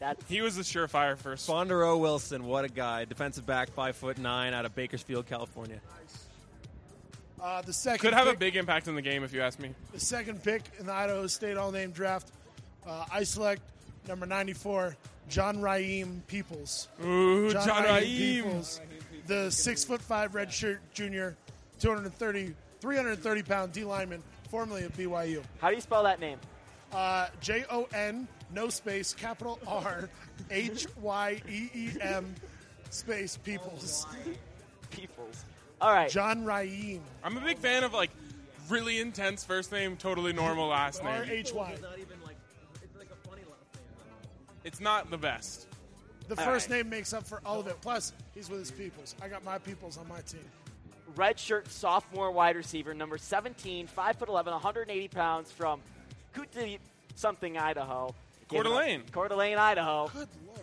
[0.00, 1.48] That's He was a surefire first.
[1.48, 3.04] Fondero Wilson, what a guy.
[3.04, 5.80] Defensive back, five foot nine, out of Bakersfield, California.
[7.42, 9.58] uh, the second Could have a pick, big impact in the game if you ask
[9.58, 9.70] me.
[9.92, 12.30] the second pick in the Idaho State All Name Draft.
[12.86, 13.60] Uh, I select
[14.06, 14.96] number 94,
[15.28, 16.88] John Raheem Peoples.
[17.04, 18.44] Ooh, John, John Raheem Raheem.
[18.44, 18.80] Peoples,
[19.26, 21.36] the six foot five red shirt junior,
[21.80, 25.42] 230, 330 pound D lineman, formerly at BYU.
[25.60, 26.38] how do you spell that name?
[26.92, 30.08] Uh, J O N, no space, capital R,
[30.50, 32.34] H Y E E M,
[32.90, 34.06] space Peoples.
[34.90, 35.44] Peoples.
[35.80, 36.10] All right.
[36.10, 38.10] John Raheem, I'm a big fan of like
[38.68, 41.30] really intense first name, totally normal last R name.
[41.30, 41.72] H Y.
[41.72, 41.82] It's
[42.96, 43.82] like a funny last name.
[44.64, 45.66] It's not the best.
[46.28, 47.80] The first name makes up for all of it.
[47.80, 49.14] Plus, he's with his peoples.
[49.22, 50.44] I got my peoples on my team.
[51.16, 55.80] Redshirt sophomore wide receiver, number 17, 5 foot 11, 180 pounds from
[56.34, 56.76] Kootenai
[57.14, 58.14] something, Idaho.
[58.48, 58.80] Coeur Give it up.
[58.82, 59.02] d'Alene.
[59.12, 60.08] Coeur d'Alene, Idaho.
[60.08, 60.60] Good lord.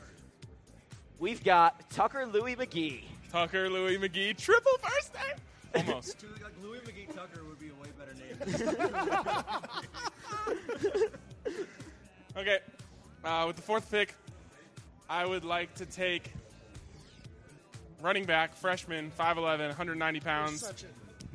[1.19, 3.03] We've got Tucker Louis McGee.
[3.31, 5.35] Tucker Louis McGee, triple first name.
[5.87, 6.25] Almost.
[6.63, 8.35] Louis McGee Tucker would be a way better name.
[12.37, 12.59] Okay.
[13.23, 14.13] Uh, with the fourth pick,
[15.09, 16.33] I would like to take
[18.01, 20.73] running back, freshman, 5'11, 190 pounds, a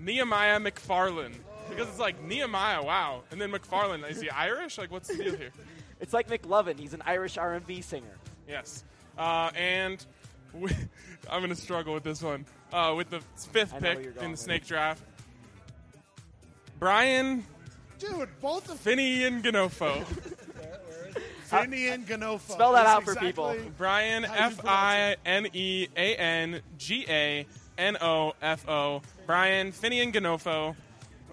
[0.01, 1.35] Nehemiah McFarlane.
[1.71, 3.23] Because it's like Nehemiah, wow.
[3.31, 4.77] And then McFarlane, is he Irish?
[4.77, 5.51] Like, what's the deal here?
[6.01, 6.79] It's like McLovin.
[6.79, 8.17] He's an Irish R&B singer.
[8.49, 8.85] Yes.
[9.19, 10.05] Uh, and
[10.55, 10.71] we,
[11.31, 12.47] I'm going to struggle with this one.
[12.73, 13.21] Uh, with the
[13.53, 15.03] fifth I know where pick in the with snake draft,
[16.79, 17.45] Brian
[17.99, 18.29] dude.
[18.41, 20.05] Both of Fineanganofo.
[21.51, 22.41] Fineanganofo.
[22.53, 23.57] Spell that is out for exactly- people.
[23.77, 27.47] Brian How F I N E A N G A
[27.77, 29.03] N O F O.
[29.27, 30.77] Brian Fineanganofo.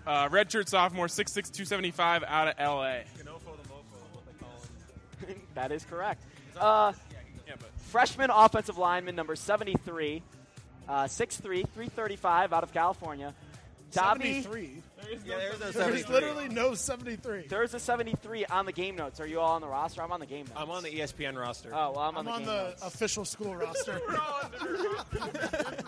[0.05, 3.03] Uh, redshirt sophomore, 6'6", 275 out of L.A.
[5.55, 6.23] that is correct.
[6.59, 6.93] Uh,
[7.89, 10.21] freshman offensive lineman, number 73,
[10.89, 13.33] uh, 6'3", 335 out of California.
[13.93, 14.81] Dobby, 73.
[15.25, 17.45] yeah, there's no There's literally no 73.
[17.47, 19.21] there's a 73 on the game notes.
[19.21, 20.01] Are you all on the roster?
[20.01, 20.57] I'm on the game notes.
[20.57, 21.69] I'm on the ESPN roster.
[21.73, 22.81] Oh, well, I'm on I'm the on game the notes.
[22.83, 24.01] official school roster.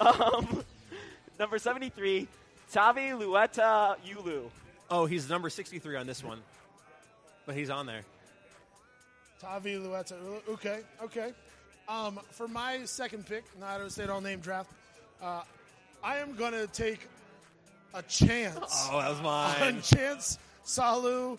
[0.00, 0.62] Um,
[1.40, 2.28] number 73,
[2.72, 4.44] Tavi Lueta Yulu.
[4.90, 6.40] Oh, he's number 63 on this one.
[7.46, 8.02] But he's on there.
[9.40, 10.14] Tavi Lueta.
[10.48, 11.32] Okay, okay.
[11.88, 14.70] Um, for my second pick, in the Idaho State All Name Draft,
[15.22, 15.42] uh,
[16.02, 17.08] I am going to take
[17.94, 18.58] a chance
[18.90, 19.82] Oh, that was on mine.
[19.82, 21.38] Chance Salu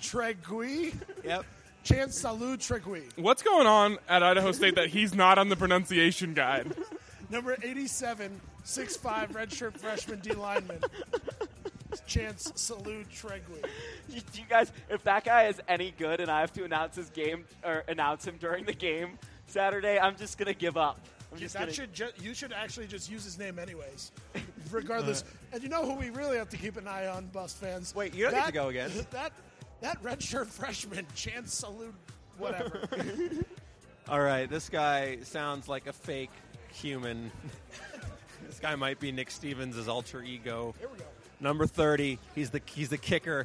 [0.00, 0.94] Tregui.
[1.24, 1.44] yep.
[1.84, 3.04] Chance Salu Tregui.
[3.16, 6.74] what's going on at Idaho State that he's not on the pronunciation guide?
[7.30, 10.78] Number 87, 6'5", redshirt freshman D lineman.
[12.06, 13.64] Chance Salu Tregui.
[14.08, 17.10] You, you guys, if that guy is any good and I have to announce his
[17.10, 21.00] game or announce him during the game Saturday, I'm just gonna give up.
[21.32, 24.12] I'm just that gonna, should ju- you should actually just use his name anyways,
[24.70, 25.22] regardless.
[25.22, 25.54] Uh.
[25.54, 27.94] and you know who we really have to keep an eye on, Bust fans.
[27.94, 28.90] Wait, you don't get to go again.
[29.10, 29.32] That
[29.80, 31.94] that redshirt freshman, Chance Salute,
[32.38, 32.88] whatever.
[34.08, 36.30] All right, this guy sounds like a fake
[36.72, 37.30] human.
[38.46, 40.74] this guy might be Nick Stevens' alter ego.
[40.78, 41.04] Here we go.
[41.44, 43.44] Number 30, he's the he's the kicker.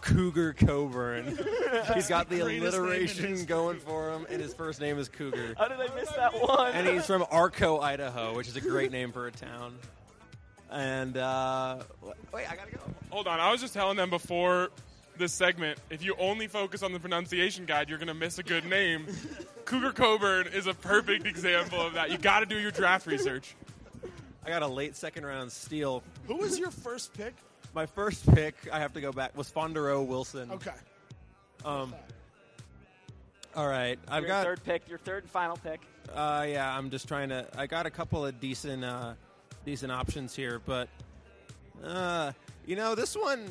[0.00, 1.36] Cougar Coburn.
[1.94, 4.96] he's got the the greatest name in alliteration going for him, and his first name
[4.96, 5.56] is Cougar.
[5.58, 6.72] how did I miss that one?
[6.72, 9.74] and he's from Arco, Idaho, which is a great name for a town.
[10.70, 11.82] And uh,
[12.32, 12.80] wait, I gotta go.
[13.10, 14.70] Hold on, I was just telling them before
[15.18, 18.42] this segment, if you only focus on the pronunciation guide, you're going to miss a
[18.42, 19.06] good name.
[19.64, 22.10] Cougar Coburn is a perfect example of that.
[22.10, 23.56] You got to do your draft research.
[24.44, 26.02] I got a late second round steal.
[26.26, 27.34] Who was your first pick?
[27.74, 30.50] My first pick, I have to go back, was Fondero Wilson.
[30.50, 30.72] Okay.
[31.64, 31.94] Um,
[33.54, 35.80] All right, I've your got third pick, your third and final pick.
[36.12, 37.46] Uh, yeah, I'm just trying to.
[37.56, 39.14] I got a couple of decent, uh,
[39.64, 40.88] decent options here, but
[41.84, 42.32] uh,
[42.66, 43.46] you know, this one,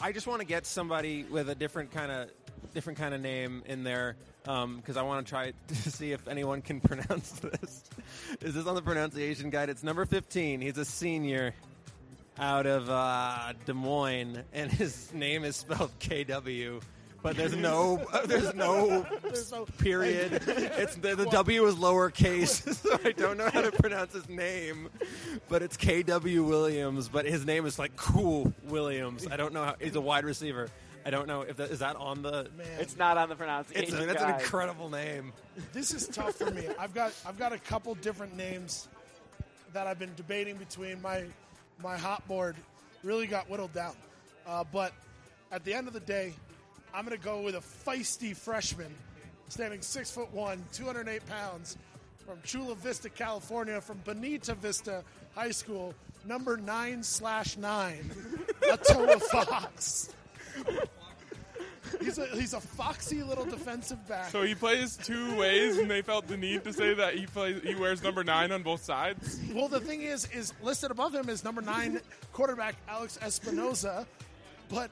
[0.00, 2.30] I just want to get somebody with a different kind of,
[2.74, 4.16] different kind of name in there
[4.46, 7.84] because I want to try to see if anyone can pronounce this.
[8.40, 9.68] Is this on the pronunciation guide?
[9.68, 10.60] It's number 15.
[10.60, 11.54] He's a senior
[12.38, 16.80] out of uh, Des Moines, and his name is spelled KW.
[17.22, 20.42] But there's no, there's no There's no period.
[20.46, 24.90] It's the, the W is lowercase, so I don't know how to pronounce his name.
[25.48, 26.44] But it's K.W.
[26.44, 29.26] Williams, but his name is like Cool Williams.
[29.26, 29.74] I don't know how.
[29.80, 30.68] He's a wide receiver.
[31.06, 32.50] I don't know if that is that on the.
[32.58, 34.40] Man, It's not on the pronunciation It's a, that's an guide.
[34.40, 35.32] incredible name.
[35.72, 36.66] this is tough for me.
[36.78, 38.88] I've got I've got a couple different names
[39.72, 41.00] that I've been debating between.
[41.00, 41.24] My
[41.80, 42.56] my hot board
[43.04, 43.94] really got whittled down,
[44.48, 44.92] uh, but
[45.52, 46.32] at the end of the day,
[46.92, 48.92] I'm going to go with a feisty freshman,
[49.48, 51.76] standing six foot one, 208 pounds,
[52.26, 55.04] from Chula Vista, California, from Bonita Vista
[55.36, 58.10] High School, number nine slash nine,
[58.62, 60.08] Atoa Fox.
[62.06, 64.30] He's a, he's a foxy little defensive back.
[64.30, 67.60] So he plays two ways, and they felt the need to say that he plays.
[67.62, 69.40] He wears number nine on both sides.
[69.52, 72.00] Well, the thing is, is listed above him is number nine
[72.32, 74.06] quarterback Alex Espinoza,
[74.68, 74.90] but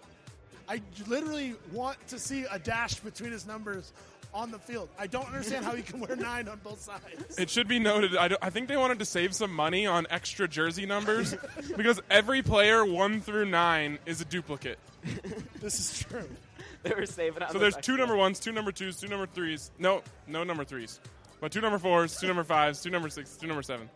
[0.69, 3.93] I literally want to see a dash between his numbers
[4.33, 4.89] on the field.
[4.99, 7.39] I don't understand how he can wear nine on both sides.
[7.39, 8.17] It should be noted.
[8.17, 11.37] I, I think they wanted to save some money on extra jersey numbers
[11.77, 14.81] because every player one through nine is a duplicate.
[15.61, 16.29] This is true.
[16.89, 19.71] They were saving on So there's two number ones, two number twos, two number threes.
[19.79, 21.01] No, no number threes,
[21.41, 23.89] but two number fours, two number fives, two number six, two number seven.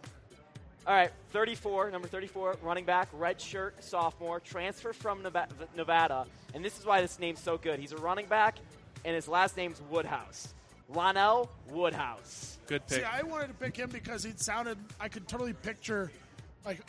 [0.87, 5.23] All right, 34, number 34, running back, red shirt, sophomore, transfer from
[5.77, 6.25] Nevada.
[6.55, 7.79] And this is why this name's so good.
[7.79, 8.57] He's a running back,
[9.05, 10.55] and his last name's Woodhouse.
[10.91, 12.57] Lonell Woodhouse.
[12.69, 13.01] Good pick.
[13.01, 14.79] See, I wanted to pick him because he sounded.
[14.99, 16.11] I could totally picture
[16.65, 16.81] like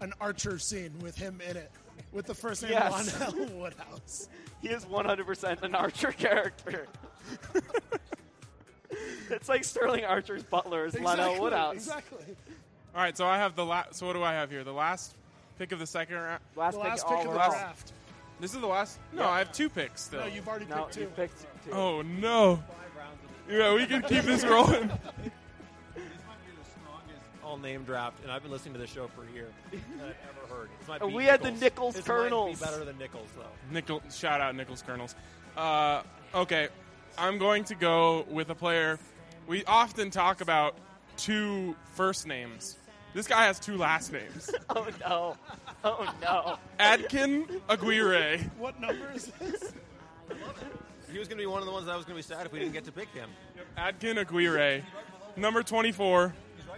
[0.00, 1.70] an Archer scene with him in it,
[2.12, 3.18] with the first name Yes.
[3.20, 4.28] Lionel Woodhouse.
[4.60, 6.86] He is 100% an Archer character.
[9.30, 11.74] it's like Sterling Archer's butler is Lonell Exactly, Woodhouse.
[11.74, 12.24] Exactly.
[12.94, 13.94] All right, so I have the last.
[13.96, 14.64] So what do I have here?
[14.64, 15.14] The last
[15.58, 16.40] pick of the second round.
[16.56, 17.50] Last The pick, last pick of the around.
[17.50, 17.92] draft.
[18.40, 18.98] This is the last.
[19.12, 19.28] No, Yeah.
[19.30, 20.20] I have two picks still.
[20.20, 21.10] No, you've already No, picked you two.
[21.10, 21.72] picked two.
[21.72, 22.62] oh no.
[23.50, 24.90] Yeah, we can keep this rolling.
[27.52, 29.48] All name draft, and I've been listening to this show for a year.
[29.70, 29.76] that
[30.06, 30.68] I've ever heard.
[30.78, 31.60] This might And beat we had the Nicholls.
[31.60, 32.60] Nicholls This Colonels.
[32.62, 33.42] Might be better than Nicholls though.
[33.70, 35.14] Nickel, shout out Nicholls Colonels.
[35.54, 36.02] Uh,
[36.34, 36.68] okay,
[37.18, 38.98] I'm going to go with a player.
[39.46, 40.76] We often talk about
[41.18, 42.78] two first names.
[43.12, 44.50] This guy has two last names.
[44.70, 45.36] Oh, no.
[45.84, 46.56] Oh, no.
[46.80, 48.38] Adkin Aguirre.
[48.56, 49.74] What number is this?
[51.12, 52.34] He was going to be one of the ones that I was going to be
[52.34, 53.28] sad if we didn't get to pick him.
[53.76, 54.82] Adkin Aguirre.
[55.36, 56.32] Number 24.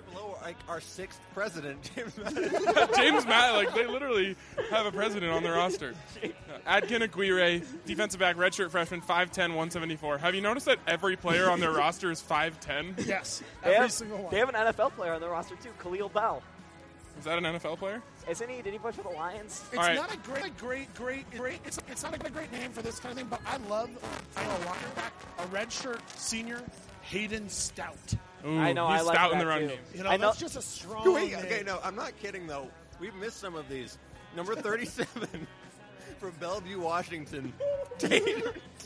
[0.06, 2.14] He's right below like our sixth president, James
[2.97, 4.36] James Matt, like they literally
[4.70, 5.94] have a president on their roster.
[6.66, 10.18] Adkin Aguirre, defensive back, redshirt freshman, 5'10", 174.
[10.18, 13.06] Have you noticed that every player on their roster is 5'10"?
[13.06, 14.31] Yes, They every have, single one.
[14.32, 16.43] they have an NFL player on their roster, too, Khalil Bell.
[17.18, 18.02] Is that an NFL player?
[18.28, 18.60] Isn't he?
[18.62, 19.62] Did he play for the Lions?
[19.70, 19.94] It's All right.
[19.94, 21.60] not a great, great, great, great.
[21.64, 23.89] It's, it's not a great name for this kind of thing, but I love
[24.31, 24.93] for a running
[25.39, 26.60] a redshirt senior,
[27.02, 28.14] Hayden Stout.
[28.47, 29.69] Ooh, I know, He's I like stout in the run too.
[29.69, 29.79] game.
[29.95, 31.45] You know, I know- that's just a strong Wait, name.
[31.45, 32.69] okay, no, I'm not kidding though.
[33.01, 33.99] We've missed some of these.
[34.37, 35.47] Number 37
[36.19, 37.53] from Bellevue, Washington.
[37.99, 38.25] Tate,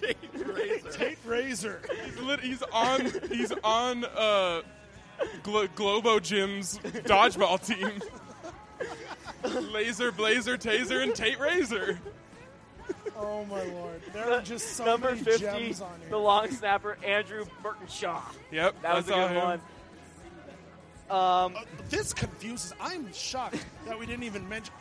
[0.00, 0.90] Tate Razor.
[0.90, 1.80] Tate Razor.
[2.04, 3.10] He's, lit- he's on.
[3.30, 4.60] He's on uh,
[5.42, 8.00] Glo- Globo Gym's dodgeball team.
[9.72, 11.98] Laser, Blazer, Taser, and Tate Razor.
[13.20, 16.10] Oh my lord, there are just so Number many 50, gems on here.
[16.10, 18.20] the long snapper, Andrew Burtonshaw.
[18.52, 19.36] Yep, That was a good him.
[19.36, 19.60] one.
[21.10, 22.72] Um, Uh, this confuses.
[22.80, 24.72] I'm shocked that we didn't even mention.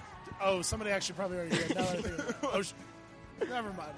[0.42, 1.70] Oh, somebody actually probably already did.
[1.76, 2.36] Now that I think of it.
[2.56, 2.74] O'Sh-
[3.50, 3.90] Never mind.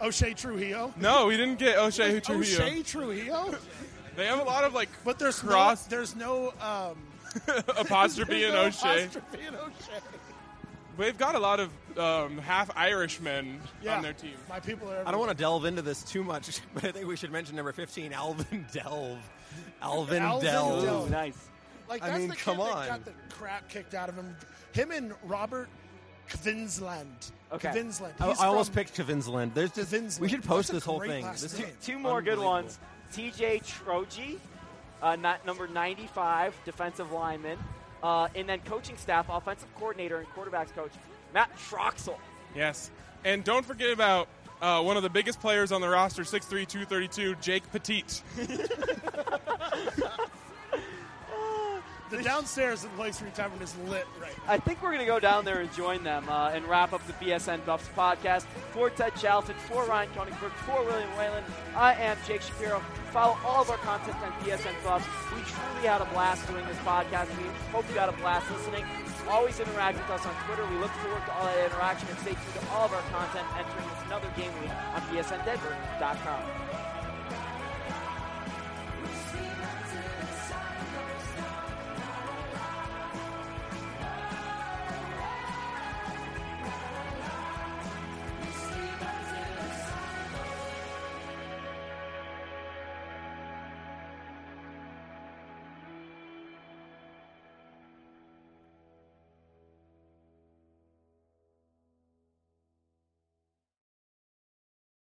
[0.00, 0.92] O'Shea Trujillo.
[0.96, 2.64] No, we didn't get O'Shea Trujillo.
[2.64, 3.54] O'Shea Trujillo.
[4.16, 5.96] They have a lot of like But there's Cross- no.
[5.96, 6.52] There's no.
[6.60, 6.96] Um,
[7.78, 9.04] apostrophe and no O'Shea.
[9.04, 10.00] apostrophe in O'Shea.
[10.98, 14.34] They've got a lot of um, half Irishmen Yeah, on their team.
[14.48, 15.06] My people are.
[15.06, 17.56] I don't want to delve into this too much, but I think we should mention
[17.56, 19.18] number 15, Alvin Delve.
[19.80, 20.84] Alvin, Alvin Delve.
[20.84, 21.08] Delve.
[21.08, 21.48] ooh, nice.
[21.88, 22.80] Like I that's mean, the come kid on.
[22.80, 24.34] that got the crap kicked out of him.
[24.72, 25.68] Him and Robert
[26.28, 27.30] Kvinsland.
[27.52, 27.68] Okay.
[27.68, 28.12] Kvinsland.
[28.20, 29.54] I, I almost picked Kvinsland.
[29.54, 30.20] There's just Kvinsland.
[30.20, 31.26] we should post That's this whole thing.
[31.32, 31.68] This name.
[31.68, 32.78] is Two more good ones.
[33.12, 34.38] TJ Troji,
[35.02, 37.58] uh, not number 95, defensive lineman.
[38.02, 40.92] Uh, and then coaching staff, offensive coordinator and quarterbacks coach,
[41.32, 42.16] Matt Troxel.
[42.54, 42.90] Yes,
[43.24, 44.28] and don't forget about
[44.60, 48.22] uh, one of the biggest players on the roster, 6'3", 232, Jake Petite.
[52.12, 54.52] The downstairs at the Lake Street Tavern is lit right now.
[54.52, 57.00] I think we're going to go down there and join them uh, and wrap up
[57.06, 58.42] the BSN Buffs podcast.
[58.72, 61.42] For Ted Chalfen, for Ryan Koenigsberg, for William Whelan,
[61.74, 62.80] I am Jake Shapiro.
[63.12, 65.06] Follow all of our content on BSN Buffs.
[65.34, 67.28] We truly had a blast doing this podcast.
[67.38, 68.84] We hope you had a blast listening.
[69.30, 70.66] Always interact with us on Twitter.
[70.66, 73.46] We look forward to all that interaction and stay tuned to all of our content
[73.56, 76.71] entering this another game week on BSNDenver.com.